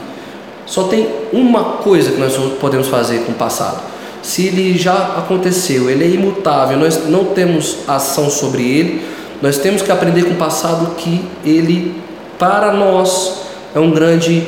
Só 0.67 0.85
tem 0.85 1.09
uma 1.33 1.65
coisa 1.83 2.13
que 2.13 2.21
nós 2.21 2.37
podemos 2.61 2.89
fazer 2.89 3.25
com 3.25 3.33
o 3.33 3.35
passado. 3.35 3.94
Se 4.25 4.47
ele 4.47 4.79
já 4.79 5.19
aconteceu, 5.19 5.91
ele 5.91 6.03
é 6.03 6.09
imutável, 6.09 6.79
nós 6.79 7.07
não 7.11 7.27
temos 7.27 7.77
ação 7.87 8.31
sobre 8.31 8.63
ele, 8.63 9.05
nós 9.43 9.59
temos 9.59 9.83
que 9.83 9.93
aprender 9.93 10.25
com 10.25 10.33
o 10.33 10.37
passado 10.37 10.95
que 10.95 11.23
ele, 11.45 11.95
para 12.39 12.73
nós, 12.73 13.43
é 13.75 13.79
um 13.79 13.91
grande 13.91 14.43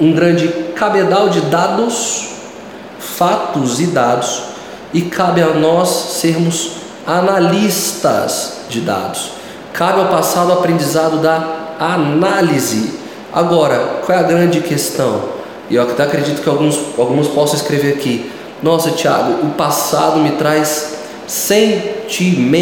um 0.00 0.12
grande 0.12 0.48
cabedal 0.74 1.28
de 1.28 1.42
dados, 1.42 2.30
fatos 2.98 3.78
e 3.78 3.86
dados, 3.86 4.42
e 4.92 5.02
cabe 5.02 5.40
a 5.40 5.50
nós 5.50 5.88
sermos 6.20 6.72
analistas 7.06 8.62
de 8.68 8.80
dados. 8.80 9.30
Cabe 9.72 10.00
ao 10.00 10.08
passado 10.08 10.50
o 10.50 10.54
aprendizado 10.54 11.18
da 11.18 11.76
análise. 11.78 12.98
Agora, 13.32 14.00
qual 14.04 14.18
é 14.18 14.20
a 14.20 14.24
grande 14.24 14.60
questão? 14.62 15.41
E 15.72 15.74
eu 15.76 15.82
até 15.84 16.02
acredito 16.02 16.42
que 16.42 16.48
alguns, 16.50 16.78
alguns 16.98 17.28
possam 17.28 17.56
escrever 17.56 17.94
aqui. 17.94 18.30
Nossa, 18.62 18.90
Tiago, 18.90 19.46
o 19.46 19.52
passado 19.52 20.20
me 20.20 20.32
traz 20.32 20.96
sentimentos 21.26 22.58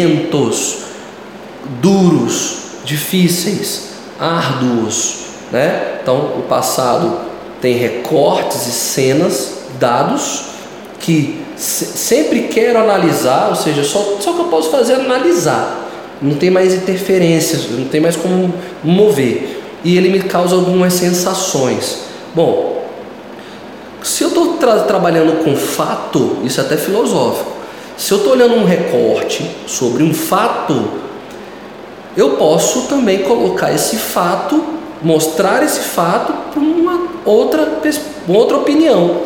duros, 1.81 2.59
difíceis, 2.85 3.89
árduos, 4.17 5.25
né? 5.51 5.97
Então, 6.01 6.37
o 6.37 6.43
passado 6.47 7.17
tem 7.59 7.75
recortes 7.75 8.65
e 8.67 8.71
cenas, 8.71 9.55
dados, 9.77 10.43
que 11.01 11.43
se, 11.57 11.85
sempre 11.85 12.43
quero 12.43 12.79
analisar, 12.79 13.49
ou 13.49 13.57
seja, 13.57 13.83
só, 13.83 14.19
só 14.21 14.31
que 14.31 14.39
eu 14.39 14.45
posso 14.45 14.69
fazer 14.69 14.93
analisar. 14.93 15.89
Não 16.21 16.35
tem 16.35 16.49
mais 16.49 16.73
interferências, 16.73 17.69
não 17.71 17.89
tem 17.89 17.99
mais 17.99 18.15
como 18.15 18.53
mover. 18.81 19.61
E 19.83 19.97
ele 19.97 20.07
me 20.07 20.21
causa 20.21 20.55
algumas 20.55 20.93
sensações. 20.93 22.03
Bom, 22.33 22.70
tra 24.61 24.79
trabalhando 24.83 25.43
com 25.43 25.55
fato, 25.55 26.37
isso 26.43 26.61
é 26.61 26.63
até 26.63 26.77
filosófico. 26.77 27.51
Se 27.97 28.13
eu 28.13 28.19
estou 28.19 28.33
olhando 28.33 28.55
um 28.55 28.63
recorte 28.63 29.49
sobre 29.67 30.03
um 30.03 30.13
fato, 30.13 30.85
eu 32.15 32.31
posso 32.31 32.83
também 32.83 33.19
colocar 33.19 33.73
esse 33.73 33.97
fato, 33.97 34.63
mostrar 35.01 35.63
esse 35.63 35.79
fato 35.79 36.33
para 36.51 36.59
uma 36.61 37.07
outra, 37.25 37.67
outra 38.27 38.57
opinião, 38.57 39.21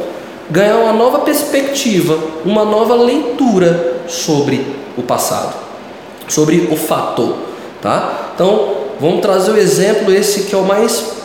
ganhar 0.49 0.77
uma 0.77 0.93
nova 0.93 1.19
perspectiva, 1.19 2.17
uma 2.45 2.63
nova 2.63 2.95
leitura 2.95 4.01
sobre 4.07 4.65
o 4.97 5.03
passado, 5.03 5.53
sobre 6.27 6.69
o 6.71 6.75
fato, 6.75 7.36
tá? 7.81 8.31
Então, 8.33 8.75
vamos 8.99 9.21
trazer 9.21 9.51
o 9.51 9.57
exemplo 9.57 10.13
esse 10.13 10.43
que 10.43 10.55
é 10.55 10.57
o 10.57 10.63
mais 10.63 11.15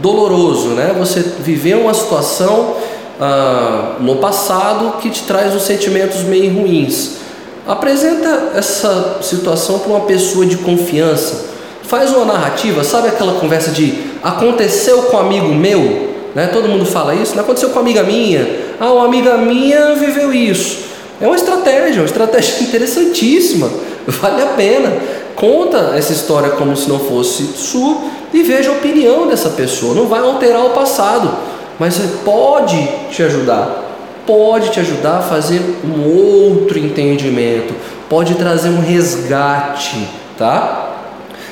doloroso, 0.00 0.68
né? 0.68 0.94
Você 0.98 1.20
viveu 1.20 1.80
uma 1.80 1.94
situação 1.94 2.76
ah, 3.20 3.96
no 4.00 4.16
passado 4.16 4.98
que 5.00 5.10
te 5.10 5.22
traz 5.24 5.54
uns 5.54 5.62
sentimentos 5.62 6.22
meio 6.22 6.52
ruins. 6.54 7.18
Apresenta 7.66 8.52
essa 8.54 9.18
situação 9.22 9.80
para 9.80 9.90
uma 9.90 10.00
pessoa 10.00 10.46
de 10.46 10.56
confiança. 10.56 11.46
Faz 11.82 12.10
uma 12.12 12.24
narrativa, 12.24 12.84
sabe 12.84 13.08
aquela 13.08 13.40
conversa 13.40 13.70
de 13.70 14.08
aconteceu 14.22 15.02
com 15.04 15.16
um 15.16 15.20
amigo 15.20 15.48
meu? 15.54 16.08
Né? 16.34 16.46
Todo 16.52 16.68
mundo 16.68 16.86
fala 16.86 17.14
isso. 17.14 17.34
Não 17.34 17.42
aconteceu 17.42 17.70
com 17.70 17.76
uma 17.76 17.82
amiga 17.82 18.02
minha. 18.02 18.46
Ah, 18.78 18.92
uma 18.92 19.04
amiga 19.04 19.36
minha 19.36 19.94
viveu 19.94 20.32
isso. 20.32 20.88
É 21.20 21.26
uma 21.26 21.36
estratégia, 21.36 22.00
uma 22.00 22.06
estratégia 22.06 22.62
interessantíssima. 22.64 23.68
Vale 24.06 24.42
a 24.42 24.46
pena. 24.46 24.92
Conta 25.34 25.94
essa 25.96 26.12
história 26.12 26.50
como 26.50 26.76
se 26.76 26.88
não 26.88 26.98
fosse 26.98 27.44
sua 27.56 27.96
e 28.32 28.42
veja 28.42 28.70
a 28.70 28.74
opinião 28.74 29.26
dessa 29.26 29.50
pessoa. 29.50 29.94
Não 29.94 30.06
vai 30.06 30.20
alterar 30.20 30.64
o 30.64 30.70
passado, 30.70 31.30
mas 31.78 31.96
pode 32.24 32.76
te 33.10 33.22
ajudar. 33.22 33.84
Pode 34.26 34.70
te 34.70 34.80
ajudar 34.80 35.18
a 35.18 35.22
fazer 35.22 35.60
um 35.84 36.04
outro 36.04 36.78
entendimento. 36.78 37.74
Pode 38.08 38.34
trazer 38.34 38.68
um 38.68 38.80
resgate, 38.80 40.06
tá? 40.36 40.96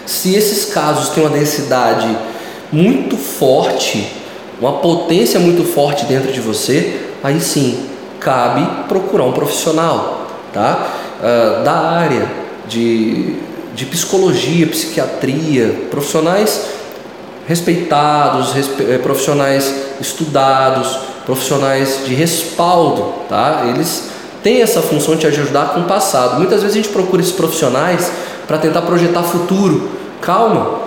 Se 0.05 0.35
esses 0.35 0.73
casos 0.73 1.11
têm 1.11 1.25
uma 1.25 1.37
densidade 1.37 2.17
muito 2.73 3.17
forte, 3.17 4.13
uma 4.61 4.75
potência 4.75 5.39
muito 5.41 5.65
forte 5.65 6.05
dentro 6.07 6.33
de 6.33 6.41
você, 6.41 7.01
aí 7.23 7.41
sim 7.41 7.87
cabe 8.21 8.67
procurar 8.89 9.25
um 9.25 9.33
profissional, 9.33 10.27
tá? 10.53 10.89
Uh, 11.19 11.65
da 11.65 11.73
área 11.73 12.31
de, 12.69 13.37
de 13.75 13.87
psicologia, 13.87 14.67
psiquiatria, 14.67 15.87
profissionais 15.91 16.76
respeitados, 17.47 18.53
respe, 18.53 18.83
eh, 18.83 18.99
profissionais 18.99 19.73
estudados, 20.01 20.99
profissionais 21.25 22.01
de 22.05 22.15
respaldo, 22.15 23.13
tá? 23.29 23.65
Eles 23.69 24.11
têm 24.43 24.63
essa 24.63 24.81
função 24.83 25.15
de 25.15 25.23
te 25.23 25.27
ajudar 25.29 25.75
com 25.75 25.81
o 25.81 25.85
passado. 25.85 26.39
Muitas 26.39 26.63
vezes 26.63 26.77
a 26.77 26.83
gente 26.83 26.93
procura 26.93 27.23
esses 27.23 27.35
profissionais 27.35 28.11
para 28.47 28.59
tentar 28.59 28.83
projetar 28.83 29.23
futuro. 29.23 29.91
Calma, 30.21 30.81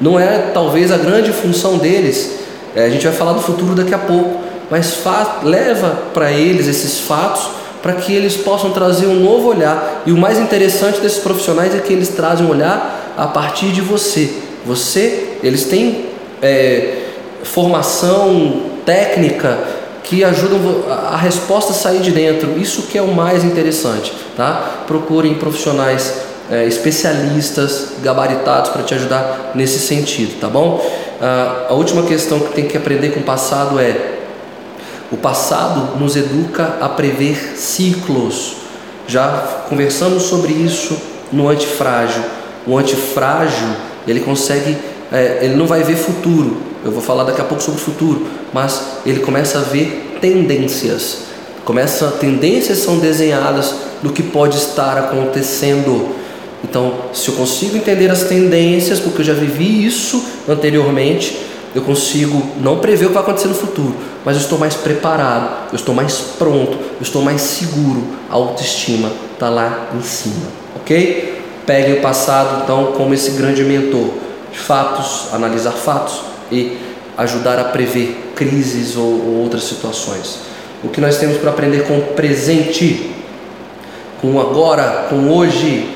não 0.00 0.18
é 0.18 0.50
talvez 0.52 0.90
a 0.90 0.96
grande 0.96 1.32
função 1.32 1.78
deles 1.78 2.44
é, 2.74 2.86
a 2.86 2.90
gente 2.90 3.06
vai 3.06 3.14
falar 3.14 3.32
do 3.34 3.40
futuro 3.40 3.74
daqui 3.74 3.94
a 3.94 3.98
pouco, 3.98 4.40
mas 4.70 4.98
leva 5.42 5.90
para 6.12 6.32
eles 6.32 6.66
esses 6.66 7.00
fatos 7.00 7.48
para 7.80 7.92
que 7.92 8.12
eles 8.12 8.36
possam 8.36 8.70
trazer 8.72 9.06
um 9.06 9.20
novo 9.20 9.48
olhar. 9.48 10.02
E 10.06 10.10
o 10.10 10.16
mais 10.16 10.38
interessante 10.38 11.00
desses 11.00 11.18
profissionais 11.18 11.74
é 11.74 11.78
que 11.78 11.92
eles 11.92 12.08
trazem 12.08 12.46
um 12.46 12.50
olhar 12.50 13.12
a 13.16 13.26
partir 13.26 13.66
de 13.66 13.80
você. 13.80 14.32
Você, 14.64 15.38
eles 15.42 15.64
têm 15.64 16.06
é, 16.42 17.02
formação 17.42 18.62
técnica 18.84 19.58
que 20.02 20.22
ajudam 20.22 20.84
a 21.12 21.16
resposta 21.16 21.72
a 21.72 21.74
sair 21.74 22.00
de 22.00 22.10
dentro. 22.10 22.58
Isso 22.58 22.82
que 22.82 22.98
é 22.98 23.02
o 23.02 23.14
mais 23.14 23.42
interessante, 23.42 24.12
tá? 24.36 24.84
Procurem 24.86 25.34
profissionais 25.34 26.14
é, 26.50 26.66
especialistas, 26.66 27.94
gabaritados 28.02 28.70
para 28.70 28.82
te 28.82 28.94
ajudar 28.94 29.52
nesse 29.54 29.78
sentido, 29.78 30.38
tá 30.40 30.48
bom? 30.48 30.84
Ah, 31.20 31.68
a 31.70 31.74
última 31.74 32.02
questão 32.02 32.38
que 32.40 32.52
tem 32.52 32.66
que 32.66 32.76
aprender 32.76 33.10
com 33.10 33.20
o 33.20 33.22
passado 33.22 33.80
é: 33.80 34.18
o 35.10 35.16
passado 35.16 35.98
nos 35.98 36.16
educa 36.16 36.76
a 36.80 36.88
prever 36.88 37.54
ciclos. 37.56 38.56
Já 39.06 39.28
conversamos 39.68 40.24
sobre 40.24 40.52
isso 40.52 40.96
no 41.32 41.48
antifrágil. 41.48 42.22
O 42.66 42.76
antifrágil 42.76 43.68
ele 44.06 44.20
consegue, 44.20 44.76
é, 45.12 45.40
ele 45.42 45.54
não 45.54 45.66
vai 45.66 45.82
ver 45.82 45.96
futuro, 45.96 46.56
Eu 46.84 46.90
vou 46.90 47.00
falar 47.00 47.24
daqui 47.24 47.40
a 47.40 47.44
pouco 47.44 47.62
sobre 47.62 47.80
futuro, 47.80 48.26
mas 48.52 48.98
ele 49.06 49.20
começa 49.20 49.58
a 49.58 49.62
ver 49.62 50.18
tendências. 50.20 51.22
Começa 51.64 52.08
tendências 52.20 52.78
são 52.78 52.98
desenhadas 52.98 53.74
do 54.02 54.12
que 54.12 54.22
pode 54.22 54.58
estar 54.58 54.98
acontecendo. 54.98 56.14
Então, 56.62 56.94
se 57.14 57.28
eu 57.28 57.34
consigo 57.34 57.76
entender 57.76 58.10
as 58.10 58.24
tendências, 58.24 59.00
porque 59.00 59.22
eu 59.22 59.24
já 59.24 59.32
vivi 59.32 59.86
isso 59.86 60.22
anteriormente, 60.46 61.38
eu 61.74 61.82
consigo 61.82 62.40
não 62.60 62.78
prever 62.78 63.06
o 63.06 63.08
que 63.08 63.14
vai 63.14 63.22
acontecer 63.22 63.48
no 63.48 63.54
futuro, 63.54 63.94
mas 64.24 64.36
eu 64.36 64.42
estou 64.42 64.58
mais 64.58 64.74
preparado, 64.74 65.72
eu 65.72 65.76
estou 65.76 65.94
mais 65.94 66.18
pronto, 66.38 66.72
eu 66.72 67.02
estou 67.02 67.22
mais 67.22 67.40
seguro. 67.40 68.04
A 68.30 68.34
autoestima 68.34 69.10
está 69.32 69.48
lá 69.48 69.88
em 69.96 70.02
cima, 70.02 70.46
ok? 70.76 71.33
Pegue 71.66 71.94
o 71.94 72.00
passado 72.00 72.62
então 72.62 72.92
como 72.92 73.14
esse 73.14 73.32
grande 73.32 73.64
mentor 73.64 74.10
de 74.52 74.58
fatos, 74.58 75.32
analisar 75.32 75.72
fatos 75.72 76.20
e 76.50 76.76
ajudar 77.16 77.58
a 77.58 77.64
prever 77.64 78.32
crises 78.34 78.96
ou, 78.96 79.04
ou 79.04 79.42
outras 79.42 79.64
situações. 79.64 80.40
O 80.82 80.88
que 80.88 81.00
nós 81.00 81.16
temos 81.18 81.38
para 81.38 81.50
aprender 81.50 81.86
com 81.86 81.98
o 81.98 82.02
presente, 82.14 83.10
com 84.20 84.34
o 84.34 84.40
agora, 84.40 85.06
com 85.08 85.30
hoje, 85.30 85.88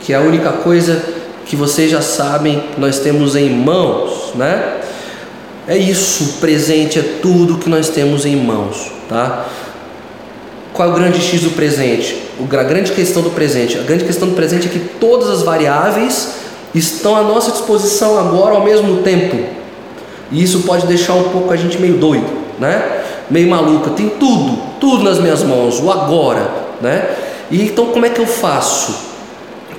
que 0.00 0.12
é 0.12 0.16
a 0.16 0.20
única 0.20 0.52
coisa 0.52 1.02
que 1.44 1.56
vocês 1.56 1.90
já 1.90 2.02
sabem 2.02 2.62
nós 2.76 3.00
temos 3.00 3.34
em 3.34 3.50
mãos, 3.50 4.32
né? 4.34 4.80
É 5.66 5.76
isso, 5.76 6.38
presente 6.40 6.98
é 6.98 7.02
tudo 7.20 7.58
que 7.58 7.68
nós 7.68 7.88
temos 7.90 8.24
em 8.24 8.36
mãos, 8.36 8.90
tá? 9.08 9.46
Qual 10.78 10.88
é 10.88 10.92
o 10.92 10.94
grande 10.94 11.20
X 11.20 11.40
do 11.40 11.50
presente? 11.50 12.16
A 12.40 12.62
grande 12.62 12.92
questão 12.92 13.20
do 13.20 13.30
presente, 13.30 13.76
a 13.76 13.82
grande 13.82 14.04
questão 14.04 14.28
do 14.28 14.36
presente 14.36 14.68
é 14.68 14.70
que 14.70 14.78
todas 14.78 15.28
as 15.28 15.42
variáveis 15.42 16.34
estão 16.72 17.16
à 17.16 17.22
nossa 17.22 17.50
disposição 17.50 18.16
agora 18.16 18.54
ao 18.54 18.62
mesmo 18.62 19.02
tempo. 19.02 19.36
E 20.30 20.40
isso 20.40 20.60
pode 20.60 20.86
deixar 20.86 21.14
um 21.14 21.30
pouco 21.30 21.52
a 21.52 21.56
gente 21.56 21.78
meio 21.78 21.94
doido, 21.94 22.28
né? 22.60 23.02
Meio 23.28 23.50
maluco. 23.50 23.90
Tem 23.90 24.08
tudo, 24.08 24.56
tudo 24.78 25.02
nas 25.02 25.18
minhas 25.18 25.42
mãos, 25.42 25.80
o 25.80 25.90
agora, 25.90 26.48
né? 26.80 27.08
E 27.50 27.60
então 27.60 27.86
como 27.86 28.06
é 28.06 28.10
que 28.10 28.20
eu 28.20 28.26
faço? 28.28 28.94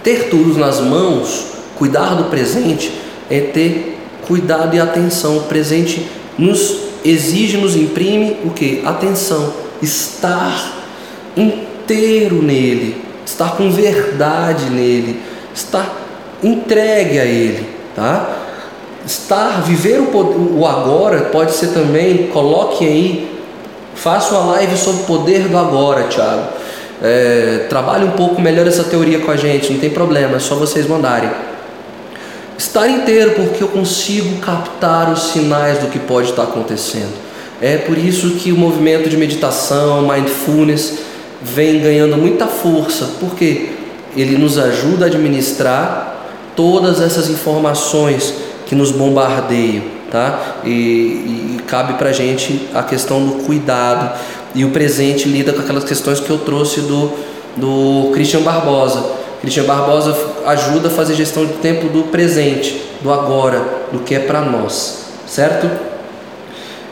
Ter 0.04 0.28
tudo 0.30 0.60
nas 0.60 0.82
mãos, 0.82 1.46
cuidar 1.78 2.14
do 2.16 2.26
presente 2.26 2.92
é 3.32 3.40
ter 3.40 3.98
cuidado 4.28 4.76
e 4.76 4.82
atenção. 4.82 5.38
O 5.38 5.44
presente 5.44 6.06
nos 6.38 6.76
exige, 7.06 7.56
nos 7.56 7.78
imprime 7.78 8.36
o 8.44 8.50
que? 8.50 8.82
Atenção, 8.86 9.54
estar 9.82 10.79
inteiro 11.40 12.42
nele, 12.42 13.02
estar 13.26 13.56
com 13.56 13.72
verdade 13.72 14.70
nele, 14.70 15.20
estar 15.54 15.96
entregue 16.44 17.20
a 17.20 17.26
ele, 17.26 17.68
tá? 17.96 18.38
Estar, 19.06 19.62
viver 19.62 20.00
o, 20.00 20.60
o 20.60 20.66
agora 20.68 21.22
pode 21.32 21.54
ser 21.54 21.68
também, 21.68 22.28
coloque 22.28 22.86
aí, 22.86 23.32
faça 23.96 24.36
uma 24.36 24.54
live 24.54 24.78
sobre 24.78 25.04
o 25.04 25.06
poder 25.06 25.48
do 25.48 25.58
agora, 25.58 26.04
Tiago. 26.04 26.44
É, 27.02 27.66
trabalhe 27.70 28.04
um 28.04 28.12
pouco 28.12 28.42
melhor 28.42 28.68
essa 28.68 28.84
teoria 28.84 29.20
com 29.20 29.32
a 29.32 29.38
gente, 29.38 29.72
não 29.72 29.80
tem 29.80 29.90
problema, 29.90 30.36
é 30.36 30.40
só 30.40 30.56
vocês 30.56 30.86
mandarem 30.86 31.30
estar 32.60 32.90
inteiro, 32.90 33.32
porque 33.32 33.64
eu 33.64 33.70
consigo 33.70 34.38
captar 34.40 35.12
os 35.12 35.32
sinais 35.32 35.80
do 35.80 35.88
que 35.88 35.98
pode 35.98 36.30
estar 36.30 36.44
acontecendo. 36.44 37.14
É 37.62 37.78
por 37.78 37.98
isso 37.98 38.32
que 38.32 38.52
o 38.52 38.58
movimento 38.58 39.10
de 39.10 39.16
meditação, 39.16 40.02
mindfulness, 40.08 41.00
vem 41.42 41.80
ganhando 41.80 42.18
muita 42.18 42.48
força, 42.48 43.10
porque 43.20 43.72
ele 44.16 44.38
nos 44.38 44.58
ajuda 44.58 45.06
a 45.06 45.08
administrar 45.08 46.26
todas 46.56 47.02
essas 47.02 47.30
informações 47.30 48.34
que 48.66 48.76
nos 48.76 48.92
bombardeiam, 48.92 49.84
tá? 50.12 50.58
E, 50.66 50.70
e 50.70 51.60
cabe 51.68 51.94
para 51.94 52.12
gente 52.12 52.68
a 52.74 52.84
questão 52.84 53.26
do 53.26 53.44
cuidado 53.46 54.18
e 54.54 54.66
o 54.66 54.72
presente 54.72 55.30
lida 55.30 55.54
com 55.54 55.62
aquelas 55.62 55.84
questões 55.84 56.20
que 56.20 56.30
eu 56.30 56.40
trouxe 56.40 56.82
do, 56.82 57.12
do 57.56 58.12
Christian 58.14 58.42
Barbosa 58.42 59.20
Cristian 59.42 59.64
Barbosa 59.64 60.16
ajuda 60.46 60.90
a 60.90 60.92
fazer 60.92 61.16
gestão 61.16 61.46
de 61.46 61.54
tempo 61.54 61.88
do 61.88 62.04
presente, 62.10 62.82
do 63.02 63.12
agora, 63.12 63.64
do 63.92 64.00
que 64.00 64.14
é 64.14 64.20
para 64.20 64.42
nós, 64.42 65.06
certo? 65.26 65.70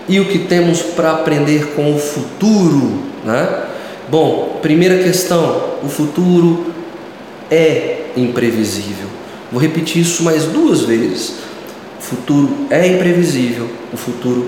E 0.07 0.19
o 0.19 0.25
que 0.25 0.39
temos 0.39 0.81
para 0.81 1.11
aprender 1.11 1.73
com 1.75 1.93
o 1.93 1.99
futuro, 1.99 3.03
né? 3.25 3.63
Bom, 4.09 4.59
primeira 4.61 5.03
questão, 5.03 5.61
o 5.83 5.89
futuro 5.89 6.67
é 7.51 8.05
imprevisível. 8.15 9.07
Vou 9.51 9.61
repetir 9.61 10.01
isso 10.01 10.23
mais 10.23 10.45
duas 10.45 10.83
vezes. 10.83 11.33
O 11.99 12.01
futuro 12.01 12.49
é 12.69 12.87
imprevisível, 12.87 13.67
o 13.91 13.97
futuro 13.97 14.47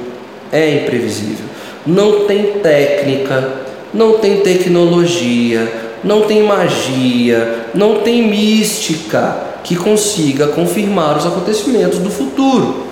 é 0.52 0.84
imprevisível. 0.84 1.46
Não 1.86 2.26
tem 2.26 2.60
técnica, 2.60 3.54
não 3.94 4.20
tem 4.20 4.40
tecnologia, 4.40 5.72
não 6.04 6.22
tem 6.22 6.42
magia, 6.44 7.68
não 7.74 8.02
tem 8.02 8.30
mística 8.30 9.50
que 9.64 9.76
consiga 9.76 10.48
confirmar 10.48 11.18
os 11.18 11.26
acontecimentos 11.26 12.00
do 12.00 12.10
futuro, 12.10 12.86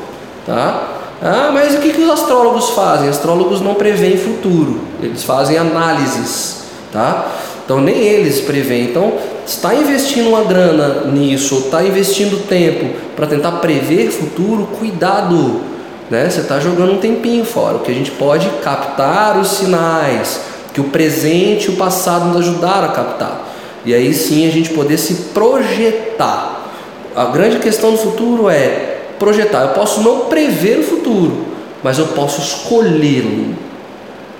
tá? 0.46 0.97
Ah, 1.22 1.50
mas 1.52 1.74
o 1.74 1.80
que, 1.80 1.94
que 1.94 2.02
os 2.02 2.10
astrólogos 2.10 2.70
fazem? 2.72 3.10
Astrólogos 3.10 3.60
não 3.60 3.74
preveem 3.74 4.18
futuro, 4.18 4.82
eles 5.02 5.24
fazem 5.24 5.58
análises, 5.58 6.64
tá? 6.92 7.32
Então 7.66 7.82
nem 7.82 7.98
eles 7.98 8.40
preveem. 8.42 8.86
Então, 8.86 9.14
está 9.46 9.74
investindo 9.74 10.30
uma 10.30 10.44
grana 10.44 11.06
nisso, 11.12 11.64
está 11.66 11.84
investindo 11.84 12.48
tempo 12.48 12.96
para 13.16 13.28
tentar 13.28 13.54
prever 13.54 14.12
futuro, 14.12 14.68
cuidado, 14.80 15.62
né? 16.10 16.30
Você 16.30 16.42
está 16.42 16.60
jogando 16.60 16.94
um 16.94 16.98
tempinho 16.98 17.44
fora. 17.44 17.78
O 17.78 17.80
que 17.80 17.92
a 17.92 17.96
gente 17.96 18.12
pode 18.12 18.48
captar 18.62 19.38
os 19.40 19.50
sinais, 19.50 20.42
que 20.74 20.80
o 20.80 20.86
presente 20.86 21.66
e 21.66 21.74
o 21.74 21.78
passado 21.78 22.28
nos 22.28 22.38
ajudaram 22.38 22.90
a 22.90 22.92
captar. 22.92 23.42
E 23.84 23.94
aí 23.94 24.14
sim 24.14 24.48
a 24.48 24.52
gente 24.52 24.70
poder 24.70 24.98
se 24.98 25.14
projetar. 25.34 26.70
A 27.16 27.26
grande 27.26 27.58
questão 27.58 27.92
do 27.92 27.98
futuro 27.98 28.50
é 28.50 28.97
projetar. 29.18 29.62
Eu 29.64 29.70
posso 29.70 30.02
não 30.02 30.22
prever 30.22 30.80
o 30.80 30.84
futuro, 30.84 31.46
mas 31.84 32.00
eu 32.00 32.08
posso 32.08 32.42
escolhê-lo. 32.42 33.56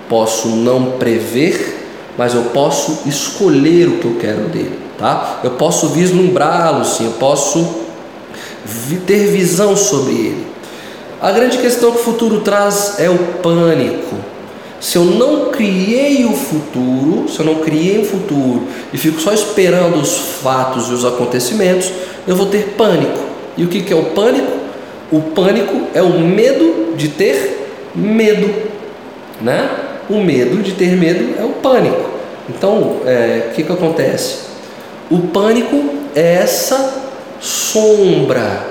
Posso 0.08 0.48
não 0.48 0.92
prever, 0.92 1.78
mas 2.16 2.34
eu 2.34 2.44
posso 2.44 3.02
escolher 3.06 3.88
o 3.88 3.98
que 3.98 4.04
eu 4.06 4.16
quero 4.18 4.48
dele, 4.48 4.78
tá? 4.96 5.40
Eu 5.44 5.50
posso 5.52 5.88
vislumbrá-lo, 5.88 6.84
sim, 6.84 7.04
eu 7.04 7.12
posso 7.12 7.86
ter 9.06 9.26
visão 9.26 9.76
sobre 9.76 10.12
ele. 10.12 10.46
A 11.20 11.30
grande 11.30 11.58
questão 11.58 11.90
que 11.92 11.98
o 11.98 12.02
futuro 12.02 12.40
traz 12.40 12.98
é 12.98 13.10
o 13.10 13.18
pânico. 13.42 14.16
Se 14.80 14.96
eu 14.96 15.04
não 15.04 15.50
criei 15.50 16.24
o 16.24 16.32
futuro, 16.32 17.28
se 17.28 17.40
eu 17.40 17.46
não 17.46 17.56
criei 17.56 17.98
o 17.98 18.04
futuro 18.04 18.62
e 18.92 18.98
fico 18.98 19.20
só 19.20 19.32
esperando 19.32 20.00
os 20.00 20.16
fatos 20.16 20.88
e 20.88 20.92
os 20.92 21.04
acontecimentos, 21.04 21.90
eu 22.26 22.36
vou 22.36 22.46
ter 22.46 22.74
pânico. 22.76 23.18
E 23.56 23.64
o 23.64 23.68
que, 23.68 23.82
que 23.82 23.92
é 23.92 23.96
o 23.96 24.04
pânico? 24.04 24.57
O 25.10 25.20
pânico 25.20 25.88
é 25.94 26.02
o 26.02 26.20
medo 26.20 26.94
de 26.96 27.08
ter 27.08 27.90
medo, 27.94 28.54
né? 29.40 29.70
O 30.08 30.20
medo 30.20 30.62
de 30.62 30.72
ter 30.72 30.96
medo 30.96 31.34
é 31.38 31.44
o 31.44 31.50
pânico. 31.50 32.10
Então, 32.48 32.96
é, 33.06 33.48
o 33.50 33.54
que, 33.54 33.62
que 33.62 33.72
acontece? 33.72 34.48
O 35.10 35.18
pânico 35.28 35.82
é 36.14 36.34
essa 36.34 37.02
sombra. 37.40 38.66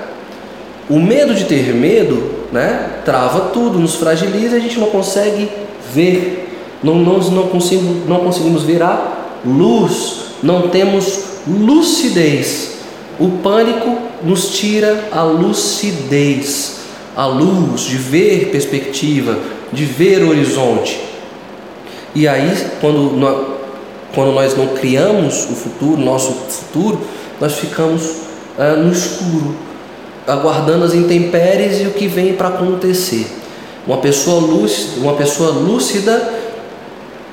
O 0.88 0.98
medo 0.98 1.34
de 1.34 1.44
ter 1.44 1.74
medo, 1.74 2.46
né? 2.52 3.00
Trava 3.04 3.50
tudo, 3.50 3.78
nos 3.78 3.96
fragiliza, 3.96 4.56
e 4.56 4.58
a 4.58 4.62
gente 4.62 4.78
não 4.78 4.88
consegue 4.88 5.50
ver, 5.92 6.56
não, 6.82 6.94
nós 6.96 7.30
não, 7.30 7.48
consigo, 7.48 8.08
não 8.08 8.20
conseguimos 8.20 8.62
ver 8.62 8.82
a 8.82 9.26
luz, 9.44 10.26
não 10.42 10.68
temos 10.68 11.24
lucidez. 11.46 12.78
O 13.18 13.28
pânico 13.42 14.07
nos 14.22 14.48
tira 14.50 15.08
a 15.12 15.22
lucidez, 15.22 16.78
a 17.16 17.26
luz 17.26 17.82
de 17.82 17.96
ver 17.96 18.50
perspectiva, 18.50 19.38
de 19.72 19.84
ver 19.84 20.22
horizonte. 20.22 21.00
E 22.14 22.26
aí, 22.26 22.52
quando 22.80 23.16
nós, 23.16 23.46
quando 24.14 24.32
nós 24.32 24.56
não 24.56 24.68
criamos 24.68 25.44
o 25.44 25.54
futuro, 25.54 26.00
nosso 26.00 26.32
futuro, 26.32 27.00
nós 27.40 27.54
ficamos 27.54 28.02
ah, 28.58 28.74
no 28.74 28.92
escuro, 28.92 29.54
aguardando 30.26 30.84
as 30.84 30.94
intempéries 30.94 31.80
e 31.80 31.86
o 31.86 31.90
que 31.90 32.08
vem 32.08 32.34
para 32.34 32.48
acontecer. 32.48 33.26
Uma 33.86 33.98
pessoa 33.98 34.40
lúcida, 34.40 35.00
uma 35.00 35.14
pessoa 35.14 35.50
lúcida 35.50 36.34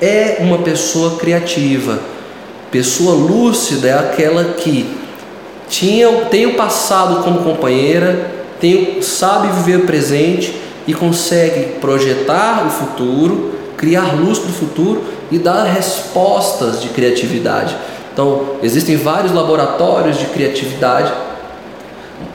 é 0.00 0.38
uma 0.40 0.58
pessoa 0.58 1.16
criativa. 1.16 1.98
Pessoa 2.70 3.14
lúcida 3.14 3.88
é 3.88 3.92
aquela 3.92 4.44
que 4.54 4.86
tinha, 5.68 6.08
tem 6.26 6.46
o 6.46 6.54
passado 6.54 7.22
como 7.22 7.42
companheira, 7.42 8.30
tem, 8.60 9.02
sabe 9.02 9.48
viver 9.48 9.82
o 9.82 9.86
presente 9.86 10.54
e 10.86 10.94
consegue 10.94 11.78
projetar 11.80 12.66
o 12.66 12.70
futuro, 12.70 13.52
criar 13.76 14.14
luz 14.14 14.38
para 14.38 14.50
o 14.50 14.52
futuro 14.52 15.04
e 15.30 15.38
dar 15.38 15.64
respostas 15.64 16.80
de 16.80 16.88
criatividade. 16.88 17.76
Então, 18.12 18.56
existem 18.62 18.96
vários 18.96 19.32
laboratórios 19.32 20.18
de 20.18 20.26
criatividade 20.26 21.12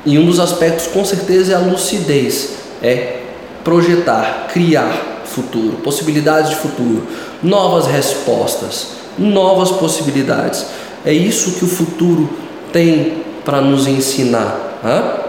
e 0.05 0.17
um 0.19 0.25
dos 0.25 0.39
aspectos 0.39 0.87
com 0.87 1.03
certeza 1.03 1.53
é 1.53 1.55
a 1.55 1.59
lucidez, 1.59 2.55
é 2.83 3.21
projetar, 3.63 4.47
criar 4.51 5.23
futuro, 5.25 5.77
possibilidades 5.77 6.49
de 6.49 6.55
futuro, 6.57 7.07
novas 7.41 7.87
respostas, 7.87 8.87
novas 9.17 9.71
possibilidades. 9.71 10.65
É 11.05 11.13
isso 11.13 11.53
que 11.53 11.65
o 11.65 11.67
futuro 11.67 12.29
tem 12.71 13.20
para 13.43 13.61
nos 13.61 13.87
ensinar. 13.87 14.79
Hein? 14.83 15.21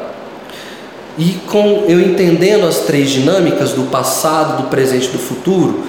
E 1.18 1.32
com 1.46 1.84
eu 1.88 2.00
entendendo 2.00 2.66
as 2.66 2.80
três 2.80 3.10
dinâmicas 3.10 3.72
do 3.72 3.84
passado, 3.90 4.62
do 4.62 4.68
presente 4.68 5.08
e 5.08 5.12
do 5.12 5.18
futuro, 5.18 5.84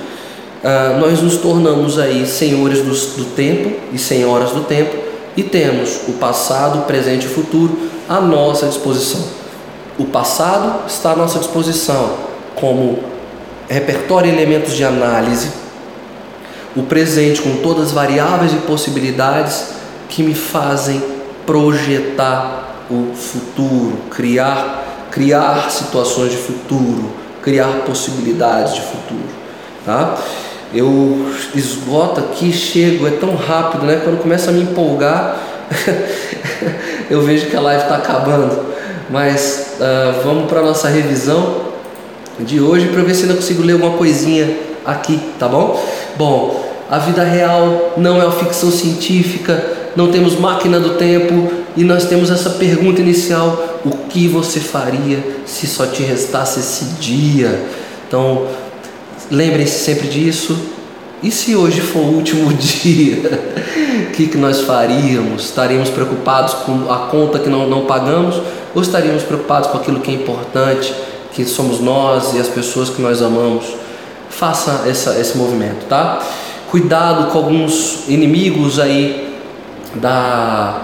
uh, 0.64 1.00
nós 1.00 1.22
nos 1.22 1.38
tornamos 1.38 1.98
aí 1.98 2.26
senhores 2.26 2.80
do, 2.80 2.92
do 2.92 3.26
tempo 3.36 3.72
e 3.94 3.98
senhoras 3.98 4.52
do 4.52 4.62
tempo 4.62 4.96
e 5.36 5.44
temos 5.44 6.02
o 6.08 6.14
passado, 6.14 6.80
o 6.80 6.82
presente 6.84 7.24
e 7.24 7.28
o 7.28 7.32
futuro 7.32 7.78
à 8.08 8.20
nossa 8.20 8.68
disposição. 8.68 9.24
O 9.98 10.06
passado 10.06 10.88
está 10.88 11.12
à 11.12 11.16
nossa 11.16 11.40
disposição 11.40 12.18
como 12.56 13.00
repertório 13.70 14.30
e 14.30 14.34
elementos 14.34 14.74
de 14.74 14.84
análise, 14.84 15.50
o 16.76 16.84
presente 16.84 17.42
com 17.42 17.58
todas 17.58 17.86
as 17.86 17.92
variáveis 17.92 18.52
e 18.52 18.58
possibilidades 18.58 19.68
que 20.10 20.22
me 20.22 20.34
fazem 20.34 21.13
projetar 21.46 22.86
o 22.90 23.14
futuro, 23.16 23.98
criar 24.10 24.84
criar 25.14 25.70
situações 25.70 26.32
de 26.32 26.38
futuro, 26.38 27.12
criar 27.44 27.84
possibilidades 27.86 28.74
de 28.74 28.82
futuro, 28.82 29.30
tá? 29.86 30.18
Eu 30.74 31.28
esgoto 31.54 32.20
aqui, 32.20 32.52
chego, 32.52 33.06
é 33.06 33.12
tão 33.12 33.36
rápido, 33.36 33.86
né? 33.86 34.02
Quando 34.04 34.20
começa 34.20 34.50
a 34.50 34.54
me 34.54 34.64
empolgar, 34.64 35.38
eu 37.12 37.22
vejo 37.22 37.46
que 37.46 37.56
a 37.56 37.62
live 37.62 37.84
está 37.84 37.98
acabando. 37.98 38.74
Mas 39.08 39.76
uh, 39.80 40.24
vamos 40.24 40.50
para 40.50 40.64
nossa 40.64 40.88
revisão 40.88 41.58
de 42.40 42.60
hoje 42.60 42.88
para 42.88 43.04
ver 43.04 43.14
se 43.14 43.24
ainda 43.24 43.36
consigo 43.36 43.62
ler 43.62 43.74
alguma 43.74 43.96
coisinha 43.96 44.58
aqui, 44.84 45.20
tá 45.38 45.48
bom? 45.48 45.80
Bom, 46.18 46.74
a 46.90 46.98
vida 46.98 47.24
real 47.24 47.94
não 47.98 48.20
é 48.20 48.26
uma 48.26 48.32
ficção 48.32 48.72
científica, 48.72 49.83
não 49.96 50.12
temos 50.12 50.38
máquina 50.40 50.80
do 50.80 50.92
tempo 50.92 51.52
e 51.76 51.84
nós 51.84 52.06
temos 52.06 52.32
essa 52.32 52.52
pergunta 52.52 53.02
inicial: 53.02 53.80
o 53.86 53.92
que 54.10 54.28
você 54.28 54.60
faria 54.60 55.20
se 55.46 55.68
só 55.68 55.86
te 55.86 56.04
restasse 56.04 56.60
esse 56.60 56.86
dia? 57.00 57.64
Então, 58.08 58.48
lembrem-se 59.30 59.84
sempre 59.84 60.08
disso. 60.08 60.58
E 61.22 61.32
se 61.32 61.56
hoje 61.56 61.80
for 61.80 62.00
o 62.00 62.16
último 62.16 62.52
dia, 62.54 63.22
o 64.10 64.12
que, 64.12 64.28
que 64.28 64.38
nós 64.38 64.62
faríamos? 64.62 65.46
Estaríamos 65.46 65.90
preocupados 65.90 66.54
com 66.54 66.92
a 66.92 67.08
conta 67.08 67.40
que 67.40 67.50
não, 67.50 67.68
não 67.70 67.86
pagamos 67.86 68.42
ou 68.76 68.82
estaríamos 68.82 69.24
preocupados 69.24 69.70
com 69.70 69.78
aquilo 69.78 70.02
que 70.02 70.12
é 70.12 70.16
importante, 70.16 70.94
que 71.32 71.46
somos 71.46 71.80
nós 71.80 72.34
e 72.34 72.40
as 72.40 72.48
pessoas 72.48 72.90
que 72.90 73.02
nós 73.02 73.22
amamos? 73.22 73.66
Faça 74.30 74.84
essa, 74.88 75.18
esse 75.20 75.38
movimento, 75.38 75.86
tá? 75.88 76.22
Cuidado 76.70 77.32
com 77.32 77.38
alguns 77.38 78.10
inimigos 78.10 78.80
aí 78.80 79.23
da, 79.96 80.82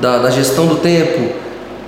da, 0.00 0.18
da 0.18 0.30
gestão 0.30 0.66
do 0.66 0.76
tempo. 0.76 1.32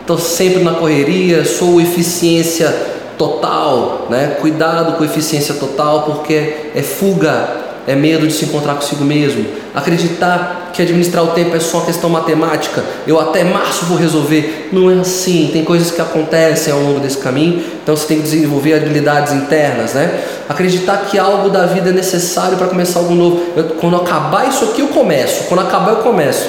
Estou 0.01 0.19
sempre 0.19 0.63
na 0.63 0.75
correria, 0.75 1.45
sou 1.45 1.81
eficiência 1.81 2.75
total, 3.19 4.07
né? 4.09 4.37
Cuidado 4.41 4.97
com 4.97 5.05
eficiência 5.05 5.55
total, 5.55 6.03
porque 6.03 6.71
é 6.75 6.83
fuga 6.83 7.68
é 7.89 7.97
medo 7.97 8.27
de 8.27 8.35
se 8.35 8.45
encontrar 8.45 8.75
consigo 8.75 9.03
mesmo, 9.03 9.47
acreditar 9.75 10.71
que 10.75 10.83
administrar 10.83 11.25
o 11.25 11.29
tempo 11.29 11.57
é 11.57 11.59
só 11.59 11.81
questão 11.81 12.11
matemática, 12.11 12.85
eu 13.07 13.19
até 13.19 13.43
março 13.43 13.87
vou 13.87 13.97
resolver. 13.97 14.69
Não 14.71 14.91
é 14.91 15.01
assim, 15.01 15.49
tem 15.51 15.65
coisas 15.65 15.91
que 15.91 15.99
acontecem 15.99 16.71
ao 16.71 16.81
longo 16.81 17.01
desse 17.01 17.17
caminho, 17.17 17.65
então 17.83 17.97
você 17.97 18.07
tem 18.07 18.19
que 18.19 18.25
desenvolver 18.25 18.75
habilidades 18.75 19.33
internas, 19.33 19.95
né? 19.95 20.23
Acreditar 20.47 20.99
que 21.11 21.19
algo 21.19 21.49
da 21.49 21.65
vida 21.65 21.89
é 21.89 21.93
necessário 21.93 22.59
para 22.59 22.67
começar 22.67 22.99
algo 22.99 23.15
novo. 23.15 23.43
Eu, 23.57 23.65
quando 23.81 23.97
acabar 23.97 24.47
isso 24.47 24.65
aqui, 24.65 24.83
eu 24.83 24.89
começo, 24.89 25.45
quando 25.45 25.61
acabar, 25.61 25.93
eu 25.93 25.97
começo. 25.97 26.47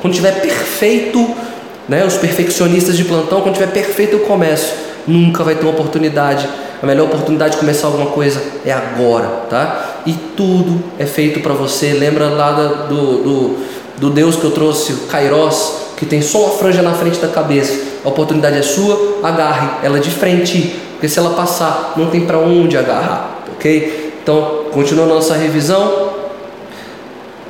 Quando 0.00 0.14
tiver 0.14 0.40
perfeito, 0.40 1.36
né, 1.86 2.02
os 2.06 2.16
perfeccionistas 2.16 2.96
de 2.96 3.04
plantão, 3.04 3.42
quando 3.42 3.56
tiver 3.56 3.70
perfeito, 3.70 4.14
eu 4.14 4.20
começo. 4.20 4.87
Nunca 5.06 5.42
vai 5.44 5.54
ter 5.54 5.62
uma 5.62 5.72
oportunidade 5.72 6.48
a 6.82 6.86
melhor 6.86 7.06
oportunidade 7.06 7.54
de 7.54 7.58
começar 7.58 7.88
alguma 7.88 8.10
coisa 8.10 8.40
é 8.64 8.72
agora, 8.72 9.26
tá? 9.50 10.02
E 10.06 10.12
tudo 10.12 10.82
é 10.96 11.04
feito 11.04 11.40
para 11.40 11.52
você. 11.52 11.92
Lembra 11.92 12.28
lá 12.28 12.52
do, 12.88 13.22
do, 13.22 13.56
do 13.98 14.10
Deus 14.10 14.36
que 14.36 14.44
eu 14.44 14.52
trouxe, 14.52 14.92
o 14.92 14.96
Kairos, 15.08 15.72
que 15.96 16.06
tem 16.06 16.22
só 16.22 16.44
uma 16.44 16.50
franja 16.50 16.80
na 16.80 16.92
frente 16.92 17.18
da 17.18 17.26
cabeça. 17.26 17.76
A 18.04 18.08
oportunidade 18.08 18.58
é 18.58 18.62
sua, 18.62 19.18
agarre 19.24 19.68
ela 19.82 19.98
de 19.98 20.10
frente, 20.10 20.76
porque 20.92 21.08
se 21.08 21.18
ela 21.18 21.30
passar, 21.30 21.94
não 21.96 22.10
tem 22.10 22.24
para 22.24 22.38
onde 22.38 22.78
agarrar, 22.78 23.40
ok? 23.56 24.14
Então, 24.22 24.66
continuando 24.70 25.14
nossa 25.14 25.34
revisão, 25.34 26.07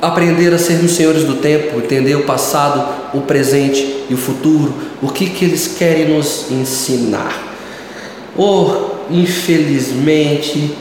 aprender 0.01 0.53
a 0.53 0.57
sermos 0.57 0.91
senhores 0.91 1.23
do 1.23 1.35
tempo, 1.35 1.77
entender 1.77 2.15
o 2.15 2.23
passado, 2.23 3.17
o 3.17 3.21
presente 3.21 4.05
e 4.09 4.13
o 4.13 4.17
futuro, 4.17 4.73
o 5.01 5.09
que, 5.09 5.29
que 5.29 5.45
eles 5.45 5.75
querem 5.77 6.15
nos 6.15 6.49
ensinar. 6.51 7.47
Oh, 8.37 8.91
infelizmente, 9.09 10.75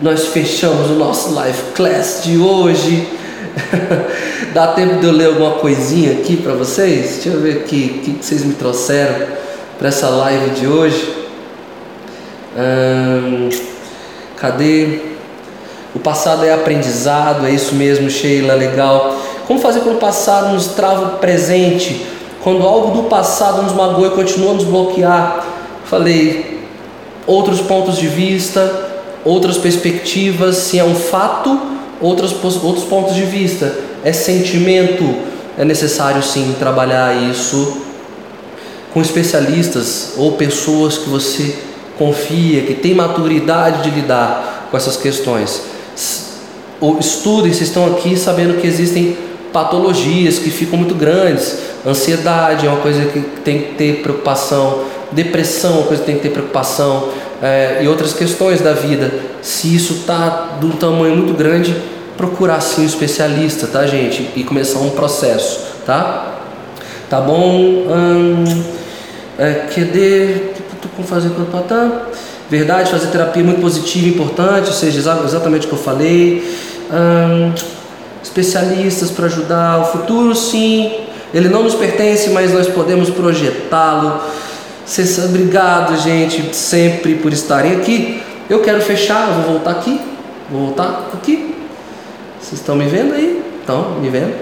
nós 0.00 0.26
fechamos 0.28 0.90
o 0.90 0.94
nosso 0.94 1.32
live 1.34 1.58
class 1.74 2.22
de 2.24 2.36
hoje. 2.38 3.08
Dá 4.54 4.68
tempo 4.68 5.00
de 5.00 5.06
eu 5.06 5.12
ler 5.12 5.26
alguma 5.26 5.52
coisinha 5.52 6.12
aqui 6.12 6.36
para 6.36 6.52
vocês? 6.52 7.14
Deixa 7.14 7.30
eu 7.30 7.40
ver 7.40 7.58
aqui 7.58 7.96
o 7.98 8.04
que 8.04 8.24
vocês 8.24 8.44
me 8.44 8.54
trouxeram 8.54 9.26
para 9.78 9.88
essa 9.88 10.08
live 10.08 10.50
de 10.50 10.66
hoje. 10.66 11.22
Hum, 12.56 13.48
cadê? 14.36 15.11
O 15.94 15.98
passado 15.98 16.44
é 16.44 16.52
aprendizado, 16.52 17.46
é 17.46 17.50
isso 17.50 17.74
mesmo, 17.74 18.08
Sheila, 18.08 18.54
legal. 18.54 19.14
Como 19.46 19.60
fazer 19.60 19.80
quando 19.80 19.96
o 19.96 20.00
passado 20.00 20.52
nos 20.52 20.68
trava 20.68 21.16
o 21.16 21.18
presente? 21.18 22.06
Quando 22.42 22.66
algo 22.66 23.02
do 23.02 23.08
passado 23.08 23.62
nos 23.62 23.72
magoa 23.72 24.08
e 24.08 24.10
continua 24.10 24.52
a 24.52 24.54
nos 24.54 24.64
bloquear? 24.64 25.46
Falei, 25.84 26.66
outros 27.26 27.60
pontos 27.60 27.98
de 27.98 28.06
vista, 28.06 28.90
outras 29.24 29.58
perspectivas, 29.58 30.56
se 30.56 30.78
é 30.78 30.84
um 30.84 30.94
fato, 30.94 31.60
outros, 32.00 32.32
outros 32.62 32.84
pontos 32.84 33.14
de 33.14 33.24
vista, 33.24 33.74
é 34.02 34.12
sentimento, 34.12 35.04
é 35.58 35.64
necessário 35.64 36.22
sim 36.22 36.56
trabalhar 36.58 37.14
isso 37.14 37.82
com 38.94 39.00
especialistas 39.00 40.14
ou 40.16 40.32
pessoas 40.32 40.98
que 40.98 41.08
você 41.08 41.54
confia, 41.98 42.62
que 42.62 42.74
tem 42.74 42.94
maturidade 42.94 43.82
de 43.82 43.90
lidar 43.90 44.68
com 44.70 44.76
essas 44.76 44.96
questões. 44.96 45.71
Estudem, 46.98 47.52
vocês 47.52 47.68
estão 47.68 47.86
aqui 47.86 48.16
sabendo 48.16 48.60
que 48.60 48.66
existem 48.66 49.16
patologias 49.52 50.38
que 50.38 50.50
ficam 50.50 50.78
muito 50.78 50.94
grandes. 50.94 51.58
Ansiedade 51.86 52.66
é 52.66 52.70
uma 52.70 52.80
coisa 52.80 53.04
que 53.04 53.20
tem 53.44 53.60
que 53.60 53.74
ter 53.74 54.02
preocupação, 54.02 54.84
depressão, 55.12 55.74
uma 55.74 55.86
coisa 55.86 56.02
que 56.02 56.06
tem 56.06 56.16
que 56.16 56.22
ter 56.22 56.30
preocupação, 56.30 57.08
é, 57.40 57.80
e 57.82 57.88
outras 57.88 58.12
questões 58.12 58.60
da 58.60 58.72
vida. 58.72 59.12
Se 59.42 59.74
isso 59.74 59.94
está 59.94 60.56
de 60.58 60.66
um 60.66 60.70
tamanho 60.70 61.16
muito 61.16 61.34
grande, 61.34 61.76
procurar 62.16 62.60
sim 62.60 62.82
um 62.82 62.86
especialista, 62.86 63.66
tá, 63.66 63.86
gente? 63.86 64.30
E 64.34 64.42
começar 64.42 64.80
um 64.80 64.90
processo, 64.90 65.60
tá? 65.86 66.38
Tá 67.08 67.20
bom? 67.20 67.58
Hum, 67.58 68.64
é, 69.38 69.66
QD, 69.72 70.52
como 70.96 71.06
fazer 71.06 71.30
tá? 71.68 72.06
Verdade, 72.50 72.90
fazer 72.90 73.06
terapia 73.06 73.42
é 73.42 73.46
muito 73.46 73.60
positiva, 73.60 74.08
importante, 74.08 74.66
ou 74.66 74.72
seja, 74.72 74.98
exatamente 74.98 75.66
o 75.66 75.68
que 75.68 75.74
eu 75.74 75.78
falei. 75.78 76.44
Hum, 76.90 77.52
especialistas 78.22 79.10
para 79.10 79.26
ajudar 79.26 79.80
o 79.80 79.84
futuro, 79.86 80.34
sim. 80.34 80.92
Ele 81.34 81.48
não 81.48 81.62
nos 81.62 81.74
pertence, 81.74 82.30
mas 82.30 82.52
nós 82.52 82.66
podemos 82.68 83.10
projetá-lo. 83.10 84.20
Obrigado, 85.24 85.96
gente, 85.96 86.54
sempre 86.54 87.14
por 87.14 87.32
estarem 87.32 87.72
aqui. 87.76 88.22
Eu 88.48 88.60
quero 88.60 88.80
fechar, 88.80 89.28
eu 89.28 89.34
vou 89.34 89.52
voltar 89.54 89.70
aqui. 89.70 90.00
Vou 90.50 90.66
voltar 90.66 91.10
aqui. 91.14 91.54
Vocês 92.40 92.60
estão 92.60 92.76
me 92.76 92.84
vendo 92.86 93.14
aí? 93.14 93.42
Estão 93.60 93.92
me 94.00 94.08
vendo? 94.08 94.34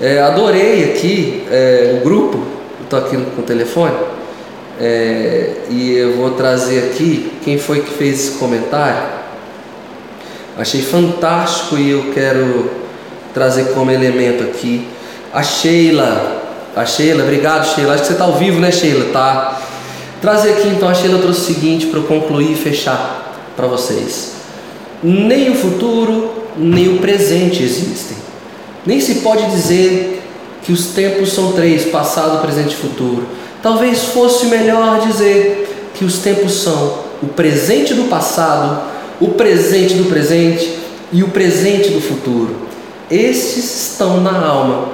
É, 0.00 0.20
adorei 0.20 0.92
aqui 0.92 1.44
é, 1.50 1.98
o 2.00 2.04
grupo. 2.04 2.42
Estou 2.82 2.98
aqui 2.98 3.16
com 3.16 3.42
o 3.42 3.44
telefone. 3.44 3.94
É, 4.80 5.52
e 5.70 5.92
eu 5.92 6.16
vou 6.16 6.30
trazer 6.32 6.90
aqui 6.90 7.32
quem 7.44 7.58
foi 7.58 7.80
que 7.80 7.90
fez 7.90 8.20
esse 8.20 8.38
comentário. 8.38 9.13
Achei 10.56 10.82
fantástico 10.82 11.76
e 11.76 11.90
eu 11.90 12.12
quero 12.12 12.70
trazer 13.32 13.72
como 13.74 13.90
elemento 13.90 14.44
aqui 14.44 14.86
a 15.32 15.42
Sheila. 15.42 16.42
A 16.76 16.86
Sheila, 16.86 17.24
obrigado 17.24 17.74
Sheila. 17.74 17.94
Acho 17.94 18.02
que 18.02 18.06
você 18.08 18.12
está 18.12 18.24
ao 18.24 18.34
vivo, 18.34 18.60
né, 18.60 18.70
Sheila? 18.70 19.06
Tá. 19.12 19.60
Trazer 20.20 20.52
aqui 20.52 20.68
então 20.68 20.88
a 20.88 20.94
Sheila 20.94 21.18
trouxe 21.18 21.40
o 21.40 21.54
seguinte 21.54 21.86
para 21.86 21.98
eu 21.98 22.04
concluir 22.04 22.52
e 22.52 22.54
fechar 22.54 23.34
para 23.56 23.66
vocês. 23.66 24.34
Nem 25.02 25.50
o 25.50 25.54
futuro, 25.54 26.30
nem 26.56 26.88
o 26.88 26.98
presente 26.98 27.62
existem. 27.62 28.16
Nem 28.86 29.00
se 29.00 29.16
pode 29.16 29.44
dizer 29.50 30.22
que 30.62 30.72
os 30.72 30.86
tempos 30.86 31.32
são 31.32 31.52
três: 31.52 31.86
passado, 31.86 32.40
presente 32.40 32.74
e 32.74 32.76
futuro. 32.76 33.26
Talvez 33.60 34.04
fosse 34.04 34.46
melhor 34.46 35.00
dizer 35.00 35.90
que 35.94 36.04
os 36.04 36.18
tempos 36.18 36.52
são 36.62 37.04
o 37.22 37.26
presente 37.26 37.94
do 37.94 38.04
passado, 38.04 38.93
o 39.20 39.28
presente 39.28 39.94
do 39.94 40.04
presente 40.04 40.78
e 41.12 41.22
o 41.22 41.28
presente 41.28 41.90
do 41.90 42.00
futuro. 42.00 42.56
Estes 43.10 43.90
estão 43.90 44.20
na 44.20 44.46
alma. 44.46 44.88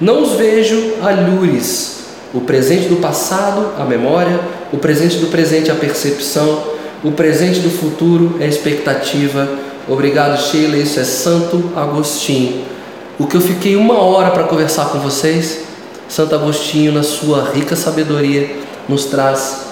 Não 0.00 0.22
os 0.22 0.32
vejo 0.32 0.94
alhures. 1.00 2.02
O 2.34 2.40
presente 2.40 2.88
do 2.88 2.96
passado, 2.96 3.72
a 3.78 3.84
memória, 3.84 4.40
o 4.72 4.78
presente 4.78 5.16
do 5.18 5.26
presente, 5.28 5.70
a 5.70 5.74
percepção, 5.74 6.64
o 7.04 7.12
presente 7.12 7.60
do 7.60 7.70
futuro 7.70 8.36
é 8.40 8.44
a 8.44 8.48
expectativa. 8.48 9.48
Obrigado, 9.88 10.40
Sheila. 10.40 10.76
Isso 10.76 10.98
é 11.00 11.04
Santo 11.04 11.72
Agostinho. 11.76 12.64
O 13.18 13.26
que 13.26 13.36
eu 13.36 13.40
fiquei 13.40 13.76
uma 13.76 14.00
hora 14.00 14.30
para 14.30 14.44
conversar 14.44 14.86
com 14.86 14.98
vocês, 14.98 15.60
Santo 16.08 16.34
Agostinho, 16.34 16.92
na 16.92 17.02
sua 17.02 17.50
rica 17.54 17.76
sabedoria, 17.76 18.56
nos 18.88 19.06
traz 19.06 19.66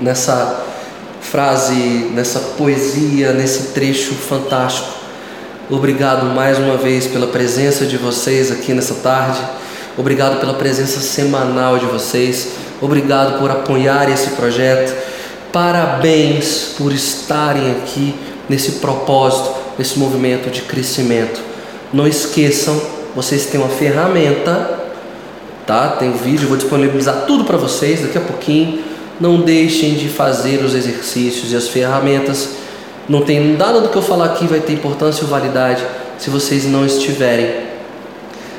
nessa 0.00 0.69
frase, 1.30 2.10
nessa 2.12 2.40
poesia, 2.58 3.32
nesse 3.32 3.68
trecho 3.68 4.14
fantástico. 4.14 4.88
Obrigado 5.70 6.26
mais 6.26 6.58
uma 6.58 6.76
vez 6.76 7.06
pela 7.06 7.28
presença 7.28 7.86
de 7.86 7.96
vocês 7.96 8.50
aqui 8.50 8.74
nessa 8.74 8.94
tarde. 8.94 9.40
Obrigado 9.96 10.40
pela 10.40 10.54
presença 10.54 10.98
semanal 10.98 11.78
de 11.78 11.86
vocês. 11.86 12.48
Obrigado 12.82 13.38
por 13.38 13.48
apoiar 13.48 14.10
esse 14.10 14.30
projeto. 14.30 14.92
Parabéns 15.52 16.74
por 16.76 16.92
estarem 16.92 17.70
aqui 17.70 18.12
nesse 18.48 18.72
propósito, 18.72 19.54
nesse 19.78 20.00
movimento 20.00 20.50
de 20.50 20.62
crescimento. 20.62 21.40
Não 21.92 22.08
esqueçam, 22.08 22.80
vocês 23.14 23.46
têm 23.46 23.60
uma 23.60 23.70
ferramenta, 23.70 24.80
tá? 25.64 25.90
Tem 25.90 26.10
um 26.10 26.16
vídeo, 26.16 26.48
vou 26.48 26.56
disponibilizar 26.56 27.24
tudo 27.24 27.44
para 27.44 27.56
vocês 27.56 28.02
daqui 28.02 28.18
a 28.18 28.20
pouquinho. 28.20 28.90
Não 29.20 29.40
deixem 29.40 29.94
de 29.94 30.08
fazer 30.08 30.64
os 30.64 30.74
exercícios 30.74 31.52
e 31.52 31.56
as 31.56 31.68
ferramentas. 31.68 32.50
Não 33.08 33.22
tem 33.22 33.56
nada 33.56 33.80
do 33.80 33.88
que 33.88 33.96
eu 33.96 34.02
falar 34.02 34.26
aqui 34.26 34.46
vai 34.46 34.60
ter 34.60 34.72
importância 34.72 35.24
ou 35.24 35.28
validade 35.28 35.84
se 36.18 36.30
vocês 36.30 36.64
não 36.64 36.86
estiverem 36.86 37.70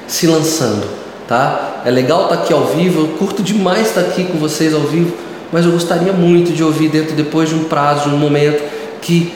se 0.08 0.28
lançando, 0.28 0.86
tá? 1.28 1.82
É 1.86 1.90
legal 1.90 2.24
estar 2.24 2.38
tá 2.38 2.44
aqui 2.44 2.54
ao 2.54 2.66
vivo, 2.66 3.02
eu 3.02 3.08
curto 3.18 3.42
demais 3.42 3.88
estar 3.88 4.02
tá 4.02 4.08
aqui 4.08 4.26
com 4.26 4.38
vocês 4.38 4.74
ao 4.74 4.82
vivo, 4.82 5.16
mas 5.52 5.66
eu 5.66 5.72
gostaria 5.72 6.12
muito 6.12 6.52
de 6.52 6.64
ouvir 6.64 6.90
dentro 6.90 7.16
depois 7.16 7.50
de 7.50 7.56
um 7.56 7.64
prazo, 7.66 8.10
de 8.10 8.16
um 8.16 8.18
momento 8.18 8.62
que 9.02 9.34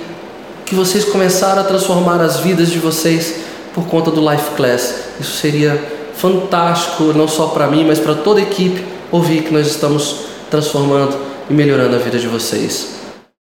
que 0.66 0.74
vocês 0.74 1.06
começaram 1.06 1.62
a 1.62 1.64
transformar 1.64 2.20
as 2.22 2.38
vidas 2.38 2.72
de 2.72 2.80
vocês 2.80 3.36
por 3.74 3.86
conta 3.86 4.10
do 4.10 4.28
Life 4.28 4.52
Class. 4.58 4.96
Isso 5.20 5.38
seria 5.38 5.82
fantástico, 6.16 7.04
não 7.14 7.28
só 7.28 7.48
para 7.48 7.68
mim, 7.68 7.86
mas 7.86 8.00
para 8.00 8.16
toda 8.16 8.40
a 8.40 8.44
equipe, 8.44 8.84
ouvir 9.12 9.44
que 9.44 9.54
nós 9.54 9.68
estamos 9.68 10.22
transformando 10.50 11.18
e 11.50 11.54
melhorando 11.54 11.96
a 11.96 12.00
vida 12.00 12.18
de 12.18 12.28
vocês. 12.28 13.05